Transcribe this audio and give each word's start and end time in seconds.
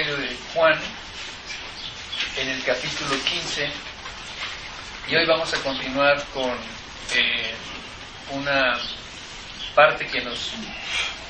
De 0.00 0.34
Juan, 0.54 0.80
en 2.38 2.48
el 2.48 2.64
capítulo 2.64 3.22
15, 3.22 3.70
y 5.08 5.14
hoy 5.14 5.26
vamos 5.26 5.52
a 5.52 5.58
continuar 5.58 6.24
con 6.32 6.52
eh, 7.14 7.54
una 8.30 8.78
parte 9.74 10.06
que 10.06 10.22
nos, 10.22 10.52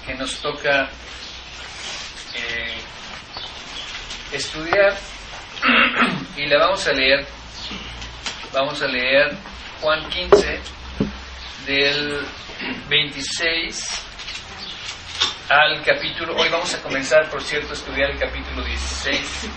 que 0.06 0.14
nos 0.14 0.36
toca 0.40 0.88
eh, 2.32 2.76
estudiar 4.30 4.96
y 6.36 6.46
la 6.46 6.58
vamos 6.58 6.86
a 6.86 6.92
leer. 6.92 7.26
Vamos 8.52 8.80
a 8.82 8.86
leer 8.86 9.36
Juan 9.80 10.08
15 10.10 10.60
del 11.66 12.24
26 12.88 14.09
al 15.50 15.82
capítulo, 15.82 16.36
hoy 16.36 16.48
vamos 16.48 16.72
a 16.74 16.80
comenzar, 16.80 17.28
por 17.28 17.42
cierto, 17.42 17.70
a 17.70 17.72
estudiar 17.72 18.12
el 18.12 18.18
capítulo 18.20 18.62
16. 18.62 19.50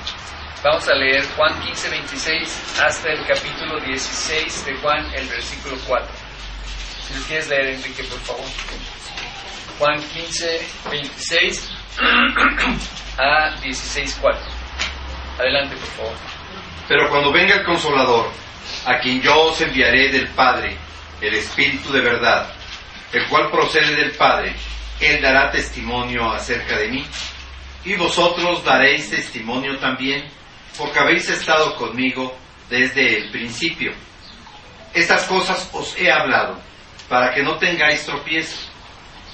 Vamos 0.64 0.88
a 0.90 0.96
leer 0.96 1.24
Juan 1.38 1.54
15, 1.62 1.90
26 1.90 2.80
hasta 2.82 3.10
el 3.12 3.24
capítulo 3.28 3.80
16 3.80 4.66
de 4.66 4.74
Juan, 4.78 5.06
el 5.14 5.28
versículo 5.28 5.76
4. 5.88 6.08
Si 7.08 7.14
lo 7.14 7.24
quieres 7.26 7.48
leer, 7.48 7.68
Enrique, 7.76 8.04
por 8.06 8.20
favor. 8.22 8.46
Juan 9.78 10.02
15, 10.02 10.68
26 10.90 11.70
a 13.20 13.56
16, 13.62 14.18
4. 14.20 14.42
Adelante, 15.38 15.76
por 15.76 15.90
favor. 15.90 16.14
Pero 16.88 17.10
cuando 17.12 17.32
venga 17.32 17.54
el 17.54 17.64
consolador, 17.64 18.32
a 18.88 18.98
quien 18.98 19.22
yo 19.22 19.40
os 19.44 19.62
enviaré 19.62 20.10
del 20.10 20.28
Padre, 20.30 20.76
el 21.22 21.36
Espíritu 21.36 21.94
de 21.94 22.02
verdad, 22.02 22.52
el 23.12 23.28
cual 23.28 23.52
procede 23.52 23.96
del 23.96 24.12
Padre, 24.14 24.56
Él 25.00 25.22
dará 25.22 25.52
testimonio 25.52 26.32
acerca 26.32 26.78
de 26.78 26.88
mí, 26.88 27.06
y 27.86 27.96
vosotros 27.96 28.64
daréis 28.64 29.10
testimonio 29.10 29.78
también, 29.80 30.26
porque 30.78 31.00
habéis 31.00 31.30
estado 31.30 31.76
conmigo 31.76 32.36
desde 32.70 33.18
el 33.18 33.32
principio. 33.32 33.94
Estas 34.94 35.24
cosas 35.24 35.70
os 35.74 35.98
he 35.98 36.12
hablado, 36.12 36.60
para 37.10 37.34
que 37.34 37.44
no 37.44 37.58
tengáis 37.58 38.06
tropiezo. 38.06 38.58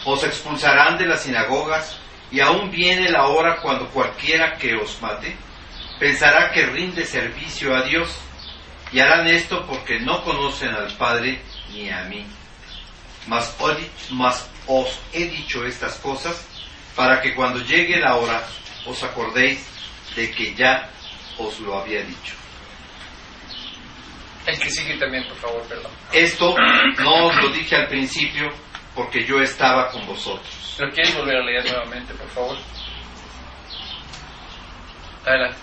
Os 0.06 0.24
expulsarán 0.24 0.98
de 0.98 1.06
las 1.06 1.24
sinagogas, 1.24 2.00
y 2.32 2.40
aún 2.40 2.72
viene 2.72 3.10
la 3.10 3.28
hora 3.28 3.58
cuando 3.62 3.88
cualquiera 3.90 4.56
que 4.58 4.76
os 4.76 5.02
mate 5.02 5.36
pensará 6.00 6.52
que 6.52 6.66
rinde 6.66 7.06
servicio 7.06 7.76
a 7.76 7.82
Dios, 7.84 8.10
y 8.92 9.00
harán 9.00 9.28
esto 9.28 9.66
porque 9.68 10.00
no 10.00 10.24
conocen 10.24 10.74
al 10.74 10.96
Padre 10.96 11.42
ni 11.72 11.90
a 11.90 12.04
mí. 12.06 12.26
Mas, 13.28 13.56
os 14.70 15.00
he 15.12 15.26
dicho 15.26 15.66
estas 15.66 15.96
cosas 15.96 16.46
para 16.96 17.20
que 17.22 17.34
cuando 17.34 17.60
llegue 17.66 18.00
la 18.00 18.16
hora 18.16 18.46
os 18.86 19.02
acordéis 19.04 19.66
de 20.16 20.30
que 20.32 20.54
ya 20.54 20.90
os 21.38 21.60
lo 21.60 21.80
había 21.80 22.04
dicho. 22.04 22.36
El 24.46 24.60
que 24.60 24.70
sigue 24.70 24.98
también, 24.98 25.28
por 25.28 25.38
favor, 25.38 25.64
perdón. 25.64 25.92
Esto 26.14 26.56
no 27.00 27.28
os 27.28 27.36
lo 27.36 27.50
dije 27.50 27.76
al 27.76 27.88
principio 27.88 28.50
porque 28.96 29.26
yo 29.26 29.42
estaba 29.42 29.90
con 29.90 30.06
vosotros. 30.06 30.76
¿Lo 30.78 30.90
quieres 30.92 31.16
volver 31.16 31.38
a 31.38 31.44
leer 31.44 31.66
nuevamente, 31.66 32.14
por 32.14 32.30
favor? 32.30 32.58
Adelante. 35.26 35.58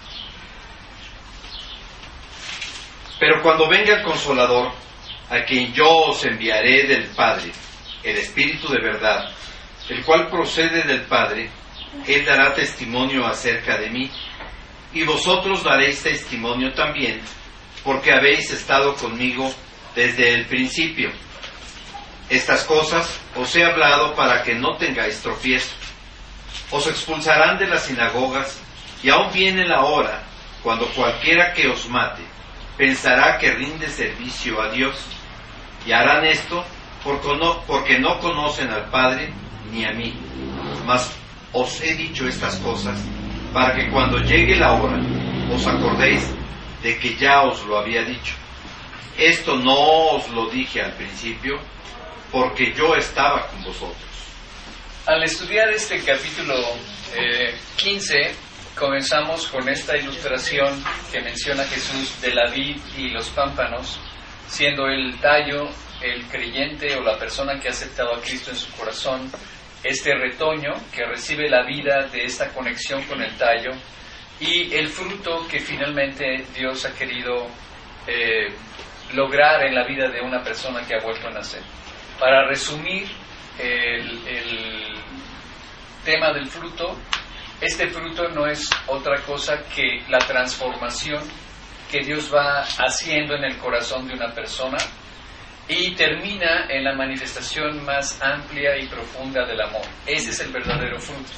Pero 3.19 3.43
cuando 3.43 3.69
venga 3.69 3.95
el 3.95 4.03
consolador, 4.03 4.73
a 5.31 5.45
quien 5.45 5.73
yo 5.73 5.89
os 5.89 6.25
enviaré 6.25 6.87
del 6.87 7.07
Padre, 7.07 7.51
el 8.07 8.17
Espíritu 8.19 8.69
de 8.69 8.81
verdad, 8.81 9.31
el 9.89 10.05
cual 10.05 10.29
procede 10.29 10.83
del 10.83 11.03
Padre, 11.03 11.51
Él 12.07 12.25
dará 12.25 12.55
testimonio 12.55 13.27
acerca 13.27 13.77
de 13.79 13.91
mí, 13.91 14.11
y 14.93 15.03
vosotros 15.03 15.65
daréis 15.65 16.03
testimonio 16.03 16.73
también, 16.73 17.21
porque 17.83 18.13
habéis 18.13 18.51
estado 18.53 18.95
conmigo 18.95 19.53
desde 19.95 20.35
el 20.35 20.47
principio. 20.47 21.11
Estas 22.29 22.63
cosas 22.65 23.21
os 23.35 23.55
he 23.57 23.65
hablado 23.65 24.15
para 24.15 24.43
que 24.43 24.55
no 24.55 24.77
tengáis 24.77 25.21
tropiezo. 25.21 25.75
Os 26.71 26.87
expulsarán 26.87 27.59
de 27.59 27.67
las 27.67 27.85
sinagogas, 27.85 28.61
y 29.03 29.11
aún 29.11 29.33
viene 29.33 29.67
la 29.67 29.83
hora 29.83 30.23
cuando 30.63 30.87
cualquiera 30.89 31.53
que 31.53 31.69
os 31.69 31.89
mate 31.89 32.23
pensará 32.77 33.39
que 33.39 33.53
rinde 33.53 33.89
servicio 33.89 34.61
a 34.61 34.71
Dios 34.71 34.97
y 35.87 35.93
harán 35.93 36.25
esto 36.25 36.65
porque 37.07 37.99
no, 37.99 38.19
conocen 38.19 38.69
al 38.71 38.91
Padre 38.91 39.33
ni 39.71 39.85
a 39.85 39.93
mí. 39.93 40.13
Mas 40.85 41.13
os 41.53 41.81
he 41.81 41.95
dicho 41.95 42.27
estas 42.27 42.57
cosas 42.57 42.99
para 43.53 43.75
que 43.75 43.89
cuando 43.91 44.19
llegue 44.19 44.57
la 44.57 44.73
hora 44.73 45.01
os 45.53 45.67
acordéis 45.67 46.35
de 46.83 46.99
que 46.99 47.17
ya 47.17 47.43
os 47.43 47.65
lo 47.65 47.79
había 47.79 48.03
dicho. 48.03 48.35
Esto 49.17 49.57
no 49.57 50.17
os 50.17 50.29
lo 50.31 50.51
dije 50.51 50.83
al 50.83 50.93
principio 50.93 51.59
porque 52.31 52.75
yo 52.75 52.95
estaba 52.97 53.47
con 53.49 53.65
vosotros. 53.65 53.97
Al 55.07 55.23
estudiar 55.23 55.71
este 55.71 56.03
capítulo 56.03 56.55
15, 57.77 58.21
eh, 58.21 58.35
comenzamos 58.77 59.47
con 59.47 59.69
esta 59.69 59.97
ilustración 59.97 60.85
que 61.13 61.21
menciona 61.23 61.65
Jesús 61.65 62.21
de 62.21 62.35
la 62.35 62.51
vid 62.51 62.77
y 62.99 63.11
los 63.11 63.29
pámpanos, 63.31 63.99
siendo 64.49 64.87
el 64.89 65.17
tallo 65.21 65.71
el 66.01 66.25
creyente 66.27 66.95
o 66.97 67.03
la 67.03 67.19
persona 67.19 67.59
que 67.59 67.69
ha 67.69 67.71
aceptado 67.71 68.15
a 68.15 68.21
Cristo 68.21 68.51
en 68.51 68.57
su 68.57 68.71
corazón, 68.73 69.31
este 69.83 70.15
retoño 70.15 70.73
que 70.93 71.05
recibe 71.05 71.49
la 71.49 71.65
vida 71.65 72.09
de 72.09 72.25
esta 72.25 72.49
conexión 72.53 73.03
con 73.05 73.23
el 73.23 73.37
tallo 73.37 73.71
y 74.41 74.75
el 74.75 74.89
fruto 74.89 75.47
que 75.49 75.61
finalmente 75.61 76.45
Dios 76.55 76.85
ha 76.85 76.95
querido 76.95 77.47
eh, 78.07 78.49
lograr 79.15 79.65
en 79.67 79.75
la 79.75 79.87
vida 79.87 80.09
de 80.09 80.21
una 80.21 80.43
persona 80.43 80.87
que 80.87 80.95
ha 80.95 81.01
vuelto 81.01 81.29
a 81.29 81.31
nacer. 81.31 81.63
Para 82.19 82.47
resumir 82.49 83.07
el, 83.59 84.27
el 84.27 84.95
tema 86.05 86.33
del 86.33 86.47
fruto, 86.47 86.97
este 87.61 87.89
fruto 87.89 88.29
no 88.29 88.47
es 88.47 88.69
otra 88.87 89.21
cosa 89.23 89.65
que 89.75 90.03
la 90.09 90.19
transformación 90.19 91.23
que 91.91 92.01
Dios 92.01 92.33
va 92.35 92.63
haciendo 92.63 93.35
en 93.35 93.45
el 93.45 93.57
corazón 93.59 94.07
de 94.07 94.15
una 94.15 94.35
persona 94.35 94.77
y 95.69 95.95
termina 95.95 96.67
en 96.69 96.85
la 96.85 96.95
manifestación 96.95 97.85
más 97.85 98.21
amplia 98.23 98.77
y 98.79 98.87
profunda 98.87 99.45
del 99.45 99.61
amor. 99.61 99.83
Ese 100.07 100.31
es 100.31 100.41
el 100.41 100.53
verdadero 100.53 100.99
fruto. 101.01 101.33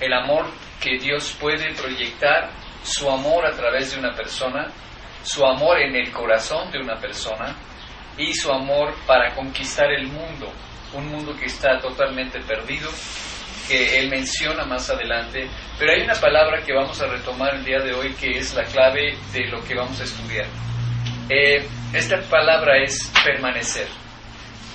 El 0.00 0.12
amor 0.12 0.46
que 0.80 0.98
Dios 0.98 1.36
puede 1.40 1.74
proyectar, 1.74 2.50
su 2.84 3.10
amor 3.10 3.44
a 3.44 3.52
través 3.52 3.92
de 3.92 3.98
una 3.98 4.14
persona, 4.14 4.68
su 5.22 5.44
amor 5.44 5.80
en 5.80 5.96
el 5.96 6.12
corazón 6.12 6.70
de 6.70 6.78
una 6.78 6.96
persona 6.96 7.56
y 8.16 8.32
su 8.34 8.52
amor 8.52 8.94
para 9.06 9.34
conquistar 9.34 9.90
el 9.90 10.06
mundo, 10.06 10.52
un 10.92 11.08
mundo 11.08 11.34
que 11.36 11.46
está 11.46 11.80
totalmente 11.80 12.40
perdido, 12.40 12.88
que 13.66 13.98
él 13.98 14.08
menciona 14.08 14.64
más 14.64 14.88
adelante, 14.90 15.48
pero 15.76 15.92
hay 15.92 16.02
una 16.02 16.14
palabra 16.14 16.62
que 16.62 16.72
vamos 16.72 17.00
a 17.02 17.06
retomar 17.06 17.56
el 17.56 17.64
día 17.64 17.80
de 17.80 17.92
hoy 17.92 18.14
que 18.14 18.38
es 18.38 18.54
la 18.54 18.62
clave 18.64 19.16
de 19.32 19.46
lo 19.48 19.62
que 19.64 19.74
vamos 19.74 20.00
a 20.00 20.04
estudiar. 20.04 20.46
Eh, 21.28 21.66
esta 21.92 22.20
palabra 22.30 22.80
es 22.80 23.10
permanecer. 23.24 23.88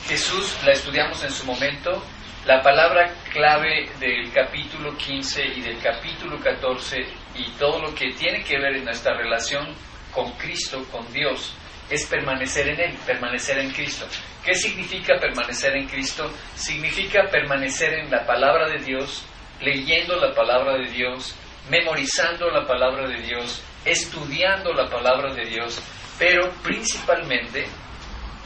Jesús 0.05 0.57
la 0.65 0.73
estudiamos 0.73 1.23
en 1.23 1.31
su 1.31 1.45
momento. 1.45 2.03
La 2.45 2.61
palabra 2.61 3.13
clave 3.31 3.89
del 4.01 4.29
capítulo 4.33 4.97
15 4.97 5.45
y 5.45 5.61
del 5.61 5.79
capítulo 5.79 6.37
14 6.41 6.97
y 7.35 7.51
todo 7.51 7.79
lo 7.79 7.95
que 7.95 8.11
tiene 8.13 8.43
que 8.43 8.59
ver 8.59 8.75
en 8.75 8.83
nuestra 8.83 9.15
relación 9.15 9.73
con 10.11 10.29
Cristo, 10.33 10.83
con 10.91 11.09
Dios, 11.13 11.53
es 11.89 12.05
permanecer 12.07 12.67
en 12.67 12.81
Él, 12.81 12.97
permanecer 13.05 13.57
en 13.59 13.71
Cristo. 13.71 14.05
¿Qué 14.43 14.53
significa 14.53 15.17
permanecer 15.21 15.73
en 15.77 15.87
Cristo? 15.87 16.29
Significa 16.55 17.29
permanecer 17.31 17.93
en 17.93 18.11
la 18.11 18.25
palabra 18.25 18.67
de 18.67 18.79
Dios, 18.79 19.23
leyendo 19.61 20.17
la 20.17 20.33
palabra 20.33 20.73
de 20.73 20.89
Dios, 20.89 21.33
memorizando 21.69 22.49
la 22.49 22.67
palabra 22.67 23.07
de 23.07 23.21
Dios, 23.21 23.63
estudiando 23.85 24.73
la 24.73 24.89
palabra 24.89 25.33
de 25.33 25.45
Dios 25.45 25.81
pero 26.21 26.51
principalmente, 26.61 27.65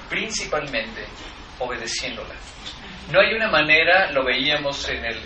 principalmente 0.10 1.06
obedeciéndola. 1.60 2.33
No 3.12 3.19
hay 3.19 3.33
una 3.33 3.50
manera, 3.50 4.13
lo 4.13 4.24
veíamos 4.24 4.88
en, 4.88 5.04
el, 5.04 5.19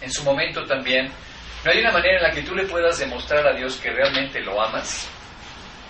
en, 0.00 0.10
su 0.10 0.24
momento 0.24 0.64
también, 0.64 1.12
no 1.64 1.70
hay 1.70 1.78
una 1.78 1.92
manera 1.92 2.16
en 2.16 2.22
la 2.24 2.30
que 2.32 2.42
tú 2.42 2.56
le 2.56 2.66
puedas 2.66 2.98
demostrar 2.98 3.46
a 3.46 3.52
Dios 3.52 3.76
que 3.76 3.88
realmente 3.88 4.40
lo 4.40 4.60
amas 4.60 5.08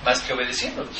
más 0.05 0.21
que 0.21 0.35
obedeciéndolo. 0.35 0.91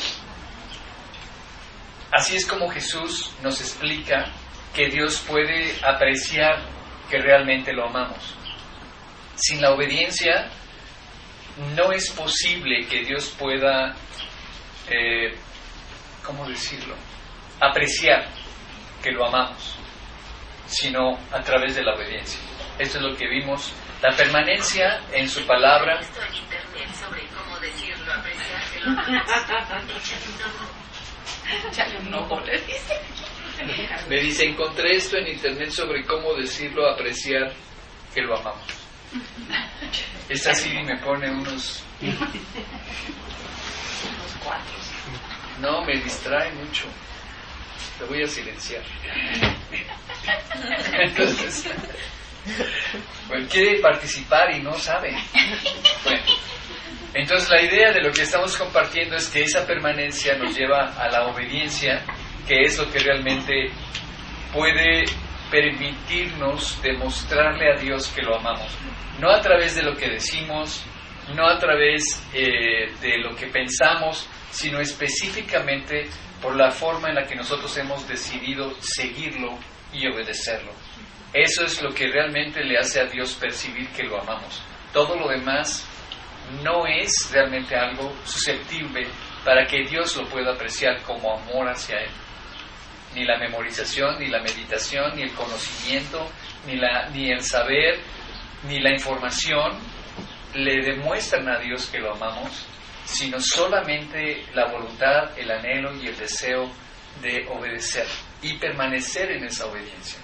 Así 2.11 2.35
es 2.35 2.47
como 2.47 2.71
Jesús 2.71 3.31
nos 3.43 3.61
explica 3.61 4.31
que 4.73 4.89
Dios 4.89 5.23
puede 5.27 5.75
apreciar 5.83 6.63
que 7.07 7.19
realmente 7.19 7.71
lo 7.71 7.87
amamos. 7.87 8.33
Sin 9.35 9.61
la 9.61 9.73
obediencia 9.73 10.49
no 11.75 11.91
es 11.91 12.09
posible 12.09 12.87
que 12.87 13.05
Dios 13.05 13.31
pueda 13.37 13.95
eh, 14.89 15.35
¿cómo 16.23 16.47
decirlo? 16.47 16.95
Apreciar 17.59 18.27
que 19.03 19.11
lo 19.11 19.27
amamos, 19.27 19.75
sino 20.67 21.17
a 21.31 21.41
través 21.41 21.75
de 21.75 21.83
la 21.83 21.95
obediencia. 21.95 22.39
Esto 22.77 22.97
es 22.97 23.03
lo 23.03 23.15
que 23.15 23.27
vimos. 23.27 23.73
La 24.01 24.15
permanencia 24.15 25.01
en 25.11 25.27
su 25.27 25.45
palabra. 25.45 25.99
Me 34.07 34.21
dice, 34.21 34.45
encontré 34.45 34.95
esto 34.95 35.17
en 35.17 35.27
internet 35.27 35.71
sobre 35.71 36.05
cómo 36.05 36.33
decirlo, 36.33 36.89
apreciar 36.89 37.51
que 38.13 38.21
lo 38.21 38.37
amamos. 38.37 38.63
Esta 40.29 40.53
sí 40.53 40.71
me 40.83 40.97
pone 40.99 41.29
unos... 41.29 41.83
No, 45.61 45.83
me 45.83 45.97
distrae 45.97 46.51
mucho. 46.53 46.85
Lo 47.99 48.07
voy 48.07 48.23
a 48.23 48.27
silenciar. 48.27 48.81
Entonces, 50.93 51.69
quiere 53.49 53.79
participar 53.79 54.55
y 54.55 54.61
no 54.61 54.73
sabe. 54.73 55.13
Bueno, 56.05 56.23
entonces 57.13 57.49
la 57.49 57.61
idea 57.61 57.91
de 57.91 58.01
lo 58.01 58.11
que 58.11 58.21
estamos 58.21 58.55
compartiendo 58.55 59.15
es 59.15 59.27
que 59.29 59.43
esa 59.43 59.65
permanencia 59.65 60.37
nos 60.37 60.55
lleva 60.55 60.93
a 60.97 61.09
la 61.09 61.25
obediencia, 61.27 62.03
que 62.47 62.61
es 62.61 62.77
lo 62.77 62.89
que 62.89 62.99
realmente 62.99 63.71
puede 64.53 65.05
permitirnos 65.51 66.81
demostrarle 66.81 67.73
a 67.73 67.75
Dios 67.75 68.07
que 68.09 68.21
lo 68.21 68.37
amamos. 68.37 68.71
No 69.19 69.29
a 69.29 69.41
través 69.41 69.75
de 69.75 69.83
lo 69.83 69.95
que 69.95 70.09
decimos, 70.09 70.85
no 71.35 71.47
a 71.47 71.57
través 71.57 72.23
eh, 72.33 72.91
de 73.01 73.17
lo 73.19 73.35
que 73.35 73.47
pensamos, 73.47 74.27
sino 74.51 74.79
específicamente 74.79 76.09
por 76.41 76.55
la 76.55 76.71
forma 76.71 77.09
en 77.09 77.15
la 77.15 77.25
que 77.25 77.35
nosotros 77.35 77.75
hemos 77.77 78.07
decidido 78.07 78.73
seguirlo 78.81 79.57
y 79.93 80.07
obedecerlo. 80.07 80.71
Eso 81.33 81.63
es 81.63 81.81
lo 81.81 81.93
que 81.93 82.07
realmente 82.07 82.63
le 82.63 82.77
hace 82.77 83.01
a 83.01 83.05
Dios 83.05 83.35
percibir 83.35 83.87
que 83.89 84.03
lo 84.03 84.19
amamos. 84.21 84.61
Todo 84.91 85.15
lo 85.15 85.27
demás 85.27 85.85
no 86.63 86.87
es 86.87 87.29
realmente 87.31 87.75
algo 87.75 88.11
susceptible 88.25 89.07
para 89.45 89.65
que 89.67 89.83
Dios 89.83 90.15
lo 90.17 90.27
pueda 90.27 90.53
apreciar 90.53 91.01
como 91.03 91.37
amor 91.37 91.69
hacia 91.69 91.99
Él. 91.99 92.09
Ni 93.13 93.25
la 93.25 93.37
memorización, 93.37 94.19
ni 94.19 94.27
la 94.27 94.41
meditación, 94.41 95.15
ni 95.15 95.23
el 95.23 95.33
conocimiento, 95.33 96.27
ni, 96.65 96.75
la, 96.75 97.09
ni 97.09 97.31
el 97.31 97.41
saber, 97.41 97.99
ni 98.67 98.79
la 98.79 98.91
información 98.91 99.77
le 100.53 100.81
demuestran 100.83 101.47
a 101.47 101.59
Dios 101.59 101.87
que 101.87 101.99
lo 101.99 102.13
amamos, 102.13 102.65
sino 103.05 103.39
solamente 103.39 104.45
la 104.53 104.71
voluntad, 104.71 105.37
el 105.37 105.49
anhelo 105.51 105.95
y 105.95 106.07
el 106.07 106.17
deseo 106.17 106.69
de 107.21 107.47
obedecer 107.49 108.07
y 108.41 108.57
permanecer 108.57 109.31
en 109.31 109.45
esa 109.45 109.65
obediencia. 109.65 110.19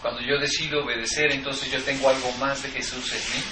Cuando 0.00 0.20
yo 0.22 0.38
decido 0.38 0.84
obedecer, 0.84 1.32
entonces 1.32 1.70
yo 1.70 1.80
tengo 1.82 2.08
algo 2.08 2.32
más 2.32 2.62
de 2.62 2.70
Jesús 2.70 3.12
en 3.12 3.20
mí 3.20 3.44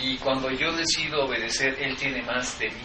y 0.00 0.18
cuando 0.18 0.50
yo 0.50 0.72
decido 0.72 1.24
obedecer, 1.24 1.76
Él 1.80 1.96
tiene 1.96 2.22
más 2.22 2.58
de 2.58 2.68
mí. 2.68 2.82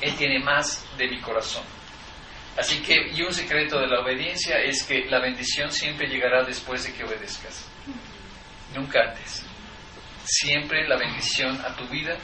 Él 0.00 0.14
tiene 0.14 0.38
más 0.38 0.84
de 0.96 1.08
mi 1.08 1.20
corazón. 1.20 1.64
Así 2.56 2.80
que, 2.82 3.10
y 3.12 3.22
un 3.22 3.32
secreto 3.32 3.78
de 3.80 3.86
la 3.86 4.00
obediencia 4.00 4.60
es 4.60 4.82
que 4.82 5.06
la 5.06 5.20
bendición 5.20 5.70
siempre 5.70 6.08
llegará 6.08 6.44
después 6.44 6.84
de 6.84 6.92
que 6.92 7.04
obedezcas. 7.04 7.66
Nunca 8.74 9.00
antes. 9.00 9.47
Siempre 10.30 10.86
la 10.86 10.98
bendición 10.98 11.58
a 11.64 11.74
tu 11.74 11.86
vida 11.86 12.14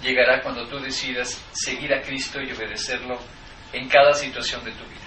llegará 0.00 0.40
cuando 0.42 0.64
tú 0.68 0.78
decidas 0.78 1.44
seguir 1.52 1.92
a 1.92 2.00
Cristo 2.00 2.40
y 2.40 2.52
obedecerlo 2.52 3.18
en 3.72 3.88
cada 3.88 4.14
situación 4.14 4.64
de 4.64 4.70
tu 4.70 4.84
vida. 4.84 5.00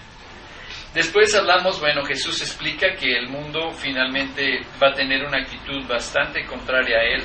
Después 0.94 1.34
hablamos, 1.34 1.80
bueno, 1.80 2.04
Jesús 2.04 2.42
explica 2.42 2.94
que 3.00 3.18
el 3.18 3.30
mundo 3.30 3.72
finalmente 3.72 4.60
va 4.84 4.90
a 4.90 4.94
tener 4.94 5.24
una 5.24 5.38
actitud 5.38 5.88
bastante 5.88 6.46
contraria 6.46 6.98
a 6.98 7.04
Él 7.04 7.24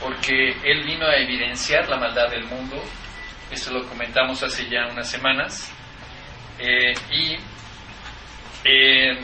porque 0.00 0.56
Él 0.64 0.84
vino 0.84 1.06
a 1.06 1.16
evidenciar 1.16 1.86
la 1.90 1.98
maldad 1.98 2.30
del 2.30 2.44
mundo, 2.46 2.82
esto 3.50 3.74
lo 3.74 3.86
comentamos 3.86 4.42
hace 4.42 4.66
ya 4.70 4.86
unas 4.90 5.10
semanas, 5.10 5.70
eh, 6.58 6.94
y 7.12 7.36
eh, 8.64 9.18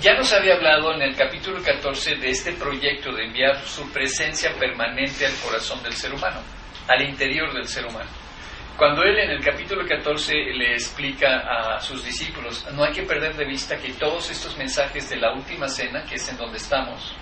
ya 0.00 0.14
nos 0.14 0.32
había 0.32 0.54
hablado 0.54 0.94
en 0.94 1.02
el 1.02 1.16
capítulo 1.16 1.60
14 1.62 2.16
de 2.16 2.30
este 2.30 2.52
proyecto 2.52 3.12
de 3.12 3.24
enviar 3.24 3.60
su 3.64 3.90
presencia 3.90 4.54
permanente 4.54 5.26
al 5.26 5.34
corazón 5.44 5.82
del 5.82 5.92
ser 5.94 6.14
humano, 6.14 6.40
al 6.86 7.02
interior 7.02 7.52
del 7.52 7.66
ser 7.66 7.84
humano. 7.86 8.10
Cuando 8.76 9.02
él 9.02 9.18
en 9.18 9.30
el 9.30 9.42
capítulo 9.42 9.84
14 9.84 10.32
le 10.54 10.74
explica 10.74 11.38
a 11.40 11.80
sus 11.80 12.04
discípulos, 12.04 12.64
no 12.74 12.84
hay 12.84 12.92
que 12.92 13.02
perder 13.02 13.34
de 13.34 13.44
vista 13.44 13.76
que 13.76 13.92
todos 13.94 14.30
estos 14.30 14.56
mensajes 14.56 15.10
de 15.10 15.16
la 15.16 15.32
última 15.32 15.68
cena, 15.68 16.04
que 16.04 16.14
es 16.14 16.28
en 16.28 16.36
donde 16.36 16.58
estamos, 16.58 17.12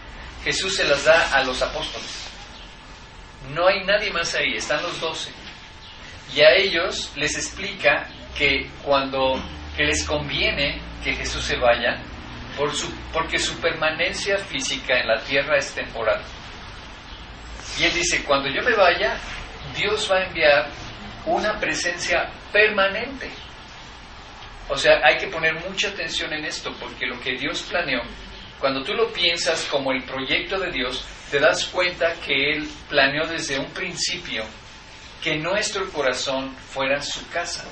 Jesús 0.44 0.76
se 0.76 0.84
las 0.84 1.04
da 1.04 1.34
a 1.34 1.42
los 1.44 1.62
apóstoles. 1.62 2.28
No 3.54 3.66
hay 3.66 3.84
nadie 3.84 4.12
más 4.12 4.34
ahí, 4.34 4.54
están 4.54 4.82
los 4.82 5.00
doce. 5.00 5.30
Y 6.34 6.42
a 6.42 6.54
ellos 6.54 7.10
les 7.16 7.36
explica 7.36 8.06
que 8.36 8.68
cuando 8.84 9.42
que 9.76 9.84
les 9.84 10.04
conviene 10.04 10.80
que 11.02 11.14
Jesús 11.14 11.44
se 11.44 11.56
vaya, 11.56 12.02
por 12.56 12.74
su, 12.74 12.90
porque 13.12 13.38
su 13.38 13.58
permanencia 13.60 14.38
física 14.38 14.98
en 14.98 15.08
la 15.08 15.20
tierra 15.22 15.58
es 15.58 15.72
temporal. 15.72 16.20
Y 17.78 17.84
él 17.84 17.94
dice, 17.94 18.24
cuando 18.24 18.48
yo 18.48 18.62
me 18.62 18.74
vaya, 18.74 19.18
Dios 19.76 20.10
va 20.10 20.16
a 20.18 20.24
enviar 20.24 20.68
una 21.26 21.58
presencia 21.58 22.30
permanente. 22.52 23.30
O 24.68 24.76
sea, 24.76 25.00
hay 25.04 25.18
que 25.18 25.28
poner 25.28 25.54
mucha 25.68 25.88
atención 25.88 26.32
en 26.32 26.44
esto, 26.44 26.74
porque 26.80 27.06
lo 27.06 27.20
que 27.20 27.36
Dios 27.36 27.62
planeó 27.62 28.02
cuando 28.58 28.82
tú 28.82 28.94
lo 28.94 29.12
piensas 29.12 29.64
como 29.70 29.92
el 29.92 30.02
proyecto 30.04 30.58
de 30.58 30.70
Dios, 30.70 31.04
te 31.30 31.38
das 31.38 31.66
cuenta 31.66 32.14
que 32.24 32.52
Él 32.52 32.68
planeó 32.88 33.26
desde 33.26 33.58
un 33.58 33.70
principio 33.72 34.44
que 35.22 35.36
nuestro 35.36 35.90
corazón 35.90 36.54
fuera 36.56 37.02
su 37.02 37.28
casa, 37.28 37.64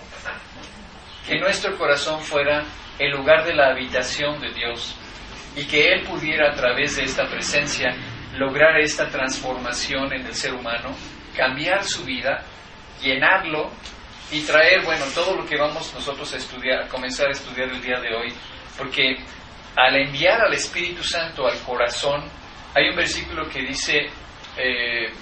que 1.27 1.39
nuestro 1.39 1.77
corazón 1.79 2.21
fuera 2.21 2.65
el 2.99 3.11
lugar 3.11 3.45
de 3.45 3.55
la 3.55 3.69
habitación 3.69 4.41
de 4.41 4.53
Dios 4.53 4.95
y 5.57 5.65
que 5.65 5.93
Él 5.93 6.03
pudiera 6.03 6.51
a 6.51 6.55
través 6.55 6.97
de 6.97 7.05
esta 7.05 7.27
presencia 7.27 7.95
lograr 8.37 8.79
esta 8.81 9.09
transformación 9.09 10.13
en 10.13 10.27
el 10.27 10.35
ser 10.35 10.55
humano, 10.55 10.95
cambiar 11.37 11.85
su 11.85 12.05
vida, 12.05 12.43
llenarlo 13.01 13.71
y 14.31 14.41
traer, 14.43 14.83
bueno, 14.85 15.05
todo 15.15 15.37
lo 15.37 15.47
que 15.47 15.57
vamos 15.57 15.93
nosotros 15.95 16.33
a 16.35 16.37
estudiar, 16.37 16.83
a 16.83 16.89
comenzar 16.89 17.29
a 17.29 17.33
estudiar 17.33 17.69
el 17.69 17.81
día 17.81 18.01
de 18.01 18.15
hoy, 18.15 18.35
porque 18.77 19.17
al 19.77 19.97
enviar 19.97 20.41
al 20.41 20.53
Espíritu 20.53 21.05
Santo 21.05 21.47
al 21.47 21.59
corazón, 21.61 22.25
hay 22.75 22.89
un 22.89 22.97
versículo 22.97 23.49
que 23.49 23.61
dice, 23.61 24.11
eh, 24.57 25.13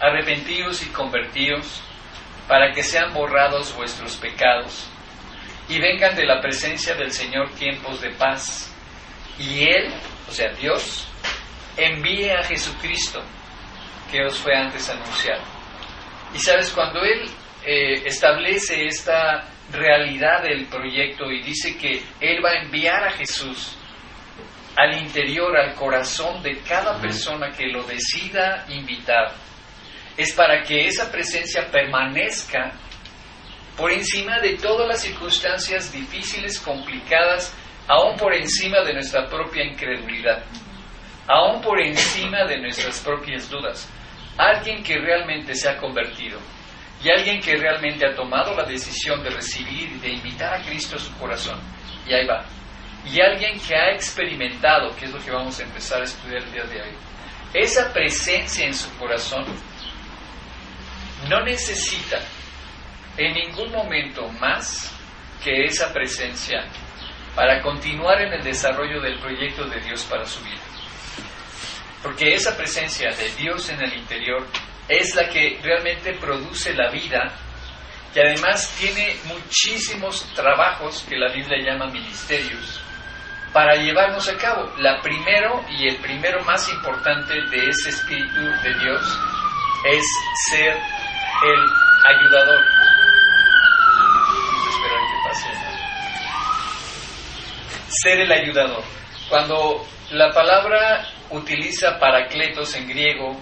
arrepentidos 0.00 0.82
y 0.82 0.90
convertidos 0.90 1.82
para 2.46 2.72
que 2.72 2.82
sean 2.82 3.12
borrados 3.12 3.74
vuestros 3.74 4.16
pecados 4.16 4.88
y 5.68 5.78
vengan 5.78 6.14
de 6.14 6.26
la 6.26 6.40
presencia 6.40 6.94
del 6.94 7.10
Señor 7.10 7.50
tiempos 7.54 8.00
de 8.00 8.10
paz. 8.10 8.70
Y 9.38 9.64
Él, 9.64 9.92
o 10.28 10.32
sea, 10.32 10.52
Dios, 10.52 11.08
envíe 11.76 12.30
a 12.30 12.42
Jesucristo 12.44 13.22
que 14.10 14.24
os 14.24 14.38
fue 14.38 14.54
antes 14.54 14.88
anunciado. 14.88 15.42
Y 16.34 16.38
sabes, 16.38 16.70
cuando 16.70 17.02
Él 17.02 17.28
eh, 17.64 18.02
establece 18.04 18.86
esta 18.86 19.48
realidad 19.72 20.42
del 20.42 20.66
proyecto 20.66 21.30
y 21.30 21.42
dice 21.42 21.76
que 21.76 22.02
Él 22.20 22.44
va 22.44 22.50
a 22.50 22.62
enviar 22.62 23.04
a 23.04 23.12
Jesús 23.12 23.76
al 24.76 24.96
interior, 24.98 25.56
al 25.56 25.74
corazón 25.74 26.42
de 26.42 26.58
cada 26.60 27.00
persona 27.00 27.50
que 27.50 27.68
lo 27.68 27.82
decida 27.84 28.66
invitar, 28.68 29.32
es 30.16 30.32
para 30.32 30.62
que 30.62 30.86
esa 30.86 31.10
presencia 31.10 31.68
permanezca 31.70 32.72
por 33.76 33.90
encima 33.90 34.40
de 34.40 34.56
todas 34.58 34.88
las 34.88 35.00
circunstancias 35.00 35.92
difíciles, 35.92 36.60
complicadas, 36.60 37.52
aún 37.88 38.16
por 38.16 38.34
encima 38.34 38.82
de 38.82 38.94
nuestra 38.94 39.28
propia 39.28 39.64
incredulidad, 39.64 40.42
aún 41.26 41.60
por 41.60 41.80
encima 41.80 42.44
de 42.44 42.60
nuestras 42.60 43.00
propias 43.00 43.48
dudas. 43.50 43.88
Alguien 44.36 44.82
que 44.82 44.98
realmente 44.98 45.54
se 45.54 45.68
ha 45.68 45.76
convertido, 45.76 46.38
y 47.02 47.10
alguien 47.10 47.40
que 47.40 47.56
realmente 47.56 48.06
ha 48.06 48.14
tomado 48.14 48.54
la 48.54 48.64
decisión 48.64 49.22
de 49.22 49.30
recibir 49.30 49.90
y 49.90 49.98
de 49.98 50.08
invitar 50.08 50.54
a 50.54 50.62
Cristo 50.62 50.96
a 50.96 50.98
su 50.98 51.12
corazón. 51.18 51.60
Y 52.06 52.14
ahí 52.14 52.26
va. 52.26 52.44
Y 53.04 53.20
alguien 53.20 53.60
que 53.60 53.74
ha 53.76 53.92
experimentado, 53.92 54.96
que 54.96 55.04
es 55.04 55.12
lo 55.12 55.22
que 55.22 55.30
vamos 55.30 55.60
a 55.60 55.64
empezar 55.64 56.00
a 56.00 56.04
estudiar 56.04 56.42
el 56.42 56.52
día 56.52 56.64
de 56.64 56.80
hoy, 56.80 56.96
esa 57.52 57.92
presencia 57.92 58.66
en 58.66 58.74
su 58.74 58.88
corazón 58.96 59.44
no 61.28 61.44
necesita 61.44 62.20
en 63.16 63.34
ningún 63.34 63.70
momento 63.72 64.28
más 64.40 64.92
que 65.42 65.64
esa 65.64 65.92
presencia 65.92 66.64
para 67.34 67.60
continuar 67.62 68.20
en 68.22 68.32
el 68.32 68.42
desarrollo 68.42 69.00
del 69.00 69.18
proyecto 69.18 69.64
de 69.66 69.80
Dios 69.80 70.04
para 70.04 70.24
su 70.24 70.42
vida. 70.42 70.62
Porque 72.02 72.34
esa 72.34 72.56
presencia 72.56 73.10
de 73.10 73.28
Dios 73.36 73.68
en 73.70 73.82
el 73.82 73.94
interior 73.94 74.46
es 74.88 75.14
la 75.14 75.28
que 75.28 75.58
realmente 75.62 76.12
produce 76.14 76.74
la 76.74 76.90
vida 76.90 77.32
y 78.14 78.20
además 78.20 78.72
tiene 78.78 79.16
muchísimos 79.24 80.24
trabajos 80.34 81.04
que 81.08 81.16
la 81.16 81.32
Biblia 81.32 81.58
llama 81.64 81.86
ministerios 81.86 82.80
para 83.52 83.74
llevarnos 83.74 84.28
a 84.28 84.36
cabo. 84.36 84.70
La 84.78 85.00
primero 85.00 85.64
y 85.70 85.88
el 85.88 85.96
primero 85.96 86.44
más 86.44 86.68
importante 86.68 87.34
de 87.34 87.68
ese 87.68 87.88
Espíritu 87.88 88.40
de 88.40 88.74
Dios 88.78 89.18
es 89.90 90.04
ser 90.50 90.74
el 90.74 91.64
ayudador. 92.06 92.83
Ser 97.88 98.20
el 98.20 98.32
ayudador. 98.32 98.82
Cuando 99.28 99.86
la 100.10 100.30
palabra 100.30 101.06
utiliza 101.30 101.98
paracletos 101.98 102.74
en 102.74 102.88
griego 102.88 103.40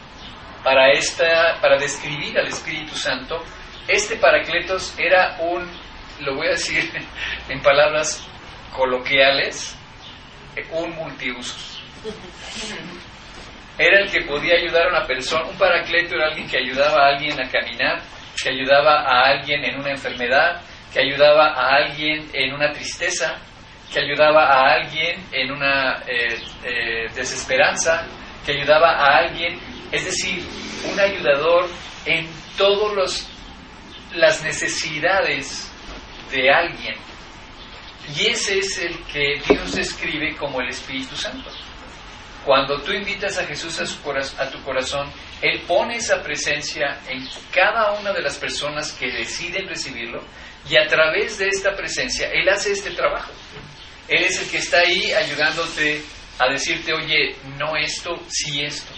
para, 0.62 0.92
esta, 0.92 1.58
para 1.60 1.78
describir 1.78 2.38
al 2.38 2.46
Espíritu 2.46 2.94
Santo, 2.94 3.42
este 3.88 4.16
paracletos 4.16 4.94
era 4.98 5.36
un, 5.40 5.68
lo 6.20 6.36
voy 6.36 6.46
a 6.46 6.50
decir 6.50 6.90
en 7.48 7.60
palabras 7.62 8.26
coloquiales, 8.74 9.76
un 10.70 10.94
multiusos. 10.94 11.82
Era 13.78 14.00
el 14.00 14.10
que 14.10 14.22
podía 14.22 14.54
ayudar 14.56 14.86
a 14.86 14.90
una 14.90 15.06
persona, 15.06 15.44
un 15.46 15.56
paracleto 15.56 16.14
era 16.14 16.26
alguien 16.26 16.48
que 16.48 16.58
ayudaba 16.58 17.04
a 17.04 17.08
alguien 17.08 17.40
a 17.40 17.48
caminar, 17.50 18.02
que 18.40 18.50
ayudaba 18.50 19.00
a 19.00 19.30
alguien 19.30 19.64
en 19.64 19.80
una 19.80 19.90
enfermedad, 19.90 20.60
que 20.92 21.00
ayudaba 21.00 21.54
a 21.54 21.76
alguien 21.76 22.28
en 22.32 22.52
una 22.52 22.72
tristeza, 22.72 23.38
que 23.92 24.00
ayudaba 24.00 24.44
a 24.44 24.74
alguien 24.74 25.26
en 25.32 25.50
una 25.50 26.02
eh, 26.06 26.40
eh, 26.64 27.08
desesperanza, 27.14 28.06
que 28.44 28.52
ayudaba 28.52 28.90
a 28.92 29.18
alguien, 29.18 29.58
es 29.90 30.04
decir, 30.04 30.44
un 30.90 30.98
ayudador 30.98 31.68
en 32.04 32.28
todas 32.56 33.28
las 34.14 34.42
necesidades 34.42 35.70
de 36.30 36.50
alguien. 36.50 36.96
Y 38.16 38.26
ese 38.26 38.58
es 38.58 38.78
el 38.78 38.98
que 39.04 39.40
Dios 39.46 39.74
describe 39.74 40.36
como 40.36 40.60
el 40.60 40.68
Espíritu 40.68 41.16
Santo. 41.16 41.50
Cuando 42.44 42.80
tú 42.80 42.92
invitas 42.92 43.38
a 43.38 43.44
Jesús 43.44 43.78
a, 43.80 44.42
a, 44.42 44.50
tu 44.50 44.60
corazón, 44.64 45.08
Él 45.40 45.60
pone 45.60 45.96
esa 45.96 46.20
presencia 46.22 46.98
en 47.08 47.24
cada 47.52 47.92
una 47.92 48.12
de 48.12 48.20
las 48.20 48.36
personas 48.36 48.90
que 48.92 49.06
deciden 49.06 49.68
recibirlo 49.68 50.24
y 50.68 50.76
a 50.76 50.86
través 50.86 51.38
de 51.38 51.48
esta 51.48 51.74
presencia 51.74 52.30
Él 52.30 52.48
hace 52.48 52.72
este 52.72 52.90
trabajo. 52.90 53.32
Él 54.08 54.24
es 54.24 54.40
el 54.42 54.48
que 54.50 54.58
está 54.58 54.80
ahí 54.80 55.12
ayudándote 55.12 56.02
a 56.38 56.48
decirte, 56.48 56.92
oye, 56.92 57.36
no 57.58 57.76
esto, 57.76 58.20
sí 58.28 58.62
esto. 58.62 58.92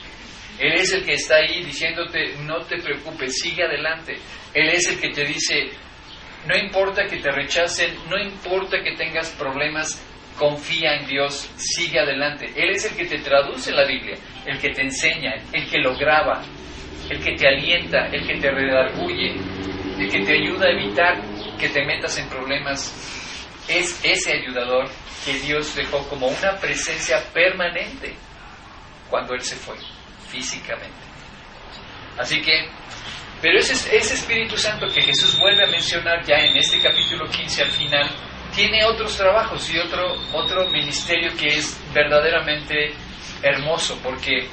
Él 0.58 0.72
es 0.74 0.92
el 0.92 1.04
que 1.04 1.14
está 1.14 1.36
ahí 1.36 1.64
diciéndote, 1.64 2.36
no 2.44 2.60
te 2.62 2.78
preocupes, 2.78 3.38
sigue 3.40 3.64
adelante. 3.64 4.16
Él 4.52 4.68
es 4.68 4.86
el 4.88 5.00
que 5.00 5.10
te 5.10 5.24
dice, 5.24 5.70
no 6.46 6.56
importa 6.56 7.04
que 7.06 7.18
te 7.18 7.30
rechacen, 7.30 7.94
no 8.08 8.18
importa 8.18 8.82
que 8.82 8.96
tengas 8.96 9.30
problemas, 9.30 10.00
confía 10.38 10.96
en 10.96 11.06
Dios, 11.06 11.50
sigue 11.56 11.98
adelante. 11.98 12.52
Él 12.56 12.70
es 12.70 12.84
el 12.84 12.96
que 12.96 13.06
te 13.06 13.18
traduce 13.18 13.72
la 13.72 13.84
Biblia, 13.84 14.16
el 14.46 14.58
que 14.58 14.70
te 14.70 14.82
enseña, 14.82 15.34
el 15.52 15.68
que 15.68 15.78
lo 15.78 15.96
graba, 15.96 16.42
el 17.10 17.18
que 17.22 17.34
te 17.34 17.48
alienta, 17.48 18.06
el 18.08 18.26
que 18.26 18.40
te 18.40 18.50
redarguye, 18.50 19.34
el 19.98 20.10
que 20.10 20.20
te 20.24 20.32
ayuda 20.32 20.66
a 20.66 20.70
evitar 20.70 21.33
que 21.58 21.68
te 21.68 21.84
metas 21.84 22.16
en 22.18 22.28
problemas. 22.28 22.92
Es 23.68 23.98
ese 24.02 24.32
ayudador 24.32 24.88
que 25.24 25.34
Dios 25.40 25.74
dejó 25.74 26.06
como 26.08 26.26
una 26.28 26.56
presencia 26.58 27.22
permanente 27.32 28.14
cuando 29.08 29.34
Él 29.34 29.40
se 29.40 29.56
fue, 29.56 29.76
físicamente. 30.28 30.92
Así 32.18 32.40
que 32.42 32.68
pero 33.44 33.58
ese, 33.58 33.74
ese 33.94 34.14
Espíritu 34.14 34.56
Santo 34.56 34.86
que 34.88 35.02
Jesús 35.02 35.38
vuelve 35.38 35.64
a 35.64 35.66
mencionar 35.66 36.24
ya 36.24 36.36
en 36.36 36.56
este 36.56 36.80
capítulo 36.80 37.28
15 37.28 37.62
al 37.62 37.70
final, 37.72 38.10
tiene 38.54 38.82
otros 38.86 39.18
trabajos 39.18 39.68
y 39.70 39.78
otro, 39.78 40.14
otro 40.32 40.70
ministerio 40.70 41.30
que 41.36 41.48
es 41.48 41.78
verdaderamente 41.92 42.94
hermoso, 43.42 43.98
porque 44.02 44.48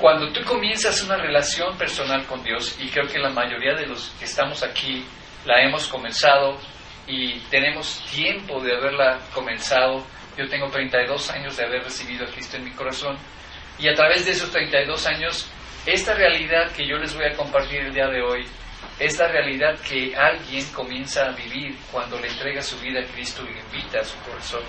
cuando 0.00 0.32
tú 0.32 0.42
comienzas 0.44 1.00
una 1.04 1.16
relación 1.16 1.78
personal 1.78 2.26
con 2.26 2.42
Dios, 2.42 2.74
y 2.80 2.88
creo 2.88 3.06
que 3.06 3.20
la 3.20 3.30
mayoría 3.30 3.74
de 3.74 3.86
los 3.86 4.08
que 4.18 4.24
estamos 4.24 4.64
aquí 4.64 5.04
la 5.44 5.62
hemos 5.62 5.88
comenzado 5.88 6.58
y 7.06 7.40
tenemos 7.50 8.04
tiempo 8.10 8.60
de 8.60 8.76
haberla 8.76 9.18
comenzado, 9.34 10.04
yo 10.36 10.48
tengo 10.48 10.68
32 10.68 11.30
años 11.30 11.56
de 11.56 11.64
haber 11.64 11.82
recibido 11.82 12.24
a 12.24 12.30
Cristo 12.30 12.56
en 12.56 12.64
mi 12.64 12.70
corazón, 12.70 13.16
y 13.78 13.88
a 13.88 13.94
través 13.94 14.24
de 14.24 14.32
esos 14.32 14.50
32 14.50 15.06
años 15.06 15.50
esta 15.84 16.14
realidad 16.14 16.70
que 16.72 16.86
yo 16.86 16.96
les 16.96 17.14
voy 17.14 17.24
a 17.24 17.36
compartir 17.36 17.80
el 17.80 17.92
día 17.92 18.06
de 18.06 18.22
hoy, 18.22 18.46
esta 18.98 19.26
realidad 19.28 19.78
que 19.80 20.14
alguien 20.14 20.64
comienza 20.72 21.26
a 21.26 21.32
vivir 21.32 21.76
cuando 21.90 22.18
le 22.20 22.28
entrega 22.28 22.62
su 22.62 22.78
vida 22.78 23.00
a 23.00 23.04
Cristo 23.04 23.42
y 23.48 23.54
le 23.54 23.60
invita 23.60 24.00
a 24.00 24.04
su 24.04 24.16
corazón. 24.20 24.62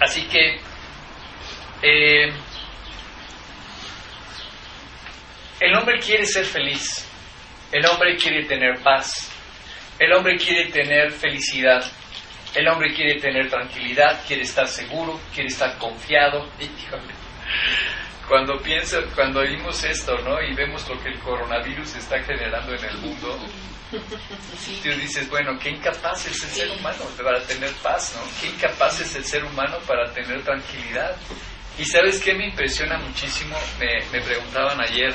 Así 0.00 0.26
que 0.28 0.60
eh, 1.82 2.32
el 5.60 5.74
hombre 5.74 5.98
quiere 6.00 6.24
ser 6.24 6.44
feliz, 6.44 7.05
el 7.76 7.84
hombre 7.84 8.16
quiere 8.16 8.44
tener 8.44 8.80
paz, 8.82 9.30
el 9.98 10.10
hombre 10.14 10.38
quiere 10.38 10.70
tener 10.70 11.10
felicidad, 11.12 11.84
el 12.54 12.66
hombre 12.68 12.94
quiere 12.94 13.20
tener 13.20 13.50
tranquilidad, 13.50 14.24
quiere 14.26 14.44
estar 14.44 14.66
seguro, 14.66 15.20
quiere 15.34 15.50
estar 15.50 15.76
confiado 15.76 16.48
cuando 18.28 18.58
piensa, 18.62 18.98
cuando 19.14 19.40
oímos 19.40 19.84
esto, 19.84 20.16
¿no? 20.20 20.42
Y 20.42 20.54
vemos 20.54 20.88
lo 20.88 20.98
que 21.02 21.10
el 21.10 21.18
coronavirus 21.18 21.96
está 21.96 22.18
generando 22.22 22.74
en 22.74 22.84
el 22.84 22.96
mundo, 22.96 23.38
tú 23.90 24.88
dices, 24.98 25.28
bueno, 25.28 25.58
qué 25.58 25.68
incapaz 25.68 26.26
es 26.28 26.44
el 26.44 26.50
ser 26.50 26.70
humano 26.70 27.04
para 27.22 27.42
tener 27.42 27.70
paz, 27.82 28.16
¿no? 28.16 28.22
Qué 28.40 28.54
incapaz 28.54 29.00
es 29.00 29.14
el 29.16 29.24
ser 29.24 29.44
humano 29.44 29.76
para 29.86 30.10
tener 30.14 30.42
tranquilidad. 30.42 31.14
Y 31.78 31.84
sabes 31.84 32.20
qué 32.20 32.34
me 32.34 32.46
impresiona 32.46 32.98
muchísimo, 32.98 33.56
me, 33.78 34.02
me 34.10 34.20
preguntaban 34.22 34.80
ayer 34.80 35.14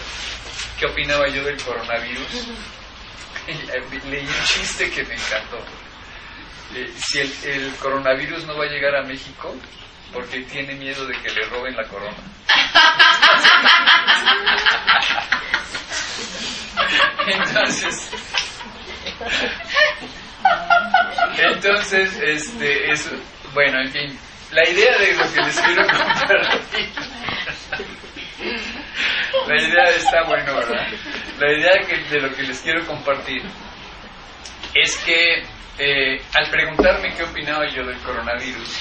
qué 0.79 0.85
opinaba 0.85 1.27
yo 1.27 1.43
del 1.43 1.61
coronavirus. 1.61 2.47
Leí 4.09 4.25
un 4.25 4.45
chiste 4.45 4.89
que 4.91 5.03
me 5.03 5.15
encantó. 5.15 5.57
Eh, 6.75 6.89
si 6.95 7.19
el, 7.19 7.33
el 7.43 7.75
coronavirus 7.75 8.45
no 8.45 8.57
va 8.57 8.63
a 8.65 8.69
llegar 8.69 8.95
a 8.95 9.03
México, 9.03 9.53
porque 10.13 10.41
tiene 10.41 10.75
miedo 10.75 11.05
de 11.07 11.19
que 11.21 11.31
le 11.31 11.45
roben 11.47 11.75
la 11.75 11.87
corona. 11.87 12.17
Entonces, 17.27 18.11
entonces, 21.37 22.17
este, 22.21 22.91
eso, 22.91 23.11
bueno, 23.53 23.79
en 23.81 23.91
fin, 23.91 24.19
la 24.51 24.69
idea 24.69 24.97
de 24.97 25.13
lo 25.13 25.33
que 25.33 25.41
les 25.41 25.59
quiero 25.61 25.87
contar 25.87 26.61
la 29.47 29.61
idea 29.61 29.89
está 29.95 30.23
bueno, 30.23 30.55
¿verdad? 30.55 30.87
La 31.39 31.51
idea 31.53 31.73
de 32.09 32.19
lo 32.21 32.33
que 32.35 32.43
les 32.43 32.61
quiero 32.61 32.85
compartir 32.85 33.41
es 34.73 34.97
que 34.97 35.43
eh, 35.77 36.21
al 36.33 36.49
preguntarme 36.49 37.13
qué 37.15 37.23
opinaba 37.23 37.67
yo 37.69 37.85
del 37.85 37.97
coronavirus, 37.99 38.77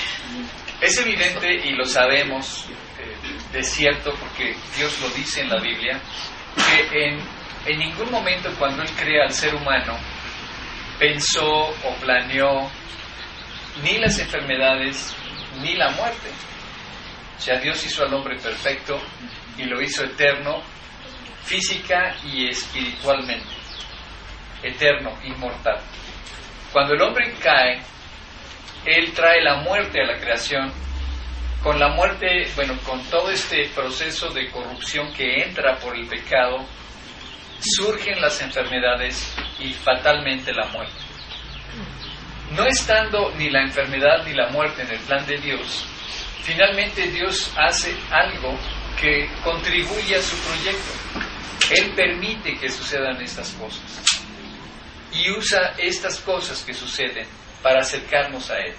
es 0.81 0.99
evidente 0.99 1.53
y 1.67 1.73
lo 1.73 1.85
sabemos 1.85 2.67
eh, 2.99 3.17
de 3.53 3.63
cierto 3.63 4.15
porque 4.15 4.55
Dios 4.77 5.01
lo 5.01 5.09
dice 5.11 5.43
en 5.43 5.51
la 5.51 5.61
Biblia, 5.61 6.01
que 6.57 7.09
en, 7.09 7.21
en 7.67 7.79
ningún 7.79 8.11
momento 8.11 8.51
cuando 8.59 8.83
Él 8.83 8.91
crea 8.93 9.25
al 9.25 9.33
ser 9.33 9.55
humano 9.55 9.99
pensó 10.99 11.49
o 11.49 11.95
planeó 12.01 12.71
ni 13.83 13.99
las 13.99 14.19
enfermedades 14.19 15.15
ni 15.61 15.75
la 15.75 15.91
muerte. 15.91 16.31
O 17.37 17.41
sea, 17.41 17.59
Dios 17.59 17.85
hizo 17.85 18.05
al 18.05 18.15
hombre 18.15 18.37
perfecto 18.37 19.01
y 19.57 19.65
lo 19.65 19.81
hizo 19.81 20.05
eterno, 20.05 20.63
física 21.45 22.15
y 22.25 22.49
espiritualmente. 22.49 23.49
Eterno, 24.63 25.19
inmortal. 25.25 25.81
Cuando 26.73 26.95
el 26.95 27.03
hombre 27.03 27.33
cae, 27.43 27.81
él 28.85 29.13
trae 29.13 29.43
la 29.43 29.57
muerte 29.57 30.01
a 30.01 30.07
la 30.07 30.19
creación. 30.19 30.73
Con 31.63 31.79
la 31.79 31.89
muerte, 31.89 32.49
bueno, 32.55 32.79
con 32.85 33.03
todo 33.05 33.31
este 33.31 33.69
proceso 33.75 34.31
de 34.31 34.51
corrupción 34.51 35.13
que 35.13 35.43
entra 35.43 35.77
por 35.79 35.95
el 35.95 36.07
pecado, 36.07 36.65
surgen 37.61 38.21
las 38.21 38.41
enfermedades 38.41 39.37
y 39.59 39.73
fatalmente 39.75 40.53
la 40.53 40.67
muerte. 40.67 41.10
No 42.51 42.67
estando 42.67 43.33
ni 43.37 43.49
la 43.49 43.63
enfermedad 43.63 44.25
ni 44.25 44.33
la 44.33 44.49
muerte 44.49 44.83
en 44.83 44.91
el 44.91 44.99
plan 45.01 45.25
de 45.27 45.39
Dios, 45.39 45.87
finalmente 46.43 47.07
Dios 47.09 47.53
hace 47.57 47.97
algo 48.11 48.59
que 49.01 49.31
contribuye 49.45 50.17
a 50.17 50.23
su 50.23 50.37
proyecto. 50.39 50.93
Él 51.71 51.95
permite 51.95 52.59
que 52.59 52.69
sucedan 52.69 53.21
estas 53.23 53.51
cosas 53.53 54.03
y 55.13 55.31
usa 55.31 55.75
estas 55.79 56.19
cosas 56.21 56.65
que 56.65 56.75
suceden 56.75 57.27
para 57.63 57.81
acercarnos 57.81 58.51
a 58.51 58.59
Él. 58.59 58.75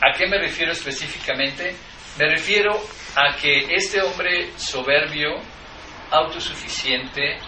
¿A 0.00 0.16
qué 0.16 0.26
me 0.26 0.38
refiero 0.38 0.72
específicamente? 0.72 1.74
Me 2.18 2.28
refiero 2.28 2.78
a 3.16 3.36
que 3.36 3.74
este 3.74 4.02
hombre 4.02 4.50
soberbio, 4.56 5.40
autosuficiente, 6.10 7.38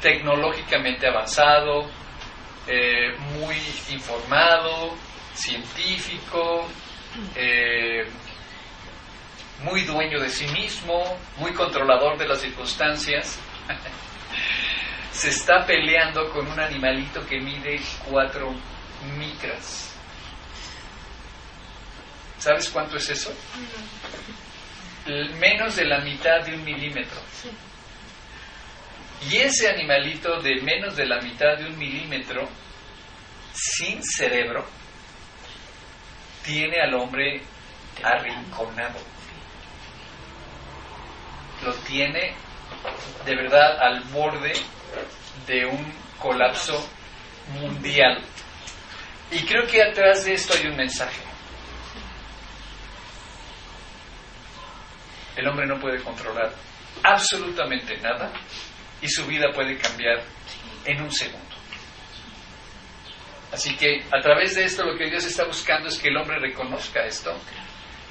tecnológicamente 0.00 1.08
avanzado, 1.08 1.90
eh, 2.68 3.16
muy 3.38 3.56
informado, 3.90 4.94
científico, 5.34 6.68
eh, 7.34 8.06
muy 9.62 9.84
dueño 9.84 10.20
de 10.20 10.28
sí 10.28 10.46
mismo, 10.48 11.18
muy 11.38 11.52
controlador 11.52 12.18
de 12.18 12.28
las 12.28 12.40
circunstancias, 12.40 13.38
se 15.12 15.30
está 15.30 15.64
peleando 15.66 16.30
con 16.30 16.46
un 16.46 16.60
animalito 16.60 17.26
que 17.26 17.40
mide 17.40 17.80
cuatro 18.08 18.54
micras. 19.18 19.94
¿Sabes 22.38 22.68
cuánto 22.68 22.98
es 22.98 23.08
eso? 23.08 23.32
Menos 25.40 25.74
de 25.74 25.86
la 25.86 26.00
mitad 26.00 26.44
de 26.44 26.54
un 26.54 26.64
milímetro. 26.64 27.18
Y 29.26 29.36
ese 29.38 29.68
animalito 29.68 30.40
de 30.40 30.60
menos 30.62 30.96
de 30.96 31.06
la 31.06 31.20
mitad 31.20 31.56
de 31.58 31.66
un 31.66 31.76
milímetro, 31.76 32.48
sin 33.52 34.02
cerebro, 34.02 34.64
tiene 36.44 36.80
al 36.80 36.94
hombre 36.94 37.42
arrinconado. 38.02 38.98
Lo 41.64 41.74
tiene 41.74 42.34
de 43.24 43.34
verdad 43.34 43.80
al 43.80 44.00
borde 44.04 44.52
de 45.46 45.66
un 45.66 45.92
colapso 46.18 46.88
mundial. 47.54 48.22
Y 49.32 49.44
creo 49.44 49.66
que 49.66 49.82
atrás 49.82 50.24
de 50.24 50.34
esto 50.34 50.54
hay 50.54 50.68
un 50.68 50.76
mensaje. 50.76 51.20
El 55.36 55.48
hombre 55.48 55.66
no 55.66 55.78
puede 55.78 56.02
controlar 56.02 56.52
absolutamente 57.02 57.96
nada 57.98 58.32
y 59.00 59.08
su 59.08 59.26
vida 59.26 59.52
puede 59.54 59.76
cambiar 59.78 60.22
en 60.84 61.02
un 61.02 61.12
segundo. 61.12 61.46
Así 63.52 63.76
que 63.76 64.02
a 64.12 64.20
través 64.20 64.54
de 64.54 64.64
esto 64.64 64.84
lo 64.84 64.96
que 64.96 65.08
Dios 65.08 65.24
está 65.24 65.44
buscando 65.44 65.88
es 65.88 65.98
que 65.98 66.08
el 66.08 66.16
hombre 66.16 66.38
reconozca 66.38 67.04
esto, 67.04 67.34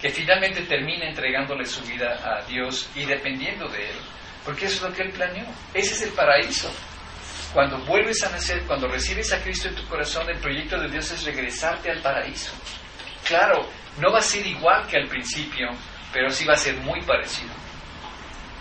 que 0.01 0.09
finalmente 0.09 0.61
termine 0.63 1.09
entregándole 1.09 1.65
su 1.65 1.81
vida 1.83 2.19
a 2.23 2.43
Dios 2.45 2.89
y 2.95 3.05
dependiendo 3.05 3.67
de 3.67 3.89
Él, 3.89 3.97
porque 4.43 4.65
eso 4.65 4.75
es 4.77 4.91
lo 4.91 4.95
que 4.95 5.03
Él 5.03 5.11
planeó. 5.11 5.45
Ese 5.73 5.93
es 5.93 6.01
el 6.03 6.11
paraíso. 6.11 6.71
Cuando 7.53 7.77
vuelves 7.79 8.23
a 8.23 8.29
nacer, 8.29 8.63
cuando 8.63 8.87
recibes 8.87 9.31
a 9.31 9.41
Cristo 9.41 9.69
en 9.69 9.75
tu 9.75 9.85
corazón, 9.87 10.29
el 10.29 10.39
proyecto 10.39 10.79
de 10.79 10.89
Dios 10.89 11.11
es 11.11 11.23
regresarte 11.23 11.91
al 11.91 12.01
paraíso. 12.01 12.51
Claro, 13.25 13.67
no 13.99 14.11
va 14.11 14.19
a 14.19 14.23
ser 14.23 14.45
igual 14.45 14.87
que 14.87 14.97
al 14.97 15.07
principio, 15.07 15.69
pero 16.11 16.29
sí 16.29 16.45
va 16.45 16.53
a 16.53 16.57
ser 16.57 16.75
muy 16.77 17.01
parecido. 17.01 17.66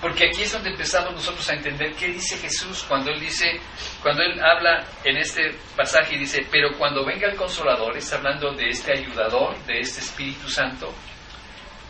Porque 0.01 0.27
aquí 0.27 0.43
es 0.43 0.53
donde 0.53 0.71
empezamos 0.71 1.15
nosotros 1.15 1.49
a 1.49 1.55
entender 1.55 1.95
qué 1.95 2.09
dice 2.09 2.37
Jesús 2.37 2.85
cuando 2.87 3.11
Él 3.11 3.21
dice, 3.21 3.59
cuando 4.03 4.23
Él 4.23 4.39
habla 4.43 4.85
en 5.05 5.17
este 5.17 5.55
pasaje 5.75 6.17
y 6.17 6.19
dice, 6.19 6.47
pero 6.51 6.77
cuando 6.77 7.05
venga 7.05 7.29
el 7.29 7.37
Consolador, 7.37 7.97
está 7.97 8.17
hablando 8.17 8.53
de 8.53 8.69
este 8.69 8.93
ayudador, 8.93 9.57
de 9.65 9.81
este 9.81 10.01
Espíritu 10.01 10.49
Santo, 10.51 10.93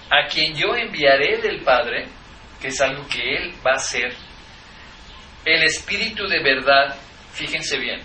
a 0.08 0.26
quien 0.28 0.54
yo 0.54 0.76
enviaré 0.76 1.38
del 1.38 1.62
Padre, 1.62 2.06
que 2.60 2.68
es 2.68 2.80
algo 2.80 3.06
que 3.08 3.36
Él 3.36 3.54
va 3.66 3.72
a 3.72 3.76
hacer, 3.76 4.14
el 5.44 5.62
Espíritu 5.64 6.28
de 6.28 6.42
verdad, 6.42 6.96
fíjense 7.32 7.76
bien, 7.78 8.00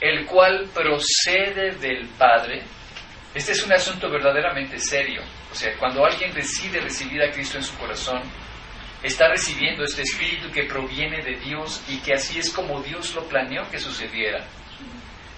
el 0.00 0.26
cual 0.26 0.68
procede 0.74 1.72
del 1.76 2.06
Padre, 2.18 2.62
este 3.34 3.52
es 3.52 3.62
un 3.64 3.72
asunto 3.72 4.10
verdaderamente 4.10 4.78
serio. 4.78 5.22
O 5.50 5.54
sea, 5.54 5.76
cuando 5.78 6.04
alguien 6.04 6.32
decide 6.32 6.80
recibir 6.80 7.22
a 7.22 7.30
Cristo 7.30 7.58
en 7.58 7.64
su 7.64 7.76
corazón, 7.76 8.22
está 9.06 9.28
recibiendo 9.28 9.84
este 9.84 10.02
espíritu 10.02 10.50
que 10.50 10.64
proviene 10.64 11.22
de 11.22 11.36
Dios 11.36 11.82
y 11.88 11.98
que 11.98 12.14
así 12.14 12.38
es 12.38 12.50
como 12.50 12.80
Dios 12.82 13.14
lo 13.14 13.26
planeó 13.28 13.68
que 13.70 13.78
sucediera. 13.78 14.44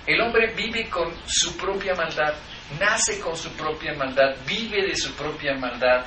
El 0.06 0.20
hombre 0.22 0.54
vive 0.54 0.88
con 0.88 1.12
su 1.26 1.56
propia 1.56 1.94
maldad, 1.94 2.34
nace 2.80 3.20
con 3.20 3.36
su 3.36 3.50
propia 3.52 3.92
maldad, 3.94 4.36
vive 4.46 4.86
de 4.86 4.96
su 4.96 5.12
propia 5.12 5.54
maldad, 5.54 6.06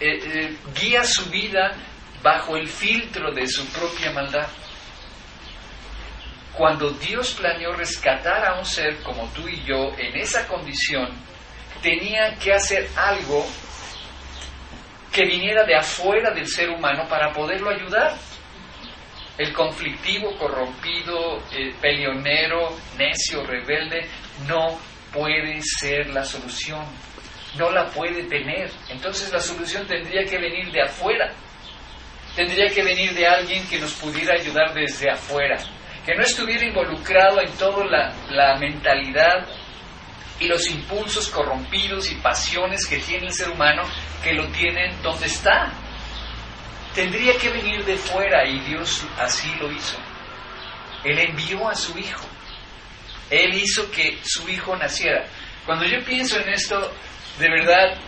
eh, 0.00 0.18
eh, 0.22 0.56
guía 0.78 1.02
su 1.02 1.24
vida 1.30 1.74
bajo 2.22 2.56
el 2.56 2.68
filtro 2.68 3.32
de 3.32 3.46
su 3.46 3.66
propia 3.68 4.12
maldad. 4.12 4.46
Cuando 6.52 6.90
Dios 6.90 7.34
planeó 7.34 7.72
rescatar 7.72 8.44
a 8.44 8.58
un 8.58 8.66
ser 8.66 8.98
como 9.02 9.28
tú 9.30 9.48
y 9.48 9.62
yo 9.64 9.94
en 9.96 10.16
esa 10.16 10.46
condición, 10.46 11.08
tenía 11.80 12.34
que 12.36 12.52
hacer 12.52 12.88
algo 12.96 13.46
que 15.12 15.24
viniera 15.24 15.64
de 15.64 15.74
afuera 15.74 16.30
del 16.30 16.46
ser 16.46 16.70
humano 16.70 17.06
para 17.08 17.32
poderlo 17.32 17.70
ayudar. 17.70 18.14
El 19.36 19.52
conflictivo, 19.52 20.36
corrompido, 20.36 21.42
el 21.52 21.72
peleonero, 21.74 22.76
necio, 22.96 23.44
rebelde, 23.44 24.08
no 24.48 24.78
puede 25.12 25.60
ser 25.62 26.08
la 26.10 26.24
solución. 26.24 26.84
No 27.56 27.70
la 27.70 27.86
puede 27.86 28.24
tener. 28.24 28.70
Entonces 28.88 29.32
la 29.32 29.40
solución 29.40 29.86
tendría 29.86 30.24
que 30.24 30.38
venir 30.38 30.70
de 30.72 30.82
afuera. 30.82 31.32
Tendría 32.34 32.68
que 32.68 32.82
venir 32.82 33.12
de 33.14 33.26
alguien 33.26 33.66
que 33.68 33.78
nos 33.78 33.92
pudiera 33.94 34.34
ayudar 34.34 34.74
desde 34.74 35.10
afuera. 35.10 35.56
Que 36.04 36.14
no 36.14 36.22
estuviera 36.22 36.64
involucrado 36.64 37.40
en 37.40 37.50
toda 37.52 37.84
la 38.30 38.56
mentalidad 38.58 39.46
y 40.40 40.46
los 40.46 40.68
impulsos 40.68 41.28
corrompidos 41.28 42.10
y 42.10 42.16
pasiones 42.16 42.86
que 42.86 42.98
tiene 42.98 43.26
el 43.26 43.32
ser 43.32 43.50
humano 43.50 43.82
que 44.22 44.32
lo 44.32 44.46
tienen 44.48 45.00
donde 45.02 45.26
está. 45.26 45.72
Tendría 46.94 47.36
que 47.36 47.50
venir 47.50 47.84
de 47.84 47.96
fuera 47.96 48.46
y 48.46 48.60
Dios 48.60 49.04
así 49.18 49.52
lo 49.60 49.70
hizo. 49.70 49.96
Él 51.04 51.18
envió 51.18 51.68
a 51.68 51.74
su 51.74 51.96
hijo. 51.98 52.26
Él 53.30 53.54
hizo 53.54 53.90
que 53.90 54.18
su 54.22 54.48
hijo 54.48 54.76
naciera. 54.76 55.26
Cuando 55.66 55.84
yo 55.84 56.02
pienso 56.04 56.38
en 56.38 56.48
esto, 56.48 56.92
de 57.38 57.48
verdad, 57.50 57.98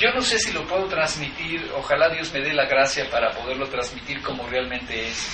yo 0.00 0.12
no 0.14 0.22
sé 0.22 0.38
si 0.38 0.52
lo 0.52 0.66
puedo 0.66 0.86
transmitir, 0.86 1.70
ojalá 1.76 2.08
Dios 2.08 2.32
me 2.32 2.40
dé 2.40 2.52
la 2.54 2.64
gracia 2.66 3.08
para 3.10 3.30
poderlo 3.32 3.68
transmitir 3.68 4.22
como 4.22 4.46
realmente 4.48 5.08
es. 5.08 5.28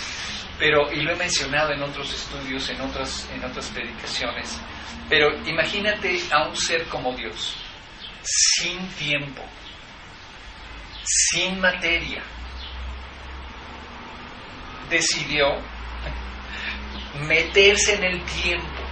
Pero, 0.60 0.92
y 0.92 1.00
lo 1.00 1.12
he 1.12 1.16
mencionado 1.16 1.72
en 1.72 1.82
otros 1.82 2.12
estudios, 2.12 2.68
en 2.68 2.82
otras, 2.82 3.26
en 3.34 3.42
otras 3.42 3.66
predicaciones, 3.70 4.60
pero 5.08 5.34
imagínate 5.46 6.20
a 6.30 6.46
un 6.46 6.54
ser 6.54 6.84
como 6.88 7.14
Dios, 7.14 7.56
sin 8.22 8.86
tiempo, 8.90 9.42
sin 11.02 11.58
materia, 11.62 12.22
decidió 14.90 15.46
meterse 17.26 17.94
en 17.94 18.04
el 18.04 18.22
tiempo 18.26 18.82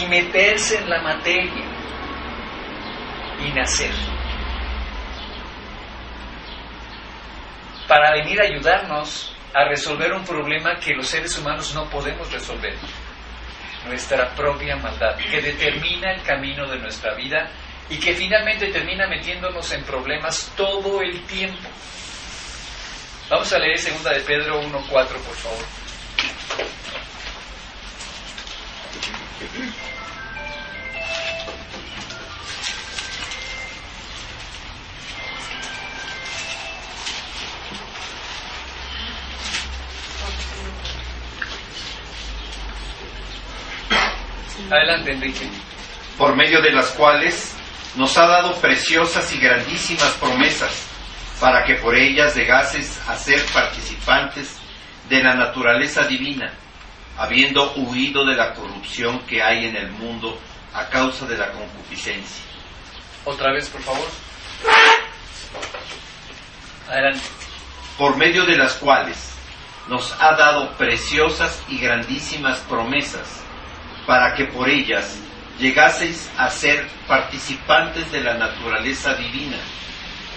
y 0.00 0.06
meterse 0.06 0.78
en 0.78 0.90
la 0.90 1.02
materia 1.02 1.64
y 3.46 3.52
nacer. 3.52 3.94
Para 7.86 8.10
venir 8.10 8.40
a 8.40 8.44
ayudarnos 8.44 9.35
a 9.52 9.64
resolver 9.64 10.12
un 10.12 10.24
problema 10.24 10.78
que 10.78 10.94
los 10.94 11.06
seres 11.06 11.36
humanos 11.38 11.74
no 11.74 11.88
podemos 11.88 12.30
resolver. 12.32 12.74
Nuestra 13.86 14.34
propia 14.34 14.76
maldad, 14.76 15.16
que 15.16 15.40
determina 15.40 16.12
el 16.12 16.22
camino 16.22 16.66
de 16.68 16.78
nuestra 16.78 17.14
vida 17.14 17.50
y 17.88 17.98
que 17.98 18.14
finalmente 18.14 18.66
termina 18.72 19.06
metiéndonos 19.06 19.70
en 19.72 19.84
problemas 19.84 20.52
todo 20.56 21.00
el 21.00 21.22
tiempo. 21.26 21.68
Vamos 23.28 23.52
a 23.52 23.58
leer 23.58 23.78
2 23.80 24.04
de 24.04 24.20
Pedro 24.20 24.62
1.4, 24.62 24.88
por 24.88 25.08
favor. 25.08 25.64
Adelante, 44.70 45.12
Enrique. 45.12 45.48
Por 46.18 46.34
medio 46.34 46.60
de 46.60 46.72
las 46.72 46.88
cuales 46.90 47.54
nos 47.94 48.16
ha 48.18 48.26
dado 48.26 48.54
preciosas 48.56 49.32
y 49.32 49.38
grandísimas 49.38 50.10
promesas, 50.12 50.86
para 51.40 51.64
que 51.64 51.74
por 51.76 51.94
ellas 51.94 52.34
llegases 52.34 52.98
a 53.08 53.16
ser 53.16 53.44
participantes 53.46 54.56
de 55.08 55.22
la 55.22 55.34
naturaleza 55.34 56.04
divina, 56.06 56.52
habiendo 57.16 57.72
huido 57.74 58.24
de 58.26 58.34
la 58.34 58.54
corrupción 58.54 59.20
que 59.20 59.42
hay 59.42 59.66
en 59.66 59.76
el 59.76 59.90
mundo 59.92 60.38
a 60.74 60.88
causa 60.88 61.26
de 61.26 61.38
la 61.38 61.52
concupiscencia. 61.52 62.44
Otra 63.24 63.52
vez, 63.52 63.68
por 63.68 63.82
favor. 63.82 64.08
Adelante. 66.88 67.20
Por 67.98 68.16
medio 68.16 68.44
de 68.44 68.56
las 68.56 68.74
cuales 68.74 69.34
nos 69.88 70.12
ha 70.20 70.34
dado 70.36 70.72
preciosas 70.72 71.62
y 71.68 71.78
grandísimas 71.78 72.58
promesas, 72.68 73.45
para 74.06 74.34
que 74.34 74.44
por 74.46 74.68
ellas 74.68 75.18
llegaseis 75.58 76.30
a 76.36 76.48
ser 76.50 76.86
participantes 77.08 78.10
de 78.12 78.20
la 78.20 78.34
naturaleza 78.34 79.14
divina, 79.14 79.58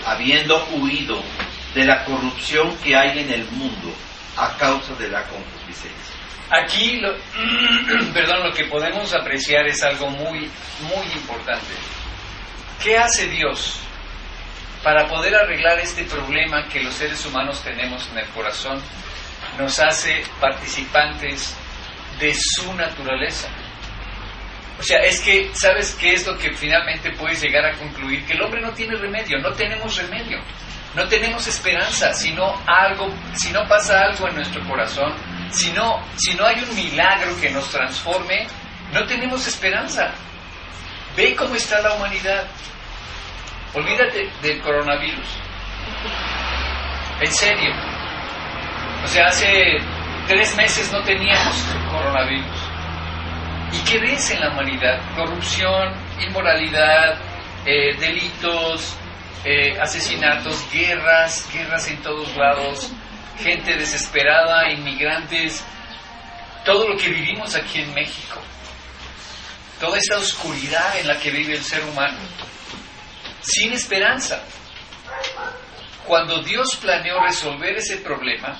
habiendo 0.05 0.65
huido 0.71 1.21
de 1.75 1.85
la 1.85 2.03
corrupción 2.05 2.75
que 2.77 2.95
hay 2.95 3.19
en 3.19 3.31
el 3.31 3.45
mundo 3.51 3.93
a 4.37 4.55
causa 4.57 4.93
de 4.95 5.09
la 5.09 5.23
concupiscencia. 5.23 6.15
Aquí, 6.49 6.99
lo, 6.99 7.13
perdón, 8.13 8.43
lo 8.43 8.53
que 8.53 8.65
podemos 8.65 9.13
apreciar 9.13 9.67
es 9.67 9.83
algo 9.83 10.09
muy, 10.09 10.49
muy 10.81 11.05
importante. 11.13 11.73
¿Qué 12.81 12.97
hace 12.97 13.27
Dios 13.27 13.79
para 14.81 15.07
poder 15.07 15.35
arreglar 15.35 15.79
este 15.79 16.05
problema 16.05 16.67
que 16.69 16.81
los 16.81 16.93
seres 16.95 17.23
humanos 17.25 17.61
tenemos 17.61 18.07
en 18.11 18.19
el 18.19 18.27
corazón? 18.29 18.81
Nos 19.59 19.79
hace 19.79 20.23
participantes 20.39 21.55
de 22.19 22.33
su 22.33 22.73
naturaleza. 22.73 23.49
O 24.79 24.83
sea, 24.83 24.99
es 24.99 25.19
que, 25.19 25.51
¿sabes 25.53 25.93
qué 25.99 26.13
es 26.13 26.25
lo 26.25 26.37
que 26.37 26.53
finalmente 26.53 27.11
puedes 27.11 27.41
llegar 27.41 27.65
a 27.65 27.77
concluir? 27.77 28.25
Que 28.25 28.33
el 28.33 28.41
hombre 28.41 28.61
no 28.61 28.71
tiene 28.71 28.95
remedio, 28.95 29.37
no 29.39 29.51
tenemos 29.51 29.97
remedio, 29.97 30.39
no 30.95 31.05
tenemos 31.09 31.45
esperanza, 31.47 32.13
si 32.13 32.31
no, 32.31 32.55
algo, 32.65 33.13
si 33.33 33.51
no 33.51 33.67
pasa 33.67 33.99
algo 34.05 34.29
en 34.29 34.35
nuestro 34.35 34.63
corazón, 34.63 35.13
si 35.51 35.71
no, 35.73 36.01
si 36.15 36.33
no 36.35 36.45
hay 36.45 36.61
un 36.63 36.73
milagro 36.73 37.37
que 37.41 37.49
nos 37.49 37.69
transforme, 37.69 38.47
no 38.93 39.05
tenemos 39.05 39.45
esperanza. 39.45 40.11
Ve 41.17 41.35
cómo 41.35 41.55
está 41.55 41.81
la 41.81 41.95
humanidad. 41.95 42.45
Olvídate 43.73 44.29
del 44.41 44.61
coronavirus. 44.61 45.27
En 47.19 47.31
serio. 47.33 47.73
O 49.03 49.07
sea, 49.07 49.27
hace 49.27 49.77
tres 50.27 50.55
meses 50.55 50.89
no 50.93 51.03
teníamos 51.03 51.65
coronavirus. 51.91 52.68
¿Y 53.71 53.77
qué 53.83 53.99
ves 53.99 54.31
en 54.31 54.41
la 54.41 54.49
humanidad? 54.49 54.99
Corrupción, 55.15 55.93
inmoralidad, 56.19 57.19
eh, 57.65 57.95
delitos, 57.99 58.95
eh, 59.43 59.79
asesinatos, 59.79 60.65
guerras, 60.71 61.47
guerras 61.53 61.87
en 61.87 62.01
todos 62.01 62.35
lados, 62.35 62.91
gente 63.37 63.77
desesperada, 63.77 64.71
inmigrantes, 64.71 65.63
todo 66.65 66.87
lo 66.89 66.97
que 66.97 67.09
vivimos 67.09 67.55
aquí 67.55 67.81
en 67.81 67.93
México, 67.93 68.41
toda 69.79 69.97
esa 69.97 70.17
oscuridad 70.17 70.97
en 70.99 71.07
la 71.07 71.17
que 71.19 71.31
vive 71.31 71.53
el 71.53 71.63
ser 71.63 71.83
humano, 71.83 72.17
sin 73.41 73.71
esperanza. 73.73 74.43
Cuando 76.05 76.41
Dios 76.41 76.75
planeó 76.77 77.21
resolver 77.21 77.77
ese 77.77 77.97
problema, 77.97 78.59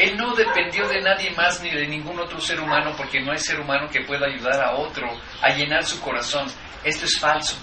Él 0.00 0.16
no 0.16 0.34
dependió 0.34 0.88
de 0.88 1.02
nadie 1.02 1.30
más 1.32 1.60
ni 1.60 1.70
de 1.70 1.86
ningún 1.86 2.18
otro 2.18 2.40
ser 2.40 2.58
humano, 2.58 2.94
porque 2.96 3.20
no 3.20 3.32
hay 3.32 3.38
ser 3.38 3.60
humano 3.60 3.86
que 3.90 4.00
pueda 4.00 4.26
ayudar 4.26 4.58
a 4.58 4.72
otro 4.76 5.06
a 5.42 5.50
llenar 5.50 5.84
su 5.84 6.00
corazón. 6.00 6.46
Esto 6.82 7.04
es 7.04 7.18
falso. 7.18 7.56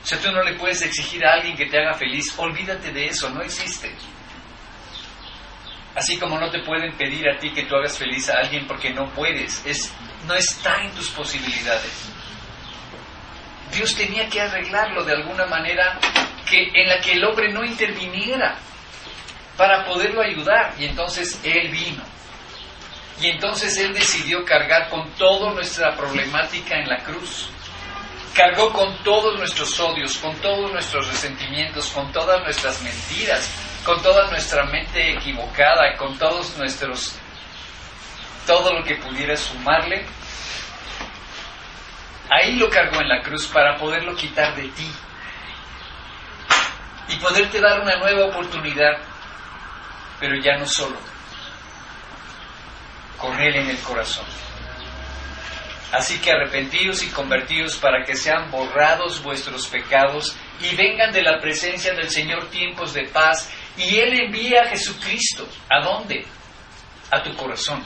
O 0.00 0.06
sea, 0.06 0.20
tú 0.20 0.30
no 0.30 0.44
le 0.44 0.54
puedes 0.54 0.80
exigir 0.82 1.26
a 1.26 1.32
alguien 1.34 1.56
que 1.56 1.66
te 1.66 1.76
haga 1.76 1.94
feliz. 1.94 2.32
Olvídate 2.38 2.92
de 2.92 3.06
eso, 3.06 3.30
no 3.30 3.42
existe. 3.42 3.92
Así 5.96 6.16
como 6.20 6.38
no 6.38 6.48
te 6.50 6.60
pueden 6.60 6.96
pedir 6.96 7.28
a 7.28 7.36
ti 7.36 7.52
que 7.52 7.64
tú 7.64 7.74
hagas 7.74 7.98
feliz 7.98 8.30
a 8.30 8.38
alguien 8.38 8.68
porque 8.68 8.90
no 8.90 9.10
puedes, 9.10 9.66
es, 9.66 9.92
no 10.24 10.34
está 10.34 10.84
en 10.84 10.92
tus 10.92 11.10
posibilidades. 11.10 12.12
Dios 13.74 13.96
tenía 13.96 14.28
que 14.28 14.40
arreglarlo 14.40 15.02
de 15.02 15.14
alguna 15.14 15.46
manera 15.46 15.98
que, 16.48 16.70
en 16.72 16.88
la 16.88 17.00
que 17.00 17.14
el 17.14 17.24
hombre 17.24 17.52
no 17.52 17.64
interviniera 17.64 18.56
para 19.58 19.84
poderlo 19.84 20.22
ayudar. 20.22 20.72
Y 20.78 20.86
entonces 20.86 21.38
Él 21.44 21.68
vino. 21.68 22.02
Y 23.20 23.26
entonces 23.26 23.76
Él 23.76 23.92
decidió 23.92 24.42
cargar 24.46 24.88
con 24.88 25.10
toda 25.12 25.52
nuestra 25.52 25.94
problemática 25.94 26.76
en 26.76 26.88
la 26.88 26.98
cruz. 27.04 27.50
Cargó 28.34 28.72
con 28.72 28.96
todos 29.02 29.36
nuestros 29.36 29.78
odios, 29.80 30.16
con 30.16 30.34
todos 30.36 30.72
nuestros 30.72 31.08
resentimientos, 31.08 31.88
con 31.88 32.10
todas 32.12 32.40
nuestras 32.44 32.80
mentiras, 32.82 33.52
con 33.84 34.00
toda 34.00 34.30
nuestra 34.30 34.64
mente 34.64 35.12
equivocada, 35.12 35.96
con 35.96 36.16
todos 36.16 36.56
nuestros, 36.56 37.16
todo 38.46 38.72
lo 38.72 38.84
que 38.84 38.94
pudiera 38.96 39.36
sumarle, 39.36 40.06
ahí 42.30 42.56
lo 42.56 42.68
cargó 42.68 43.00
en 43.00 43.08
la 43.08 43.22
cruz 43.22 43.46
para 43.46 43.76
poderlo 43.76 44.14
quitar 44.14 44.54
de 44.54 44.68
ti 44.68 44.90
y 47.08 47.16
poderte 47.16 47.60
dar 47.60 47.80
una 47.80 47.96
nueva 47.96 48.26
oportunidad, 48.26 48.98
pero 50.20 50.36
ya 50.36 50.56
no 50.56 50.66
solo, 50.66 50.96
con 53.18 53.38
Él 53.40 53.56
en 53.56 53.70
el 53.70 53.78
corazón. 53.78 54.26
Así 55.92 56.18
que 56.18 56.32
arrepentidos 56.32 57.02
y 57.02 57.08
convertidos 57.08 57.76
para 57.76 58.04
que 58.04 58.14
sean 58.14 58.50
borrados 58.50 59.22
vuestros 59.22 59.66
pecados 59.68 60.36
y 60.60 60.74
vengan 60.76 61.12
de 61.12 61.22
la 61.22 61.40
presencia 61.40 61.94
del 61.94 62.10
Señor 62.10 62.50
tiempos 62.50 62.92
de 62.92 63.04
paz 63.04 63.50
y 63.76 63.96
Él 63.96 64.20
envía 64.20 64.62
a 64.62 64.68
Jesucristo. 64.68 65.48
¿A 65.70 65.80
dónde? 65.80 66.26
A 67.10 67.22
tu 67.22 67.34
corazón. 67.36 67.82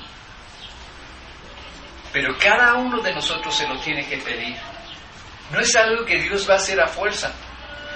Pero 2.12 2.36
cada 2.38 2.74
uno 2.74 3.00
de 3.00 3.14
nosotros 3.14 3.54
se 3.54 3.68
lo 3.68 3.78
tiene 3.78 4.04
que 4.06 4.18
pedir. 4.18 4.56
No 5.52 5.60
es 5.60 5.76
algo 5.76 6.04
que 6.04 6.18
Dios 6.18 6.48
va 6.48 6.54
a 6.54 6.56
hacer 6.56 6.80
a 6.80 6.88
fuerza. 6.88 7.32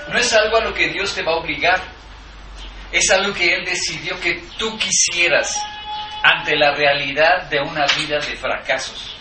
No 0.09 0.19
es 0.19 0.33
algo 0.33 0.59
a 0.59 0.61
lo 0.61 0.73
que 0.73 0.89
Dios 0.89 1.15
te 1.15 1.23
va 1.23 1.33
a 1.33 1.37
obligar. 1.37 1.81
Es 2.93 3.11
algo 3.11 3.35
que 3.35 3.55
Él 3.55 3.65
decidió 3.65 4.19
que 4.21 4.43
tú 4.59 4.79
quisieras 4.79 5.61
ante 6.23 6.57
la 6.57 6.75
realidad 6.75 7.49
de 7.51 7.61
una 7.61 7.87
vida 7.99 8.19
de 8.19 8.37
fracasos. 8.37 9.17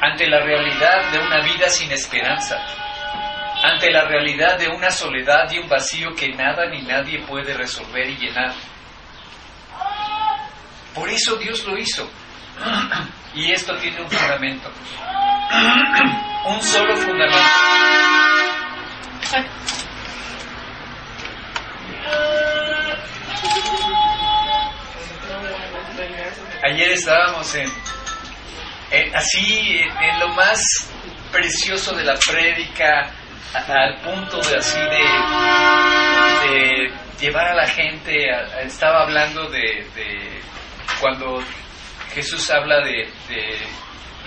Ante 0.00 0.26
la 0.28 0.40
realidad 0.40 1.10
de 1.12 1.18
una 1.18 1.40
vida 1.44 1.68
sin 1.68 1.90
esperanza 1.92 2.58
ante 3.64 3.90
la 3.90 4.04
realidad 4.04 4.58
de 4.58 4.68
una 4.68 4.90
soledad 4.90 5.50
y 5.50 5.58
un 5.58 5.68
vacío 5.68 6.14
que 6.14 6.28
nada 6.34 6.66
ni 6.66 6.82
nadie 6.82 7.20
puede 7.26 7.54
resolver 7.54 8.06
y 8.10 8.16
llenar. 8.16 8.52
Por 10.94 11.08
eso 11.08 11.36
Dios 11.36 11.64
lo 11.64 11.78
hizo. 11.78 12.08
Y 13.34 13.52
esto 13.52 13.74
tiene 13.78 14.02
un 14.02 14.10
fundamento. 14.10 14.70
Un 16.46 16.62
solo 16.62 16.94
fundamento. 16.96 17.38
Ayer 26.62 26.92
estábamos 26.92 27.54
en, 27.54 27.70
así 29.14 29.80
en 30.00 30.20
lo 30.20 30.28
más 30.28 30.64
precioso 31.30 31.94
de 31.94 32.04
la 32.04 32.14
prédica, 32.16 33.10
al 33.52 34.00
punto 34.00 34.40
de 34.40 34.56
así 34.56 34.78
de, 36.48 36.90
llevar 37.20 37.48
a 37.48 37.54
la 37.54 37.66
gente, 37.68 38.30
estaba 38.62 39.02
hablando 39.02 39.48
de, 39.50 39.86
cuando 41.00 41.42
Jesús 42.14 42.50
habla 42.50 42.80
de, 42.80 43.08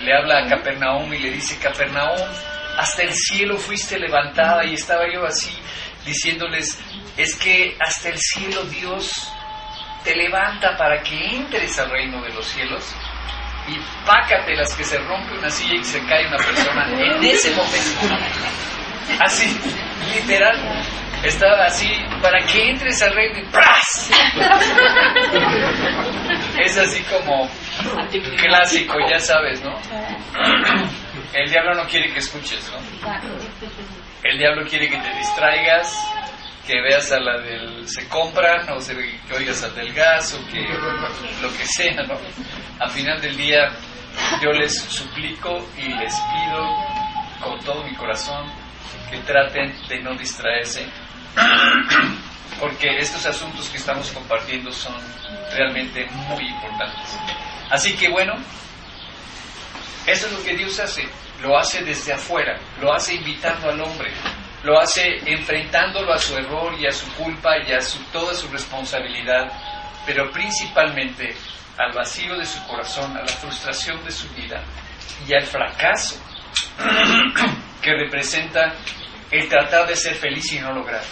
le 0.00 0.16
habla 0.16 0.38
a 0.38 0.48
Capernaum 0.48 1.12
y 1.12 1.18
le 1.18 1.30
dice, 1.32 1.58
Capernaum, 1.58 2.20
hasta 2.78 3.02
el 3.02 3.12
cielo 3.12 3.58
fuiste 3.58 3.98
levantada 3.98 4.64
y 4.64 4.74
estaba 4.74 5.12
yo 5.12 5.26
así 5.26 5.50
diciéndoles, 6.06 6.78
es 7.18 7.36
que 7.36 7.76
hasta 7.80 8.08
el 8.10 8.18
cielo 8.18 8.62
Dios 8.64 9.30
te 10.04 10.14
levanta 10.14 10.76
para 10.78 11.02
que 11.02 11.36
entres 11.36 11.78
al 11.78 11.90
reino 11.90 12.22
de 12.22 12.30
los 12.30 12.46
cielos 12.46 12.94
y 13.66 13.76
pácate 14.06 14.54
las 14.54 14.72
que 14.74 14.84
se 14.84 14.98
rompe 14.98 15.36
una 15.36 15.50
silla 15.50 15.74
y 15.74 15.84
se 15.84 16.00
cae 16.06 16.26
una 16.28 16.38
persona 16.38 16.86
en 16.88 17.24
ese 17.24 17.50
momento. 17.50 18.00
Así, 19.20 19.58
literal. 20.14 20.56
Estaba 21.24 21.64
así, 21.64 21.90
para 22.22 22.38
que 22.46 22.70
entres 22.70 23.02
al 23.02 23.12
reino 23.12 23.40
y 23.40 23.46
¡pras! 23.50 24.10
Es 26.60 26.78
así 26.78 27.02
como 27.02 27.50
clásico, 28.36 28.94
ya 29.10 29.18
sabes, 29.18 29.60
¿no? 29.64 29.74
El 31.32 31.50
diablo 31.50 31.74
no 31.74 31.88
quiere 31.88 32.12
que 32.12 32.20
escuches, 32.20 32.70
¿no? 32.70 32.78
El 34.22 34.38
diablo 34.38 34.64
quiere 34.68 34.88
que 34.88 34.96
te 34.96 35.14
distraigas, 35.14 35.92
que 36.68 36.82
veas 36.82 37.10
a 37.12 37.18
la 37.18 37.38
del 37.38 37.88
se 37.88 38.06
compran, 38.08 38.68
o 38.68 38.78
que 38.78 39.34
oigas 39.34 39.64
al 39.64 39.74
del 39.74 39.90
gas, 39.94 40.34
o 40.34 40.46
que 40.52 40.60
lo 41.40 41.50
que 41.56 41.64
sea, 41.64 42.02
¿no? 42.02 42.14
Al 42.78 42.90
final 42.90 43.18
del 43.22 43.34
día 43.38 43.70
yo 44.42 44.52
les 44.52 44.78
suplico 44.78 45.66
y 45.78 45.88
les 45.88 46.12
pido 46.12 46.68
con 47.42 47.58
todo 47.60 47.82
mi 47.84 47.94
corazón 47.94 48.52
que 49.10 49.16
traten 49.20 49.74
de 49.88 50.02
no 50.02 50.14
distraerse, 50.14 50.86
porque 52.60 52.98
estos 52.98 53.24
asuntos 53.24 53.66
que 53.70 53.78
estamos 53.78 54.10
compartiendo 54.10 54.70
son 54.70 54.94
realmente 55.56 56.04
muy 56.28 56.46
importantes. 56.48 57.18
Así 57.70 57.96
que 57.96 58.10
bueno, 58.10 58.34
eso 60.06 60.26
es 60.26 60.32
lo 60.32 60.42
que 60.42 60.54
Dios 60.54 60.78
hace, 60.80 61.08
lo 61.40 61.56
hace 61.56 61.82
desde 61.82 62.12
afuera, 62.12 62.58
lo 62.78 62.92
hace 62.92 63.14
invitando 63.14 63.70
al 63.70 63.80
hombre, 63.80 64.12
lo 64.62 64.78
hace 64.78 65.18
enfrentándolo 65.26 66.12
a 66.12 66.18
su 66.18 66.36
error 66.36 66.74
y 66.78 66.86
a 66.86 66.92
su 66.92 67.10
culpa 67.14 67.58
y 67.58 67.72
a 67.72 67.80
su, 67.80 68.02
toda 68.12 68.34
su 68.34 68.48
responsabilidad, 68.48 69.52
pero 70.04 70.30
principalmente 70.30 71.34
al 71.76 71.92
vacío 71.92 72.36
de 72.36 72.44
su 72.44 72.64
corazón, 72.66 73.16
a 73.16 73.20
la 73.20 73.28
frustración 73.28 74.04
de 74.04 74.10
su 74.10 74.28
vida 74.30 74.62
y 75.26 75.34
al 75.34 75.44
fracaso 75.44 76.20
que 77.82 77.92
representa 77.92 78.74
el 79.30 79.48
tratar 79.48 79.86
de 79.86 79.94
ser 79.94 80.14
feliz 80.14 80.52
y 80.52 80.58
no 80.58 80.72
lograr. 80.72 81.02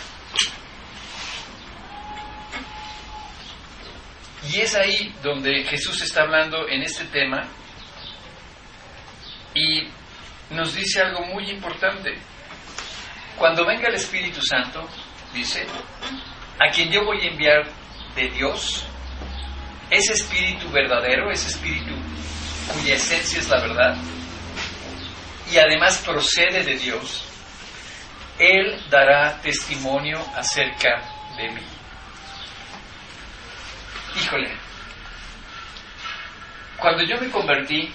Y 4.50 4.60
es 4.60 4.74
ahí 4.74 5.14
donde 5.22 5.64
Jesús 5.64 6.00
está 6.02 6.22
hablando 6.22 6.68
en 6.68 6.82
este 6.82 7.04
tema 7.06 7.46
y 9.54 9.88
nos 10.50 10.74
dice 10.74 11.02
algo 11.02 11.26
muy 11.26 11.50
importante. 11.50 12.16
Cuando 13.36 13.66
venga 13.66 13.88
el 13.88 13.94
Espíritu 13.94 14.40
Santo, 14.40 14.88
dice, 15.34 15.66
a 16.58 16.70
quien 16.70 16.90
yo 16.90 17.04
voy 17.04 17.20
a 17.20 17.30
enviar 17.30 17.66
de 18.14 18.30
Dios, 18.30 18.86
ese 19.90 20.14
Espíritu 20.14 20.70
verdadero, 20.70 21.30
ese 21.30 21.48
Espíritu 21.48 21.94
cuya 22.72 22.94
esencia 22.94 23.38
es 23.38 23.48
la 23.48 23.60
verdad, 23.60 23.96
y 25.52 25.58
además 25.58 25.98
procede 25.98 26.64
de 26.64 26.76
Dios, 26.76 27.24
Él 28.38 28.82
dará 28.90 29.40
testimonio 29.42 30.18
acerca 30.34 31.02
de 31.36 31.50
mí. 31.50 31.62
Híjole, 34.20 34.50
cuando 36.78 37.04
yo 37.04 37.20
me 37.20 37.30
convertí 37.30 37.92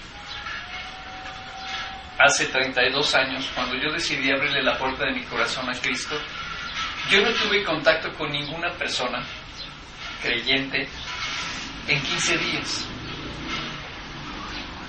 hace 2.24 2.46
32 2.48 3.16
años, 3.16 3.50
cuando 3.56 3.76
yo 3.76 3.92
decidí 3.92 4.32
abrirle 4.32 4.64
la 4.64 4.78
puerta 4.78 5.06
de 5.06 5.14
mi 5.14 5.24
corazón 5.24 5.70
a 5.70 5.80
Cristo, 5.80 6.16
yo 7.10 7.22
no 7.22 7.32
tuve 7.34 7.64
contacto 7.64 8.14
con 8.14 8.32
ninguna 8.32 8.72
persona 8.74 9.24
creyente 10.22 10.88
en 11.88 12.02
15 12.02 12.38
días. 12.38 12.88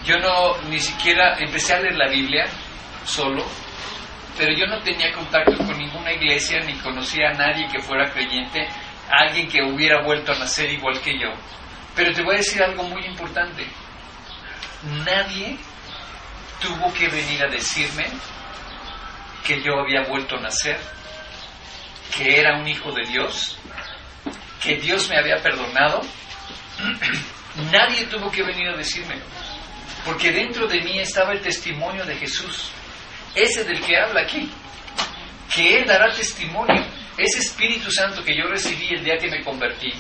Yo 0.05 0.19
no 0.19 0.61
ni 0.69 0.79
siquiera 0.79 1.39
empecé 1.39 1.75
a 1.75 1.81
leer 1.81 1.97
la 1.97 2.09
Biblia 2.09 2.47
solo, 3.05 3.45
pero 4.37 4.53
yo 4.57 4.67
no 4.67 4.81
tenía 4.83 5.13
contacto 5.13 5.57
con 5.59 5.79
ninguna 5.79 6.13
iglesia 6.13 6.61
ni 6.61 6.75
conocía 6.75 7.31
a 7.31 7.35
nadie 7.35 7.69
que 7.69 7.81
fuera 7.81 8.11
creyente, 8.11 8.69
alguien 9.11 9.49
que 9.49 9.63
hubiera 9.63 10.03
vuelto 10.03 10.33
a 10.33 10.39
nacer 10.39 10.71
igual 10.71 11.01
que 11.01 11.19
yo. 11.19 11.31
Pero 11.95 12.13
te 12.13 12.23
voy 12.23 12.35
a 12.35 12.39
decir 12.39 12.63
algo 12.63 12.83
muy 12.85 13.05
importante. 13.05 13.67
Nadie 15.05 15.59
tuvo 16.63 16.93
que 16.95 17.09
venir 17.09 17.43
a 17.45 17.49
decirme 17.49 18.07
que 19.45 19.61
yo 19.63 19.81
había 19.81 20.03
vuelto 20.03 20.37
a 20.37 20.41
nacer, 20.41 20.79
que 22.17 22.39
era 22.39 22.59
un 22.59 22.69
hijo 22.69 22.93
de 22.93 23.05
Dios, 23.07 23.59
que 24.63 24.77
Dios 24.77 25.09
me 25.09 25.19
había 25.19 25.43
perdonado. 25.43 26.01
Nadie 27.73 28.07
tuvo 28.07 28.31
que 28.31 28.43
venir 28.43 28.69
a 28.69 28.77
decírmelo, 28.77 29.25
porque 30.05 30.31
dentro 30.33 30.67
de 30.67 30.81
mí 30.81 31.01
estaba 31.01 31.33
el 31.33 31.41
testimonio 31.41 32.05
de 32.05 32.17
Jesús, 32.17 32.71
ese 33.35 33.65
del 33.65 33.81
que 33.81 33.99
habla 33.99 34.23
aquí, 34.23 34.51
que 35.55 35.79
Él 35.79 35.87
dará 35.87 36.15
testimonio, 36.15 36.87
ese 37.19 37.41
Espíritu 37.41 37.91
Santo 37.91 38.25
que 38.25 38.37
yo 38.37 38.45
recibí 38.45 38.89
el 38.95 39.05
día 39.05 39.19
que 39.19 39.29
me 39.29 39.43
convertí, 39.43 39.93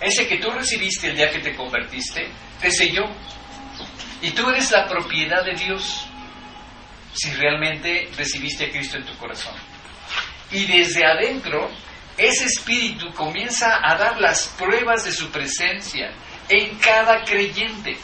ese 0.00 0.28
que 0.28 0.38
tú 0.38 0.50
recibiste 0.50 1.08
el 1.08 1.16
día 1.16 1.30
que 1.30 1.40
te 1.40 1.56
convertiste, 1.56 2.28
te 2.60 2.70
selló. 2.70 3.04
Y 4.22 4.30
tú 4.32 4.48
eres 4.50 4.70
la 4.70 4.88
propiedad 4.88 5.44
de 5.44 5.54
Dios 5.54 6.06
si 7.12 7.32
realmente 7.32 8.10
recibiste 8.16 8.66
a 8.66 8.70
Cristo 8.70 8.96
en 8.96 9.04
tu 9.04 9.16
corazón. 9.16 9.54
Y 10.50 10.66
desde 10.66 11.04
adentro, 11.04 11.70
ese 12.16 12.46
espíritu 12.46 13.12
comienza 13.12 13.80
a 13.82 13.96
dar 13.96 14.20
las 14.20 14.48
pruebas 14.58 15.04
de 15.04 15.12
su 15.12 15.30
presencia 15.30 16.12
en 16.48 16.76
cada 16.78 17.22
creyente. 17.24 17.96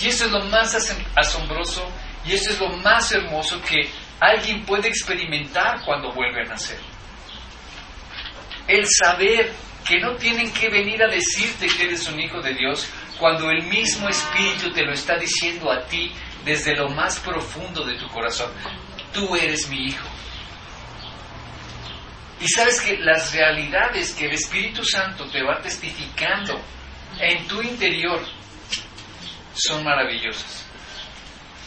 Y 0.00 0.08
eso 0.08 0.26
es 0.26 0.30
lo 0.30 0.44
más 0.44 0.74
asombroso 1.14 1.90
y 2.24 2.32
eso 2.32 2.50
es 2.50 2.60
lo 2.60 2.70
más 2.78 3.12
hermoso 3.12 3.60
que 3.62 3.88
alguien 4.18 4.64
puede 4.64 4.88
experimentar 4.88 5.82
cuando 5.84 6.12
vuelve 6.12 6.42
a 6.42 6.48
nacer. 6.48 6.78
El 8.66 8.86
saber 8.86 9.52
que 9.86 9.98
no 9.98 10.14
tienen 10.16 10.52
que 10.52 10.68
venir 10.68 11.02
a 11.02 11.08
decirte 11.08 11.66
que 11.66 11.84
eres 11.84 12.06
un 12.08 12.20
hijo 12.20 12.40
de 12.40 12.54
Dios 12.54 12.88
cuando 13.20 13.50
el 13.50 13.62
mismo 13.64 14.08
Espíritu 14.08 14.72
te 14.72 14.82
lo 14.82 14.94
está 14.94 15.18
diciendo 15.18 15.70
a 15.70 15.84
ti 15.84 16.10
desde 16.42 16.74
lo 16.74 16.88
más 16.88 17.20
profundo 17.20 17.84
de 17.84 17.98
tu 17.98 18.08
corazón. 18.08 18.50
Tú 19.12 19.36
eres 19.36 19.68
mi 19.68 19.88
hijo. 19.88 20.08
Y 22.40 22.48
sabes 22.48 22.80
que 22.80 22.96
las 22.96 23.34
realidades 23.34 24.14
que 24.14 24.24
el 24.24 24.32
Espíritu 24.32 24.82
Santo 24.82 25.26
te 25.26 25.42
va 25.42 25.60
testificando 25.60 26.58
en 27.20 27.46
tu 27.46 27.60
interior 27.60 28.24
son 29.52 29.84
maravillosas. 29.84 30.64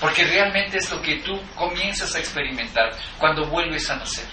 Porque 0.01 0.25
realmente 0.25 0.79
es 0.79 0.89
lo 0.89 0.99
que 1.03 1.17
tú 1.17 1.39
comienzas 1.55 2.15
a 2.15 2.19
experimentar 2.19 2.97
cuando 3.19 3.45
vuelves 3.45 3.87
a 3.91 3.97
nacer. 3.97 4.25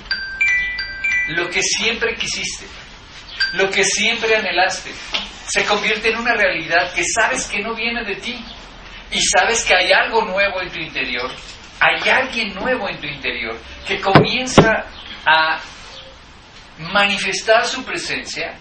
Lo 1.29 1.51
que 1.51 1.63
siempre 1.63 2.17
quisiste, 2.17 2.65
lo 3.53 3.71
que 3.71 3.85
siempre 3.85 4.35
anhelaste, 4.35 4.91
se 5.51 5.65
convierte 5.65 6.11
en 6.11 6.19
una 6.19 6.35
realidad 6.35 6.93
que 6.95 7.03
sabes 7.05 7.49
que 7.49 7.61
no 7.61 7.75
viene 7.75 8.05
de 8.05 8.17
ti. 8.17 8.45
Y 9.11 9.21
sabes 9.23 9.65
que 9.65 9.75
hay 9.75 9.93
algo 9.93 10.25
nuevo 10.25 10.63
en 10.63 10.71
tu 10.71 10.79
interior, 10.79 11.29
hay 11.81 12.09
alguien 12.09 12.55
nuevo 12.55 12.89
en 12.89 13.01
tu 13.01 13.07
interior 13.09 13.59
que 13.85 14.01
comienza 14.01 14.85
a 15.27 15.59
manifestar 16.79 17.67
su 17.67 17.85
presencia 17.85 18.57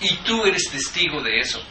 y 0.00 0.16
tú 0.16 0.44
eres 0.44 0.68
testigo 0.68 1.22
de 1.22 1.38
eso. 1.38 1.62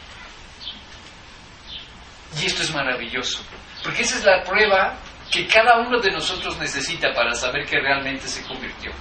Y 2.40 2.46
esto 2.46 2.62
es 2.62 2.74
maravilloso, 2.74 3.44
porque 3.84 4.00
esa 4.00 4.16
es 4.16 4.24
la 4.24 4.42
prueba 4.42 4.96
que 5.30 5.46
cada 5.46 5.80
uno 5.80 6.00
de 6.00 6.10
nosotros 6.10 6.58
necesita 6.58 7.12
para 7.12 7.34
saber 7.34 7.66
que 7.66 7.78
realmente 7.78 8.26
se 8.26 8.42
convirtió, 8.46 8.92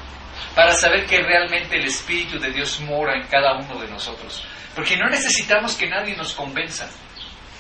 para 0.56 0.74
saber 0.74 1.06
que 1.06 1.22
realmente 1.22 1.78
el 1.78 1.86
Espíritu 1.86 2.40
de 2.40 2.52
Dios 2.52 2.80
mora 2.82 3.16
en 3.16 3.28
cada 3.28 3.58
uno 3.58 3.80
de 3.80 3.88
nosotros, 3.88 4.44
porque 4.76 4.98
no 4.98 5.10
necesitamos 5.10 5.76
que 5.76 5.88
nadie 5.88 6.16
nos 6.16 6.34
convenza. 6.34 6.90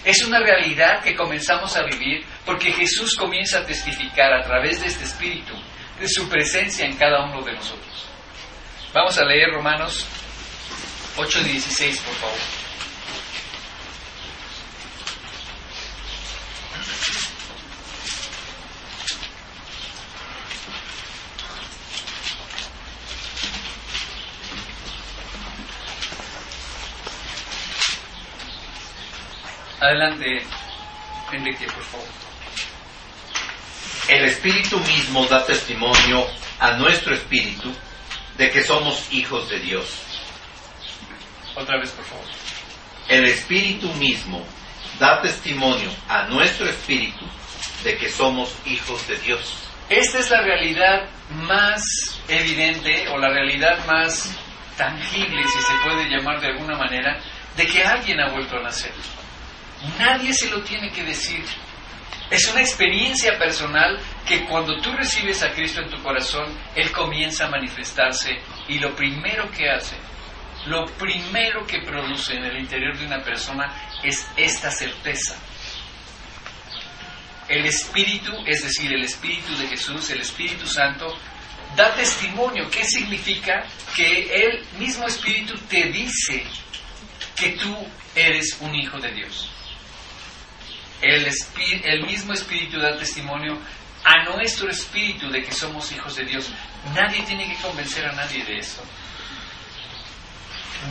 Es 0.03 0.23
una 0.23 0.39
realidad 0.39 1.03
que 1.03 1.15
comenzamos 1.15 1.75
a 1.77 1.83
vivir 1.83 2.25
porque 2.45 2.71
Jesús 2.71 3.15
comienza 3.15 3.59
a 3.59 3.65
testificar 3.65 4.33
a 4.33 4.41
través 4.41 4.81
de 4.81 4.87
este 4.87 5.03
Espíritu 5.03 5.53
de 5.99 6.09
su 6.09 6.27
presencia 6.27 6.85
en 6.85 6.97
cada 6.97 7.23
uno 7.23 7.43
de 7.43 7.53
nosotros. 7.53 8.07
Vamos 8.93 9.17
a 9.17 9.25
leer 9.25 9.51
Romanos 9.51 10.07
8:16, 11.17 12.01
por 12.01 12.15
favor. 12.15 12.60
Adelante, 29.81 30.45
Enrique, 31.31 31.65
por 31.65 31.83
favor. 31.83 32.07
El 34.07 34.25
Espíritu 34.25 34.79
mismo 34.79 35.25
da 35.25 35.43
testimonio 35.43 36.27
a 36.59 36.73
nuestro 36.73 37.15
espíritu 37.15 37.73
de 38.37 38.51
que 38.51 38.63
somos 38.63 39.11
hijos 39.11 39.49
de 39.49 39.59
Dios. 39.59 39.87
Otra 41.55 41.79
vez, 41.79 41.89
por 41.91 42.05
favor. 42.05 42.25
El 43.09 43.25
Espíritu 43.25 43.87
mismo 43.95 44.45
da 44.99 45.19
testimonio 45.19 45.89
a 46.07 46.27
nuestro 46.27 46.69
espíritu 46.69 47.25
de 47.83 47.97
que 47.97 48.07
somos 48.07 48.53
hijos 48.65 49.07
de 49.07 49.17
Dios. 49.17 49.51
Esta 49.89 50.19
es 50.19 50.29
la 50.29 50.41
realidad 50.41 51.09
más 51.31 51.83
evidente 52.27 53.09
o 53.09 53.17
la 53.17 53.29
realidad 53.29 53.83
más 53.87 54.31
tangible, 54.77 55.41
si 55.41 55.59
se 55.59 55.73
puede 55.83 56.07
llamar 56.07 56.39
de 56.39 56.47
alguna 56.49 56.77
manera, 56.77 57.19
de 57.57 57.65
que 57.65 57.83
alguien 57.83 58.19
ha 58.19 58.29
vuelto 58.29 58.57
a 58.57 58.61
nacer. 58.61 58.93
Nadie 59.97 60.33
se 60.33 60.49
lo 60.49 60.61
tiene 60.61 60.91
que 60.91 61.03
decir. 61.03 61.43
Es 62.29 62.47
una 62.47 62.61
experiencia 62.61 63.37
personal 63.37 63.99
que 64.25 64.45
cuando 64.45 64.79
tú 64.79 64.91
recibes 64.93 65.43
a 65.43 65.51
Cristo 65.51 65.81
en 65.81 65.89
tu 65.89 66.01
corazón, 66.01 66.57
Él 66.75 66.91
comienza 66.91 67.45
a 67.45 67.49
manifestarse 67.49 68.39
y 68.69 68.79
lo 68.79 68.95
primero 68.95 69.51
que 69.51 69.69
hace, 69.69 69.97
lo 70.67 70.85
primero 70.85 71.65
que 71.65 71.81
produce 71.81 72.35
en 72.35 72.45
el 72.45 72.59
interior 72.59 72.97
de 72.97 73.05
una 73.05 73.21
persona 73.21 73.73
es 74.03 74.25
esta 74.37 74.71
certeza. 74.71 75.35
El 77.49 77.65
Espíritu, 77.65 78.31
es 78.45 78.63
decir, 78.63 78.93
el 78.93 79.03
Espíritu 79.03 79.57
de 79.57 79.67
Jesús, 79.67 80.09
el 80.11 80.21
Espíritu 80.21 80.65
Santo, 80.67 81.17
da 81.75 81.93
testimonio. 81.95 82.69
¿Qué 82.69 82.85
significa? 82.85 83.65
Que 83.93 84.45
el 84.45 84.65
mismo 84.77 85.05
Espíritu 85.05 85.57
te 85.67 85.87
dice 85.87 86.45
que 87.35 87.49
tú 87.53 87.75
eres 88.15 88.57
un 88.61 88.73
hijo 88.73 88.99
de 88.99 89.11
Dios. 89.11 89.49
El, 91.01 92.05
mismo 92.05 92.33
Espíritu 92.33 92.79
da 92.79 92.97
testimonio 92.97 93.57
a 94.03 94.23
nuestro 94.23 94.69
espíritu 94.69 95.29
de 95.29 95.43
que 95.43 95.51
somos 95.51 95.91
hijos 95.91 96.15
de 96.15 96.25
Dios. 96.25 96.49
Nadie 96.95 97.23
tiene 97.23 97.47
que 97.47 97.61
convencer 97.61 98.05
a 98.05 98.11
nadie 98.13 98.43
de 98.43 98.57
eso. 98.57 98.83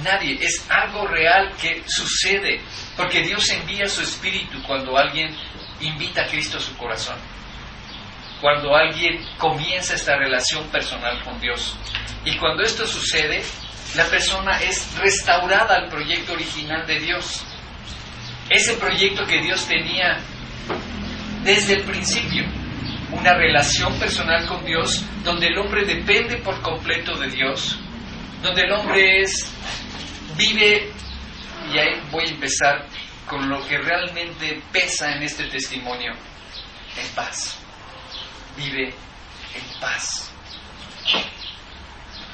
Nadie. 0.04 0.38
Es 0.40 0.64
algo 0.70 1.06
real 1.06 1.52
que 1.60 1.82
sucede. 1.86 2.60
Porque 2.96 3.22
Dios 3.22 3.48
envía 3.50 3.88
su 3.88 4.02
espíritu 4.02 4.62
cuando 4.62 4.96
alguien 4.96 5.36
invita 5.80 6.22
a 6.22 6.26
Cristo 6.26 6.58
a 6.58 6.60
su 6.60 6.76
corazón. 6.76 7.16
Cuando 8.40 8.74
alguien 8.74 9.24
comienza 9.38 9.94
esta 9.94 10.16
relación 10.16 10.64
personal 10.68 11.22
con 11.24 11.40
Dios. 11.40 11.76
Y 12.24 12.36
cuando 12.36 12.62
esto 12.62 12.86
sucede, 12.86 13.42
la 13.96 14.04
persona 14.04 14.60
es 14.62 14.96
restaurada 14.98 15.76
al 15.76 15.88
proyecto 15.88 16.32
original 16.32 16.86
de 16.86 17.00
Dios. 17.00 17.44
Ese 18.50 18.74
proyecto 18.74 19.24
que 19.26 19.40
Dios 19.40 19.64
tenía 19.66 20.18
desde 21.44 21.74
el 21.74 21.84
principio 21.84 22.44
una 23.12 23.34
relación 23.34 23.96
personal 23.98 24.44
con 24.46 24.64
Dios, 24.64 25.04
donde 25.24 25.46
el 25.46 25.58
hombre 25.58 25.84
depende 25.84 26.36
por 26.38 26.60
completo 26.60 27.16
de 27.16 27.28
Dios, 27.28 27.78
donde 28.42 28.62
el 28.62 28.72
hombre 28.72 29.22
es, 29.22 29.46
vive, 30.36 30.92
y 31.72 31.78
ahí 31.78 32.00
voy 32.10 32.24
a 32.26 32.30
empezar 32.30 32.86
con 33.26 33.48
lo 33.48 33.64
que 33.66 33.78
realmente 33.78 34.60
pesa 34.72 35.12
en 35.12 35.22
este 35.22 35.44
testimonio, 35.44 36.12
en 36.96 37.08
paz. 37.14 37.56
Vive 38.56 38.88
en 38.88 39.80
paz. 39.80 40.32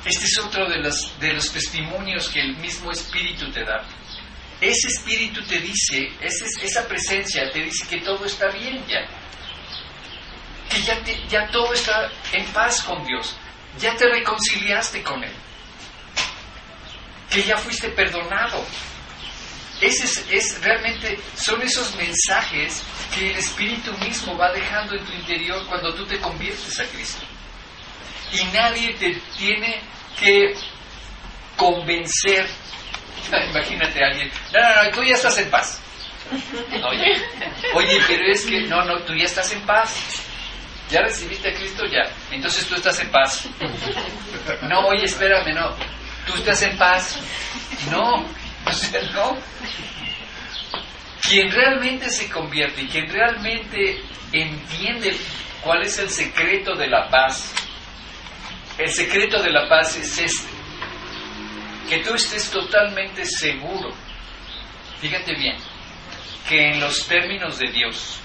Este 0.05 0.25
es 0.25 0.39
otro 0.39 0.69
de 0.69 0.79
los, 0.79 1.19
de 1.21 1.35
los 1.35 1.53
testimonios 1.53 2.29
que 2.31 2.41
el 2.41 2.57
mismo 2.57 2.91
Espíritu 2.91 3.51
te 3.51 3.65
da. 3.65 3.85
Ese 4.61 4.89
Espíritu 4.89 5.45
te 5.47 5.61
dice, 5.61 6.11
esa 6.21 6.89
presencia 6.89 7.51
te 7.51 7.63
dice 7.63 7.87
que 7.89 8.01
todo 8.01 8.25
está 8.25 8.49
bien 8.49 8.83
ya. 8.87 9.07
Que 10.69 11.29
ya, 11.29 11.49
todo 11.51 11.73
está 11.75 12.11
en 12.33 12.45
paz 12.47 12.83
con 12.83 13.05
Dios. 13.05 13.37
Ya 13.79 13.95
te 13.97 14.09
reconciliaste 14.09 15.03
con 15.03 15.23
Él. 15.23 15.33
Que 17.31 17.43
ya 17.43 17.59
fuiste 17.59 17.91
perdonado. 17.91 18.65
Ese 19.81 20.05
es, 20.05 20.25
es, 20.31 20.63
realmente, 20.63 21.21
son 21.37 21.61
esos 21.61 21.95
mensajes 21.97 22.83
que 23.15 23.33
el 23.33 23.37
Espíritu 23.37 23.93
mismo 23.99 24.37
va 24.39 24.51
dejando 24.53 24.97
en 24.97 25.05
tu 25.05 25.13
interior 25.13 25.67
cuando 25.67 25.95
tú 25.95 26.07
te 26.07 26.19
conviertes 26.19 26.81
a 26.81 26.85
Cristo. 26.87 27.27
Y 28.33 28.43
nadie 28.57 28.95
te 28.95 29.21
tiene 29.37 29.83
que 30.19 30.55
convencer. 31.57 32.49
Imagínate 33.51 34.03
a 34.03 34.09
alguien, 34.09 34.31
no, 34.53 34.61
no, 34.61 34.85
no, 34.85 34.91
tú 34.91 35.03
ya 35.03 35.15
estás 35.15 35.39
en 35.39 35.51
paz. 35.51 35.81
Oye, 36.91 37.23
oye, 37.75 38.01
pero 38.09 38.33
es 38.33 38.45
que, 38.45 38.63
no, 38.63 38.85
no, 38.85 38.99
tú 39.03 39.15
ya 39.15 39.27
estás 39.27 39.53
en 39.53 39.61
paz. 39.61 39.95
¿Ya 40.91 41.01
recibiste 41.03 41.51
a 41.51 41.55
Cristo? 41.55 41.85
Ya. 41.87 42.03
Entonces 42.31 42.67
tú 42.67 42.75
estás 42.75 42.99
en 43.01 43.11
paz. 43.11 43.49
No, 44.63 44.89
oye, 44.89 45.05
espérame, 45.05 45.55
no. 45.55 45.75
Tú 46.27 46.35
estás 46.35 46.63
en 46.63 46.77
paz. 46.77 47.19
No, 47.91 48.25
o 48.65 48.73
sea, 48.73 49.03
no. 49.13 49.37
Quien 51.23 51.51
realmente 51.51 52.09
se 52.11 52.29
convierte 52.29 52.83
y 52.83 52.89
quien 52.89 53.09
realmente 53.09 54.01
entiende 54.33 55.17
cuál 55.63 55.83
es 55.83 55.99
el 55.99 56.11
secreto 56.11 56.75
de 56.75 56.89
la 56.89 57.09
paz, 57.09 57.53
el 58.79 58.91
secreto 58.91 59.43
de 59.43 59.51
la 59.51 59.69
paz 59.69 59.97
es 59.97 60.19
este, 60.19 60.49
que 61.89 61.99
tú 61.99 62.15
estés 62.15 62.51
totalmente 62.51 63.25
seguro, 63.25 63.93
fíjate 65.01 65.35
bien, 65.35 65.57
que 66.49 66.73
en 66.73 66.81
los 66.81 67.07
términos 67.07 67.59
de 67.59 67.71
Dios, 67.71 68.19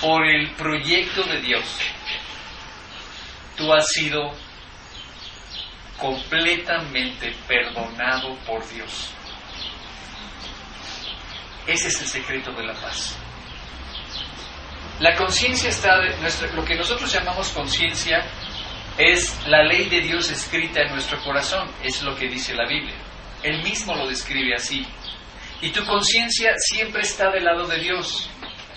por 0.00 0.26
el 0.26 0.50
proyecto 0.52 1.22
de 1.24 1.40
Dios, 1.40 1.64
tú 3.56 3.72
has 3.72 3.88
sido 3.88 4.34
completamente 5.98 7.34
perdonado 7.48 8.36
por 8.46 8.68
Dios. 8.68 9.10
Ese 11.66 11.88
es 11.88 12.00
el 12.00 12.06
secreto 12.06 12.52
de 12.52 12.64
la 12.64 12.74
paz. 12.74 13.16
La 15.00 15.14
conciencia 15.14 15.68
está, 15.68 15.90
nuestro, 16.20 16.52
lo 16.54 16.64
que 16.64 16.74
nosotros 16.74 17.12
llamamos 17.12 17.48
conciencia 17.50 18.24
es 18.98 19.46
la 19.46 19.62
ley 19.62 19.88
de 19.88 20.00
Dios 20.00 20.30
escrita 20.30 20.80
en 20.82 20.92
nuestro 20.92 21.22
corazón, 21.22 21.70
es 21.82 22.02
lo 22.02 22.16
que 22.16 22.28
dice 22.28 22.54
la 22.54 22.66
Biblia. 22.66 22.96
Él 23.42 23.62
mismo 23.62 23.94
lo 23.94 24.08
describe 24.08 24.54
así. 24.54 24.86
Y 25.60 25.70
tu 25.70 25.84
conciencia 25.84 26.54
siempre 26.58 27.02
está 27.02 27.30
del 27.30 27.44
lado 27.44 27.66
de 27.66 27.78
Dios. 27.78 28.30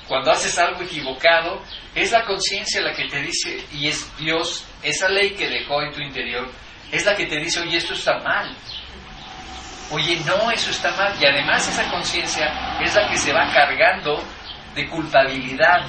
Cuando 0.07 0.31
haces 0.31 0.57
algo 0.57 0.81
equivocado, 0.81 1.61
es 1.95 2.11
la 2.11 2.25
conciencia 2.25 2.81
la 2.81 2.93
que 2.93 3.07
te 3.07 3.21
dice, 3.21 3.63
y 3.71 3.87
es 3.87 4.11
Dios, 4.17 4.65
esa 4.81 5.07
ley 5.07 5.31
que 5.31 5.47
dejó 5.47 5.81
en 5.81 5.93
tu 5.93 6.01
interior, 6.01 6.49
es 6.91 7.05
la 7.05 7.15
que 7.15 7.25
te 7.25 7.37
dice, 7.37 7.61
oye, 7.61 7.77
esto 7.77 7.93
está 7.93 8.17
mal. 8.19 8.53
Oye, 9.91 10.19
no, 10.25 10.51
eso 10.51 10.71
está 10.71 10.91
mal. 10.95 11.15
Y 11.21 11.25
además 11.25 11.67
esa 11.67 11.89
conciencia 11.89 12.79
es 12.81 12.93
la 12.95 13.09
que 13.09 13.17
se 13.17 13.31
va 13.31 13.51
cargando 13.53 14.23
de 14.75 14.87
culpabilidad, 14.87 15.85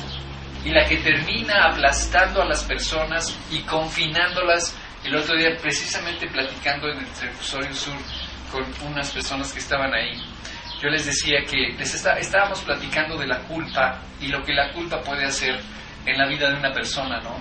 y 0.65 0.71
la 0.71 0.85
que 0.87 0.99
termina 0.99 1.67
aplastando 1.71 2.43
a 2.43 2.47
las 2.47 2.65
personas 2.65 3.37
y 3.51 3.61
confinándolas. 3.61 4.77
El 5.05 5.17
otro 5.17 5.37
día, 5.37 5.57
precisamente 5.61 6.29
platicando 6.29 6.89
en 6.89 6.99
el 6.99 7.07
Telefusorio 7.07 7.75
Sur 7.75 7.97
con 8.53 8.65
unas 8.91 9.11
personas 9.11 9.53
que 9.53 9.61
estaban 9.61 9.93
ahí, 9.95 10.21
yo 10.83 10.89
les 10.89 11.07
decía 11.07 11.45
que 11.49 11.75
les 11.79 11.95
estábamos 11.95 12.61
platicando 12.61 13.17
de 13.17 13.27
la 13.27 13.39
culpa 13.41 14.03
y 14.21 14.29
lo 14.29 14.43
que 14.43 14.53
la 14.53 14.73
culpa 14.73 15.01
puede 15.01 15.25
hacer 15.25 15.59
en 16.05 16.19
la 16.19 16.27
vida 16.27 16.51
de 16.51 16.57
una 16.57 16.73
persona, 16.73 17.21
¿no? 17.21 17.37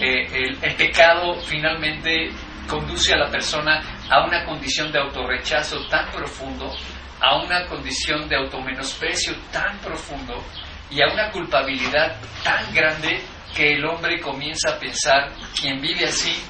Eh, 0.00 0.26
el, 0.32 0.58
el 0.62 0.74
pecado 0.74 1.40
finalmente 1.42 2.30
conduce 2.68 3.14
a 3.14 3.16
la 3.16 3.30
persona 3.30 3.82
a 4.10 4.24
una 4.24 4.44
condición 4.44 4.92
de 4.92 4.98
autorrechazo 4.98 5.86
tan 5.88 6.10
profundo, 6.10 6.70
a 7.20 7.42
una 7.42 7.66
condición 7.66 8.28
de 8.28 8.36
automenosprecio 8.36 9.34
tan 9.50 9.78
profundo, 9.78 10.42
y 10.90 11.02
a 11.02 11.06
una 11.12 11.30
culpabilidad 11.30 12.16
tan 12.42 12.72
grande 12.72 13.20
que 13.54 13.74
el 13.74 13.84
hombre 13.84 14.20
comienza 14.20 14.70
a 14.70 14.78
pensar, 14.78 15.32
quien 15.58 15.80
vive 15.80 16.06
así, 16.06 16.40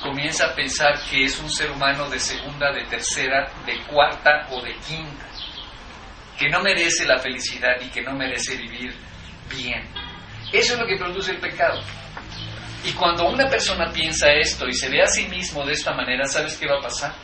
comienza 0.00 0.46
a 0.46 0.54
pensar 0.54 1.00
que 1.08 1.24
es 1.24 1.38
un 1.38 1.50
ser 1.50 1.70
humano 1.70 2.08
de 2.08 2.18
segunda, 2.18 2.72
de 2.72 2.84
tercera, 2.84 3.50
de 3.64 3.78
cuarta 3.84 4.48
o 4.50 4.60
de 4.60 4.74
quinta, 4.86 5.26
que 6.38 6.48
no 6.48 6.60
merece 6.62 7.06
la 7.06 7.18
felicidad 7.18 7.80
y 7.80 7.88
que 7.88 8.02
no 8.02 8.12
merece 8.12 8.56
vivir 8.56 8.94
bien. 9.48 9.82
Eso 10.52 10.74
es 10.74 10.78
lo 10.78 10.86
que 10.86 10.96
produce 10.96 11.32
el 11.32 11.38
pecado. 11.38 11.80
Y 12.84 12.92
cuando 12.92 13.28
una 13.28 13.48
persona 13.48 13.90
piensa 13.92 14.32
esto 14.32 14.66
y 14.66 14.74
se 14.74 14.88
ve 14.88 15.02
a 15.02 15.06
sí 15.06 15.28
mismo 15.28 15.64
de 15.64 15.72
esta 15.72 15.92
manera, 15.94 16.26
¿sabes 16.26 16.56
qué 16.56 16.66
va 16.66 16.78
a 16.78 16.82
pasar? 16.82 17.14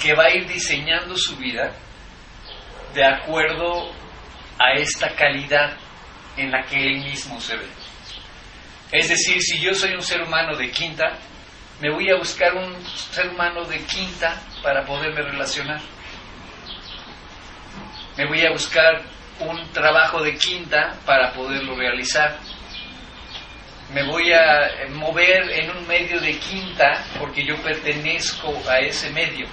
Que 0.00 0.14
va 0.14 0.24
a 0.24 0.34
ir 0.34 0.46
diseñando 0.48 1.16
su 1.16 1.36
vida 1.36 1.72
de 2.94 3.04
acuerdo 3.04 3.92
a 4.58 4.72
esta 4.72 5.14
calidad 5.14 5.76
en 6.36 6.50
la 6.50 6.64
que 6.64 6.76
él 6.76 7.00
mismo 7.00 7.40
se 7.40 7.56
ve. 7.56 7.66
Es 8.92 9.08
decir, 9.08 9.42
si 9.42 9.58
yo 9.60 9.74
soy 9.74 9.94
un 9.94 10.02
ser 10.02 10.22
humano 10.22 10.56
de 10.56 10.70
quinta, 10.70 11.18
me 11.80 11.90
voy 11.90 12.10
a 12.10 12.16
buscar 12.16 12.54
un 12.54 12.74
ser 12.86 13.28
humano 13.28 13.64
de 13.64 13.80
quinta 13.84 14.40
para 14.62 14.84
poderme 14.86 15.22
relacionar. 15.22 15.80
Me 18.16 18.26
voy 18.26 18.46
a 18.46 18.50
buscar 18.50 19.02
un 19.40 19.70
trabajo 19.72 20.22
de 20.22 20.36
quinta 20.36 20.94
para 21.04 21.32
poderlo 21.32 21.76
realizar. 21.76 22.38
Me 23.92 24.04
voy 24.04 24.32
a 24.32 24.88
mover 24.90 25.50
en 25.50 25.70
un 25.70 25.86
medio 25.86 26.20
de 26.20 26.38
quinta 26.38 27.04
porque 27.18 27.44
yo 27.44 27.56
pertenezco 27.62 28.54
a 28.68 28.78
ese 28.78 29.10
medio. 29.10 29.46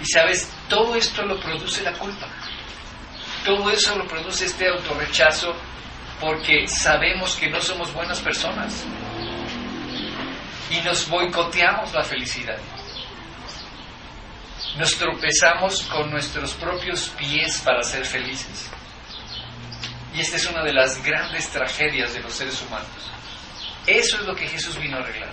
Y 0.00 0.04
sabes, 0.06 0.52
todo 0.68 0.94
esto 0.94 1.22
lo 1.22 1.40
produce 1.40 1.82
la 1.82 1.92
culpa. 1.92 2.28
Todo 3.46 3.70
eso 3.70 3.96
lo 3.96 4.08
produce 4.08 4.46
este 4.46 4.68
autorrechazo 4.68 5.54
porque 6.20 6.66
sabemos 6.66 7.36
que 7.36 7.48
no 7.48 7.60
somos 7.60 7.92
buenas 7.94 8.18
personas 8.18 8.84
y 10.68 10.80
nos 10.80 11.08
boicoteamos 11.08 11.92
la 11.92 12.02
felicidad. 12.02 12.58
Nos 14.76 14.96
tropezamos 14.98 15.82
con 15.82 16.10
nuestros 16.10 16.54
propios 16.54 17.08
pies 17.10 17.60
para 17.64 17.84
ser 17.84 18.04
felices. 18.04 18.68
Y 20.12 20.22
esta 20.22 20.38
es 20.38 20.46
una 20.50 20.64
de 20.64 20.72
las 20.72 21.00
grandes 21.04 21.48
tragedias 21.50 22.14
de 22.14 22.22
los 22.22 22.32
seres 22.34 22.60
humanos. 22.62 22.88
Eso 23.86 24.16
es 24.16 24.22
lo 24.26 24.34
que 24.34 24.48
Jesús 24.48 24.76
vino 24.76 24.96
a 24.96 25.00
arreglar. 25.02 25.32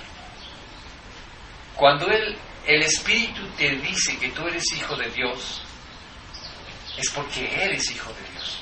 Cuando 1.75 2.05
el 2.11 2.83
Espíritu 2.83 3.41
te 3.57 3.71
dice 3.77 4.19
que 4.19 4.29
tú 4.29 4.47
eres 4.47 4.71
hijo 4.71 4.95
de 4.97 5.09
Dios, 5.09 5.63
es 6.97 7.09
porque 7.11 7.63
eres 7.63 7.91
hijo 7.91 8.11
de 8.11 8.31
Dios. 8.31 8.59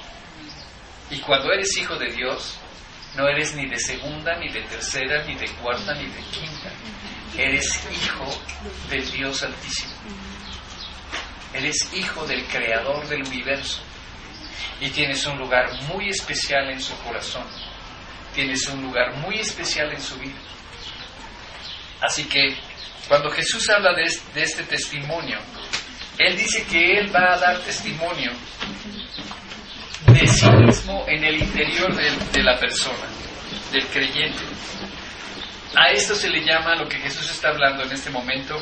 Y 1.10 1.20
cuando 1.20 1.52
eres 1.52 1.76
hijo 1.78 1.96
de 1.98 2.12
Dios, 2.12 2.58
no 3.16 3.28
eres 3.28 3.54
ni 3.56 3.68
de 3.68 3.78
segunda, 3.78 4.38
ni 4.38 4.50
de 4.50 4.62
tercera, 4.62 5.24
ni 5.26 5.36
de 5.36 5.50
cuarta, 5.56 5.94
ni 5.94 6.06
de 6.06 6.22
quinta. 6.32 6.72
Eres 7.38 7.84
hijo 7.92 8.26
del 8.90 9.12
Dios 9.12 9.44
Altísimo. 9.44 9.94
Eres 11.54 11.94
hijo 11.94 12.26
del 12.26 12.46
Creador 12.46 13.08
del 13.08 13.24
universo. 13.24 13.82
Y 14.80 14.90
tienes 14.90 15.26
un 15.26 15.38
lugar 15.38 15.70
muy 15.94 16.10
especial 16.10 16.70
en 16.70 16.82
su 16.82 16.96
corazón. 17.00 17.46
Tienes 18.34 18.68
un 18.70 18.82
lugar 18.82 19.14
muy 19.18 19.40
especial 19.40 19.92
en 19.92 20.02
su 20.02 20.16
vida. 20.18 20.40
Así 22.02 22.26
que 22.26 22.58
cuando 23.08 23.30
Jesús 23.30 23.70
habla 23.70 23.94
de 23.94 24.04
este, 24.42 24.64
testimonio, 24.64 25.40
él 26.18 26.38
dice 26.38 26.66
que 26.66 27.00
Él 27.00 27.16
va 27.16 27.34
a 27.34 27.38
dar 27.38 27.58
testimonio 27.60 28.32
de 30.08 30.28
sí 30.28 30.50
mismo 30.50 31.06
en 31.08 31.24
el 31.24 31.36
interior 31.38 31.96
de, 31.96 32.44
la 32.44 32.58
persona, 32.60 33.08
del 33.72 33.86
creyente. 33.88 34.44
A 35.76 35.92
esto 35.92 36.16
se 36.16 36.30
le 36.30 36.44
llama 36.44 36.76
lo 36.76 36.88
que 36.88 36.98
Jesús 36.98 37.30
está 37.30 37.50
hablando 37.50 37.84
en 37.84 37.92
este 37.94 38.10
momento, 38.10 38.58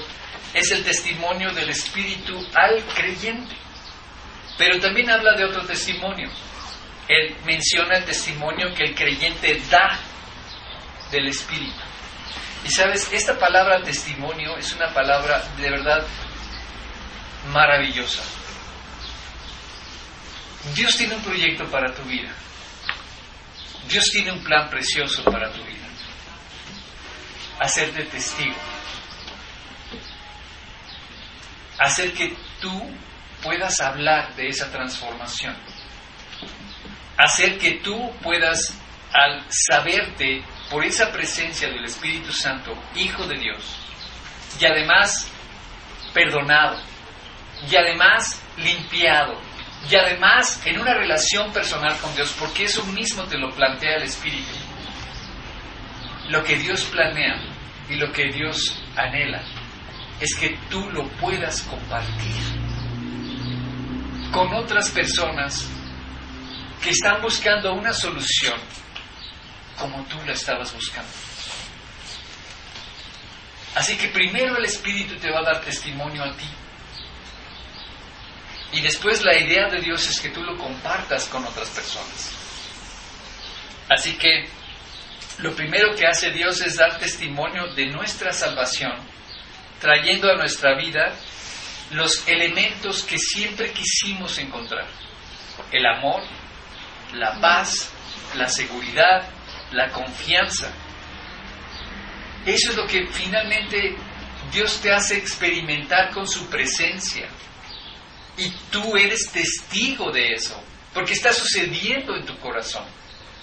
es 0.54 0.72
el 0.72 0.84
testimonio 0.84 1.52
del 1.54 1.70
Espíritu 1.70 2.46
al 2.54 2.84
creyente. 2.96 3.56
Pero 4.58 4.80
también 4.80 5.10
habla 5.10 5.34
de 5.34 5.46
otro 5.46 5.66
testimonio, 5.66 6.30
él 7.08 7.36
menciona 7.46 7.98
el 7.98 8.06
testimonio 8.06 8.74
que 8.76 8.84
el 8.84 8.96
creyente 8.96 9.60
da 9.72 9.98
del 11.12 11.28
Espíritu. 11.28 11.82
Y 12.66 12.70
sabes, 12.70 13.12
esta 13.12 13.40
palabra 13.40 13.82
testimonio 13.82 14.58
es 14.58 14.74
una 14.74 14.94
palabra 14.94 15.42
de 15.58 15.70
verdad 15.72 16.06
maravillosa. 17.48 18.22
Dios 20.76 20.96
tiene 20.98 21.16
un 21.16 21.22
proyecto 21.22 21.66
para 21.70 21.94
tu 21.94 22.04
vida. 22.04 22.30
Dios 23.88 24.10
tiene 24.12 24.32
un 24.32 24.44
plan 24.44 24.70
precioso 24.70 25.24
para 25.24 25.52
tu 25.52 25.64
vida. 25.64 25.88
Hacerte 27.60 28.04
testigo. 28.06 28.56
Hacer 31.80 32.14
que 32.14 32.36
tú 32.60 32.92
puedas 33.42 33.80
hablar 33.80 34.36
de 34.36 34.50
esa 34.50 34.70
transformación. 34.70 35.56
Hacer 37.18 37.58
que 37.58 37.80
tú 37.80 38.14
puedas, 38.22 38.74
al 39.14 39.44
saberte 39.50 40.44
por 40.70 40.86
esa 40.86 41.12
presencia 41.12 41.68
del 41.70 41.86
Espíritu 41.86 42.32
Santo, 42.32 42.72
Hijo 42.96 43.26
de 43.26 43.38
Dios, 43.38 43.76
y 44.60 44.66
además 44.66 45.28
perdonado, 46.14 46.80
y 47.68 47.76
además 47.76 48.42
limpiado, 48.58 49.40
y 49.90 49.96
además 49.96 50.62
en 50.66 50.80
una 50.80 50.94
relación 50.94 51.52
personal 51.52 51.98
con 51.98 52.14
Dios, 52.16 52.36
porque 52.40 52.66
eso 52.66 52.84
mismo 52.86 53.24
te 53.24 53.38
lo 53.38 53.50
plantea 53.50 53.96
el 53.96 54.04
Espíritu. 54.04 54.52
Lo 56.30 56.44
que 56.44 56.58
Dios 56.58 56.84
planea 56.86 57.42
y 57.90 57.96
lo 57.96 58.12
que 58.12 58.32
Dios 58.32 58.80
anhela 58.96 59.42
es 60.20 60.36
que 60.36 60.58
tú 60.70 60.90
lo 60.92 61.08
puedas 61.14 61.62
compartir 61.64 62.36
con 64.32 64.54
otras 64.54 64.92
personas 64.92 65.68
que 66.84 66.92
están 66.92 67.22
buscando 67.22 67.74
una 67.74 67.94
solución 67.94 68.60
como 69.78 70.04
tú 70.04 70.18
la 70.26 70.34
estabas 70.34 70.74
buscando. 70.74 71.10
Así 73.76 73.98
que 73.98 74.10
primero 74.10 74.58
el 74.58 74.66
Espíritu 74.66 75.16
te 75.16 75.32
va 75.32 75.40
a 75.40 75.44
dar 75.44 75.62
testimonio 75.62 76.24
a 76.24 76.36
ti. 76.36 76.46
Y 78.72 78.82
después 78.82 79.24
la 79.24 79.38
idea 79.38 79.68
de 79.70 79.82
Dios 79.82 80.08
es 80.08 80.20
que 80.20 80.30
tú 80.30 80.44
lo 80.44 80.56
compartas 80.58 81.26
con 81.26 81.44
otras 81.44 81.70
personas. 81.70 82.32
Así 83.90 84.18
que 84.18 84.48
lo 85.40 85.56
primero 85.56 85.96
que 85.96 86.06
hace 86.06 86.32
Dios 86.32 86.62
es 86.62 86.76
dar 86.76 87.00
testimonio 87.00 87.74
de 87.74 87.88
nuestra 87.88 88.32
salvación, 88.32 88.94
trayendo 89.80 90.32
a 90.32 90.36
nuestra 90.36 90.76
vida 90.76 91.14
los 91.92 92.28
elementos 92.28 93.04
que 93.04 93.18
siempre 93.18 93.72
quisimos 93.72 94.38
encontrar. 94.38 94.86
El 95.72 95.86
amor, 95.86 96.22
la 97.14 97.40
paz, 97.40 97.90
la 98.36 98.48
seguridad, 98.48 99.28
la 99.72 99.90
confianza. 99.90 100.72
Eso 102.46 102.72
es 102.72 102.76
lo 102.76 102.86
que 102.86 103.08
finalmente 103.08 103.96
Dios 104.52 104.80
te 104.82 104.92
hace 104.92 105.18
experimentar 105.18 106.12
con 106.12 106.28
su 106.28 106.48
presencia. 106.50 107.28
Y 108.40 108.50
tú 108.72 108.96
eres 108.96 109.30
testigo 109.32 110.12
de 110.12 110.34
eso, 110.34 110.62
porque 110.94 111.14
está 111.14 111.34
sucediendo 111.34 112.16
en 112.16 112.26
tu 112.26 112.38
corazón. 112.40 112.86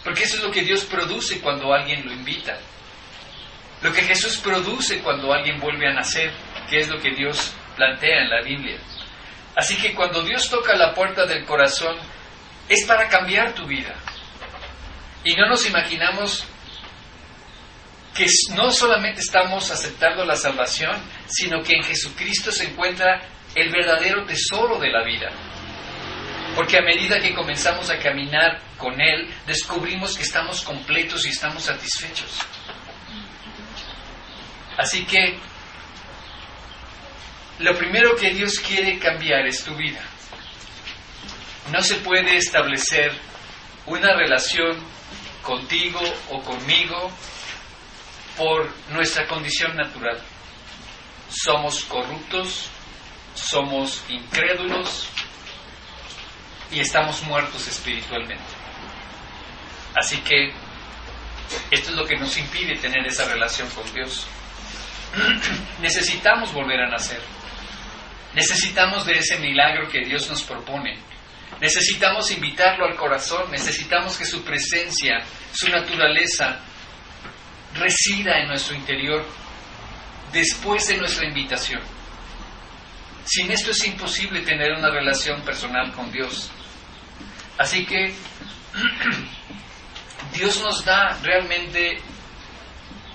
Porque 0.03 0.25
eso 0.25 0.37
es 0.37 0.43
lo 0.43 0.51
que 0.51 0.63
Dios 0.63 0.85
produce 0.85 1.41
cuando 1.41 1.73
alguien 1.73 2.07
lo 2.07 2.13
invita. 2.13 2.59
Lo 3.83 3.93
que 3.93 4.03
Jesús 4.03 4.39
produce 4.39 5.01
cuando 5.01 5.33
alguien 5.35 5.61
vuelve 5.61 5.87
a 5.87 5.93
nacer, 5.93 6.33
que 6.71 6.79
es 6.79 6.89
lo 6.89 6.99
que 6.99 7.11
Dios 7.11 7.53
plantea 7.77 8.23
en 8.23 8.31
la 8.31 8.43
Biblia. 8.43 8.79
Así 9.55 9.77
que 9.77 9.95
cuando 9.95 10.23
Dios 10.23 10.49
toca 10.49 10.75
la 10.75 10.95
puerta 10.95 11.27
del 11.27 11.45
corazón, 11.45 11.97
es 12.69 12.85
para 12.87 13.09
cambiar 13.09 13.55
tu 13.55 13.67
vida. 13.67 13.95
Y 15.25 15.35
no 15.35 15.47
nos 15.47 15.67
imaginamos 15.67 16.45
que 18.15 18.27
no 18.55 18.73
solamente 18.73 19.21
estamos 19.21 19.71
aceptando 19.71 20.25
la 20.25 20.37
salvación, 20.37 20.97
sino 21.27 21.63
que 21.63 21.75
en 21.75 21.83
Jesucristo 21.83 22.51
se 22.51 22.65
encuentra 22.65 23.21
el 23.57 23.71
verdadero 23.71 24.25
tesoro 24.25 24.79
de 24.79 24.91
la 24.91 25.03
vida. 25.03 25.31
Porque 26.55 26.79
a 26.79 26.83
medida 26.83 27.21
que 27.21 27.35
comenzamos 27.35 27.91
a 27.91 27.99
caminar 27.99 28.61
con 28.77 29.01
Él, 29.01 29.29
descubrimos 29.47 30.17
que 30.17 30.23
estamos 30.23 30.63
completos 30.63 31.27
y 31.27 31.31
estamos 31.31 31.65
satisfechos. 31.65 32.39
Así 34.77 35.05
que 35.07 35.39
lo 37.59 37.77
primero 37.79 38.15
que 38.15 38.31
Dios 38.31 38.61
quiere 38.61 38.99
cambiar 38.99 39.47
es 39.47 39.65
tu 39.65 39.75
vida. 39.75 40.01
No 41.73 41.81
se 41.81 41.97
puede 41.97 42.37
establecer 42.37 43.13
una 43.87 44.15
relación 44.15 44.79
contigo 45.43 46.01
o 46.31 46.43
conmigo 46.43 47.11
por 48.37 48.71
nuestra 48.91 49.27
condición 49.27 49.75
natural. 49.77 50.21
Somos 51.31 51.85
corruptos, 51.85 52.69
somos 53.37 54.03
incrédulos 54.09 55.09
y 56.71 56.81
estamos 56.81 57.23
muertos 57.23 57.67
espiritualmente. 57.69 58.45
Así 59.95 60.19
que 60.19 60.53
esto 61.71 61.91
es 61.91 61.97
lo 61.97 62.05
que 62.05 62.17
nos 62.17 62.37
impide 62.37 62.77
tener 62.77 63.07
esa 63.07 63.25
relación 63.27 63.69
con 63.71 63.91
Dios. 63.95 64.27
Necesitamos 65.81 66.53
volver 66.53 66.81
a 66.81 66.91
nacer. 66.91 67.21
Necesitamos 68.35 69.07
de 69.07 69.19
ese 69.19 69.39
milagro 69.39 69.89
que 69.89 70.01
Dios 70.05 70.29
nos 70.29 70.43
propone. 70.43 70.99
Necesitamos 71.61 72.31
invitarlo 72.33 72.85
al 72.85 72.97
corazón, 72.97 73.51
necesitamos 73.51 74.19
que 74.19 74.27
su 74.27 74.43
presencia, 74.43 75.23
su 75.53 75.69
naturaleza, 75.71 76.61
resida 77.75 78.41
en 78.41 78.49
nuestro 78.49 78.75
interior 78.75 79.25
después 80.33 80.87
de 80.89 80.99
nuestra 80.99 81.27
invitación. 81.27 81.96
Sin 83.27 83.51
esto 83.51 83.73
es 83.73 83.85
imposible 83.85 84.43
tener 84.43 84.73
una 84.73 84.89
relación 84.89 85.43
personal 85.43 85.93
con 85.93 86.11
Dios. 86.13 86.49
Así 87.59 87.85
que 87.85 88.15
Dios 90.33 90.63
nos 90.63 90.85
da 90.85 91.19
realmente 91.23 91.99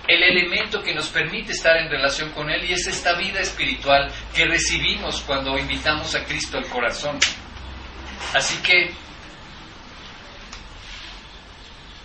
el 0.08 0.24
elemento 0.24 0.82
que 0.82 0.94
nos 0.94 1.08
permite 1.08 1.54
estar 1.54 1.78
en 1.78 1.90
relación 1.90 2.32
con 2.32 2.50
Él 2.50 2.66
y 2.70 2.74
es 2.74 2.88
esta 2.88 3.14
vida 3.14 3.40
espiritual 3.40 4.12
que 4.36 4.46
recibimos 4.46 5.22
cuando 5.22 5.58
invitamos 5.58 6.14
a 6.14 6.26
Cristo 6.26 6.58
al 6.58 6.68
corazón. 6.68 7.18
Así 8.34 8.58
que 8.62 8.92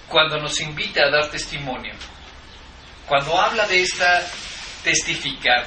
cuando 0.06 0.38
nos 0.38 0.60
invita 0.60 1.02
a 1.02 1.10
dar 1.10 1.28
testimonio, 1.28 1.94
cuando 3.08 3.36
habla 3.36 3.66
de 3.66 3.82
esta 3.82 4.24
testificar, 4.84 5.66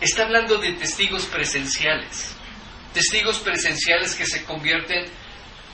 está 0.00 0.24
hablando 0.24 0.58
de 0.58 0.72
testigos 0.74 1.26
presenciales, 1.26 2.34
testigos 2.92 3.38
presenciales 3.40 4.14
que 4.14 4.26
se 4.26 4.44
convierten 4.44 5.06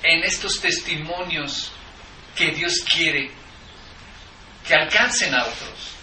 en 0.03 0.25
estos 0.25 0.61
testimonios 0.61 1.73
que 2.37 2.51
Dios 2.51 2.85
quiere 2.93 3.31
que 4.67 4.75
alcancen 4.75 5.35
a 5.35 5.45
otros. 5.45 5.95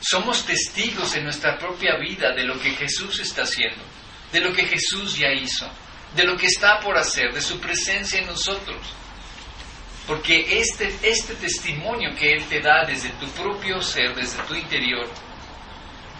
Somos 0.00 0.44
testigos 0.44 1.14
en 1.16 1.24
nuestra 1.24 1.58
propia 1.58 1.96
vida 1.96 2.32
de 2.34 2.44
lo 2.44 2.60
que 2.60 2.70
Jesús 2.72 3.18
está 3.20 3.42
haciendo, 3.42 3.82
de 4.32 4.40
lo 4.40 4.52
que 4.52 4.66
Jesús 4.66 5.16
ya 5.16 5.32
hizo, 5.32 5.66
de 6.14 6.24
lo 6.24 6.36
que 6.36 6.46
está 6.46 6.78
por 6.80 6.98
hacer, 6.98 7.32
de 7.32 7.40
su 7.40 7.58
presencia 7.58 8.20
en 8.20 8.26
nosotros. 8.26 8.78
Porque 10.06 10.58
este, 10.58 10.94
este 11.02 11.34
testimonio 11.34 12.14
que 12.14 12.34
Él 12.34 12.44
te 12.44 12.60
da 12.60 12.84
desde 12.84 13.10
tu 13.10 13.26
propio 13.28 13.80
ser, 13.80 14.14
desde 14.14 14.42
tu 14.42 14.54
interior, 14.54 15.08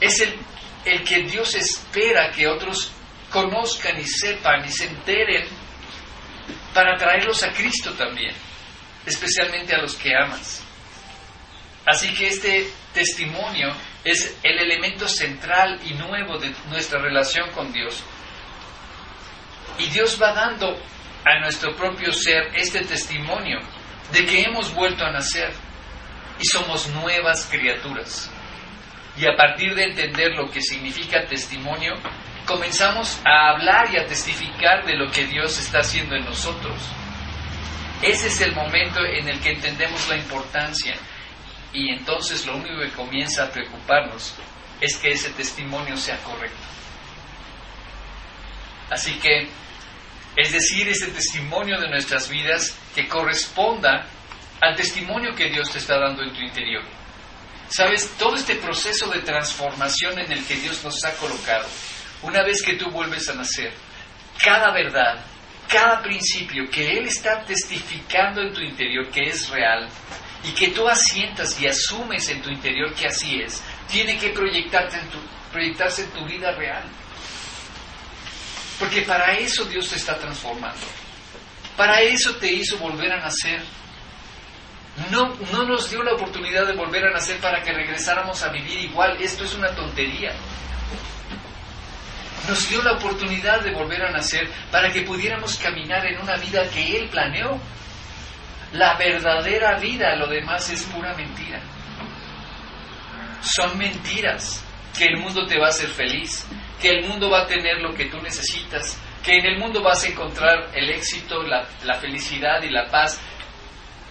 es 0.00 0.20
el, 0.20 0.34
el 0.84 1.04
que 1.04 1.22
Dios 1.22 1.54
espera 1.54 2.30
que 2.30 2.48
otros 2.48 2.92
conozcan 3.30 4.00
y 4.00 4.04
sepan 4.04 4.64
y 4.64 4.70
se 4.70 4.86
enteren 4.86 5.46
para 6.72 6.96
traerlos 6.96 7.42
a 7.42 7.52
Cristo 7.52 7.92
también 7.92 8.34
especialmente 9.06 9.74
a 9.74 9.78
los 9.78 9.94
que 9.96 10.14
amas. 10.14 10.62
Así 11.86 12.14
que 12.14 12.28
este 12.28 12.70
testimonio 12.92 13.74
es 14.04 14.36
el 14.42 14.58
elemento 14.58 15.06
central 15.08 15.80
y 15.84 15.94
nuevo 15.94 16.38
de 16.38 16.54
nuestra 16.70 17.00
relación 17.00 17.50
con 17.52 17.72
Dios. 17.72 18.02
Y 19.78 19.86
Dios 19.86 20.20
va 20.20 20.32
dando 20.32 20.78
a 21.24 21.40
nuestro 21.40 21.74
propio 21.76 22.12
ser 22.12 22.50
este 22.54 22.84
testimonio 22.84 23.60
de 24.12 24.26
que 24.26 24.42
hemos 24.42 24.72
vuelto 24.74 25.04
a 25.04 25.12
nacer 25.12 25.52
y 26.38 26.46
somos 26.46 26.88
nuevas 26.88 27.46
criaturas. 27.50 28.30
Y 29.16 29.26
a 29.26 29.36
partir 29.36 29.74
de 29.74 29.84
entender 29.84 30.32
lo 30.32 30.50
que 30.50 30.60
significa 30.60 31.26
testimonio, 31.26 31.94
comenzamos 32.46 33.20
a 33.24 33.50
hablar 33.50 33.92
y 33.92 33.96
a 33.96 34.06
testificar 34.06 34.84
de 34.84 34.96
lo 34.96 35.10
que 35.10 35.26
Dios 35.26 35.58
está 35.58 35.78
haciendo 35.78 36.16
en 36.16 36.24
nosotros 36.24 36.74
ese 38.04 38.26
es 38.26 38.40
el 38.42 38.54
momento 38.54 39.00
en 39.02 39.28
el 39.28 39.40
que 39.40 39.52
entendemos 39.52 40.08
la 40.08 40.16
importancia 40.16 40.94
y 41.72 41.90
entonces 41.90 42.44
lo 42.44 42.56
único 42.56 42.78
que 42.80 42.90
comienza 42.90 43.44
a 43.44 43.50
preocuparnos 43.50 44.34
es 44.80 44.96
que 44.98 45.12
ese 45.12 45.30
testimonio 45.30 45.96
sea 45.96 46.18
correcto. 46.18 46.58
Así 48.90 49.18
que 49.18 49.48
Es 50.36 50.52
decir, 50.52 50.88
ese 50.88 51.08
testimonio 51.08 51.80
de 51.80 51.88
nuestras 51.88 52.28
vidas 52.28 52.76
que 52.94 53.08
corresponda 53.08 54.06
al 54.60 54.76
testimonio 54.76 55.34
que 55.34 55.50
Dios 55.50 55.70
te 55.70 55.78
está 55.78 55.98
dando 55.98 56.22
en 56.22 56.32
tu 56.32 56.40
interior. 56.40 56.82
Sabes, 57.68 58.10
todo 58.18 58.36
este 58.36 58.56
proceso 58.56 59.08
de 59.10 59.20
transformación 59.20 60.18
en 60.18 60.32
el 60.32 60.44
que 60.44 60.56
Dios 60.56 60.82
nos 60.84 61.04
ha 61.04 61.12
colocado, 61.14 61.66
una 62.22 62.42
vez 62.42 62.62
que 62.62 62.74
tú 62.74 62.90
vuelves 62.90 63.28
a 63.28 63.34
nacer, 63.34 63.72
cada 64.42 64.72
verdad, 64.72 65.24
cada 65.68 66.02
principio 66.02 66.68
que 66.70 66.98
Él 66.98 67.06
está 67.06 67.42
testificando 67.44 68.42
en 68.42 68.52
tu 68.52 68.60
interior 68.60 69.08
que 69.10 69.28
es 69.28 69.48
real 69.48 69.88
y 70.44 70.52
que 70.52 70.68
tú 70.68 70.86
asientas 70.86 71.60
y 71.60 71.66
asumes 71.66 72.28
en 72.28 72.42
tu 72.42 72.50
interior 72.50 72.92
que 72.94 73.06
así 73.06 73.40
es, 73.40 73.62
tiene 73.88 74.18
que 74.18 74.30
proyectarte 74.30 74.98
en 74.98 75.08
tu, 75.08 75.18
proyectarse 75.52 76.02
en 76.04 76.10
tu 76.10 76.24
vida 76.26 76.52
real. 76.52 76.84
Porque 78.78 79.02
para 79.02 79.32
eso 79.38 79.64
Dios 79.64 79.88
te 79.88 79.96
está 79.96 80.18
transformando. 80.18 80.86
Para 81.76 82.00
eso 82.00 82.36
te 82.36 82.52
hizo 82.52 82.78
volver 82.78 83.12
a 83.12 83.20
nacer. 83.20 83.62
No, 85.10 85.34
no 85.52 85.64
nos 85.64 85.90
dio 85.90 86.02
la 86.02 86.12
oportunidad 86.12 86.66
de 86.66 86.74
volver 86.74 87.04
a 87.04 87.10
nacer 87.10 87.38
para 87.38 87.62
que 87.62 87.72
regresáramos 87.72 88.42
a 88.42 88.50
vivir 88.50 88.78
igual. 88.80 89.16
Esto 89.20 89.44
es 89.44 89.54
una 89.54 89.74
tontería. 89.74 90.32
Nos 92.48 92.68
dio 92.68 92.82
la 92.82 92.92
oportunidad 92.92 93.60
de 93.62 93.72
volver 93.72 94.02
a 94.02 94.10
nacer 94.10 94.48
para 94.70 94.92
que 94.92 95.02
pudiéramos 95.02 95.56
caminar 95.56 96.04
en 96.06 96.20
una 96.20 96.36
vida 96.36 96.68
que 96.68 96.96
Él 96.96 97.08
planeó. 97.08 97.58
La 98.72 98.96
verdadera 98.96 99.78
vida, 99.78 100.14
lo 100.16 100.26
demás 100.28 100.68
es 100.70 100.82
pura 100.84 101.14
mentira. 101.14 101.60
Son 103.40 103.76
mentiras 103.78 104.62
que 104.96 105.06
el 105.06 105.18
mundo 105.18 105.46
te 105.46 105.58
va 105.58 105.66
a 105.66 105.70
hacer 105.70 105.88
feliz, 105.88 106.46
que 106.80 106.90
el 106.90 107.08
mundo 107.08 107.30
va 107.30 107.42
a 107.42 107.46
tener 107.46 107.80
lo 107.80 107.94
que 107.94 108.06
tú 108.06 108.20
necesitas, 108.20 108.98
que 109.22 109.38
en 109.38 109.46
el 109.46 109.58
mundo 109.58 109.82
vas 109.82 110.04
a 110.04 110.08
encontrar 110.08 110.70
el 110.74 110.90
éxito, 110.90 111.42
la, 111.42 111.66
felicidad 112.00 112.62
y 112.62 112.70
la 112.70 112.90
paz. 112.90 113.18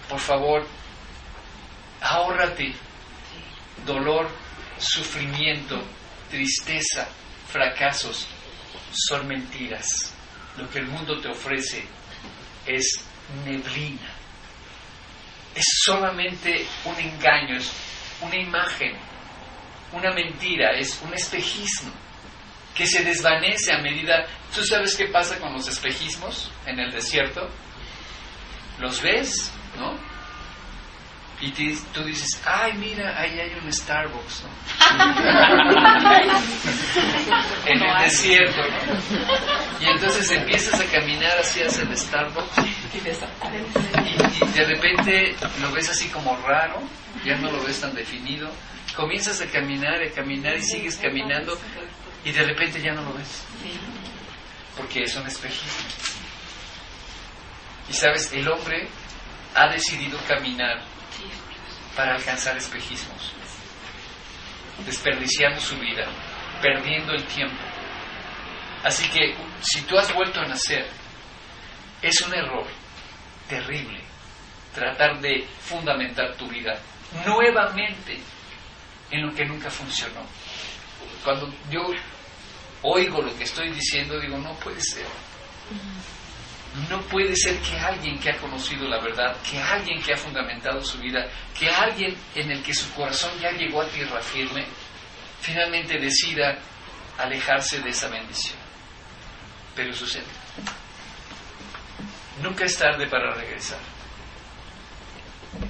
Por 0.08 0.18
favor, 0.18 0.66
ahórrate 2.00 2.74
dolor, 3.86 4.28
sufrimiento, 4.78 5.82
tristeza, 6.30 7.08
fracasos. 7.48 8.26
Son 8.92 9.26
mentiras. 9.26 10.12
Lo 10.56 10.68
que 10.70 10.80
el 10.80 10.86
mundo 10.86 11.20
te 11.20 11.28
ofrece 11.28 11.84
es 12.66 13.00
neblina. 13.44 14.12
Es 15.54 15.66
solamente 15.84 16.66
un 16.84 16.96
engaño, 16.98 17.56
es 17.56 17.70
una 18.20 18.36
imagen, 18.36 18.96
una 19.92 20.12
mentira, 20.12 20.72
es 20.72 21.00
un 21.02 21.14
espejismo 21.14 22.03
que 22.74 22.86
se 22.86 23.04
desvanece 23.04 23.72
a 23.72 23.78
medida... 23.78 24.26
¿Tú 24.54 24.64
sabes 24.64 24.96
qué 24.96 25.06
pasa 25.06 25.38
con 25.38 25.52
los 25.52 25.68
espejismos 25.68 26.50
en 26.66 26.78
el 26.78 26.92
desierto? 26.92 27.48
Los 28.78 29.00
ves, 29.00 29.50
¿no? 29.78 29.96
Y 31.40 31.50
tú 31.50 32.04
dices, 32.04 32.40
ay, 32.46 32.74
mira, 32.74 33.20
ahí 33.20 33.38
hay 33.38 33.52
un 33.62 33.70
Starbucks, 33.70 34.44
¿no? 34.44 34.50
en 37.66 37.82
el 37.82 38.02
desierto, 38.02 38.62
¿no? 38.62 39.80
Y 39.80 39.86
entonces 39.90 40.30
empiezas 40.30 40.80
a 40.80 40.86
caminar 40.86 41.36
hacia 41.38 41.66
el 41.66 41.98
Starbucks 41.98 42.58
y, 42.94 42.96
y 42.96 43.00
de 44.52 44.64
repente 44.64 45.36
lo 45.60 45.70
ves 45.72 45.90
así 45.90 46.08
como 46.08 46.34
raro, 46.46 46.80
ya 47.24 47.36
no 47.36 47.50
lo 47.50 47.62
ves 47.62 47.78
tan 47.80 47.94
definido. 47.94 48.50
Comienzas 48.96 49.42
a 49.42 49.46
caminar, 49.46 50.02
a 50.02 50.10
caminar 50.12 50.56
y 50.56 50.62
sigues 50.62 50.96
caminando 50.96 51.58
y 52.24 52.32
de 52.32 52.42
repente 52.42 52.80
ya 52.80 52.92
no 52.92 53.02
lo 53.02 53.12
ves. 53.14 53.44
Porque 54.76 55.02
es 55.02 55.14
un 55.16 55.26
espejismo. 55.26 55.88
Y 57.88 57.92
sabes, 57.92 58.32
el 58.32 58.48
hombre 58.48 58.88
ha 59.54 59.68
decidido 59.68 60.18
caminar 60.26 60.82
para 61.94 62.16
alcanzar 62.16 62.56
espejismos, 62.56 63.32
desperdiciando 64.84 65.60
su 65.60 65.76
vida, 65.78 66.06
perdiendo 66.60 67.12
el 67.12 67.24
tiempo. 67.24 67.62
Así 68.82 69.08
que 69.10 69.34
si 69.60 69.82
tú 69.82 69.96
has 69.98 70.12
vuelto 70.12 70.40
a 70.40 70.46
nacer, 70.46 70.86
es 72.02 72.20
un 72.22 72.34
error 72.34 72.66
terrible 73.48 74.00
tratar 74.74 75.20
de 75.20 75.46
fundamentar 75.60 76.34
tu 76.34 76.48
vida 76.48 76.76
nuevamente 77.24 78.18
en 79.10 79.26
lo 79.26 79.34
que 79.34 79.44
nunca 79.44 79.70
funcionó. 79.70 80.20
Cuando 81.22 81.52
yo 81.70 81.80
oigo 82.84 83.22
lo 83.22 83.36
que 83.36 83.44
estoy 83.44 83.70
diciendo, 83.70 84.20
digo, 84.20 84.38
no 84.38 84.54
puede 84.60 84.80
ser. 84.80 85.06
No 86.90 87.00
puede 87.02 87.34
ser 87.36 87.58
que 87.60 87.78
alguien 87.78 88.18
que 88.18 88.30
ha 88.30 88.36
conocido 88.36 88.86
la 88.88 89.00
verdad, 89.00 89.36
que 89.48 89.58
alguien 89.58 90.02
que 90.02 90.12
ha 90.12 90.16
fundamentado 90.16 90.84
su 90.84 90.98
vida, 90.98 91.26
que 91.58 91.68
alguien 91.68 92.16
en 92.34 92.50
el 92.50 92.62
que 92.62 92.74
su 92.74 92.92
corazón 92.92 93.30
ya 93.40 93.52
llegó 93.52 93.80
a 93.80 93.88
tierra 93.88 94.20
firme, 94.20 94.66
finalmente 95.40 95.98
decida 95.98 96.58
alejarse 97.16 97.80
de 97.80 97.90
esa 97.90 98.08
bendición. 98.08 98.58
Pero 99.74 99.94
sucede. 99.94 100.24
Nunca 102.42 102.64
es 102.64 102.76
tarde 102.76 103.06
para 103.08 103.32
regresar. 103.34 103.78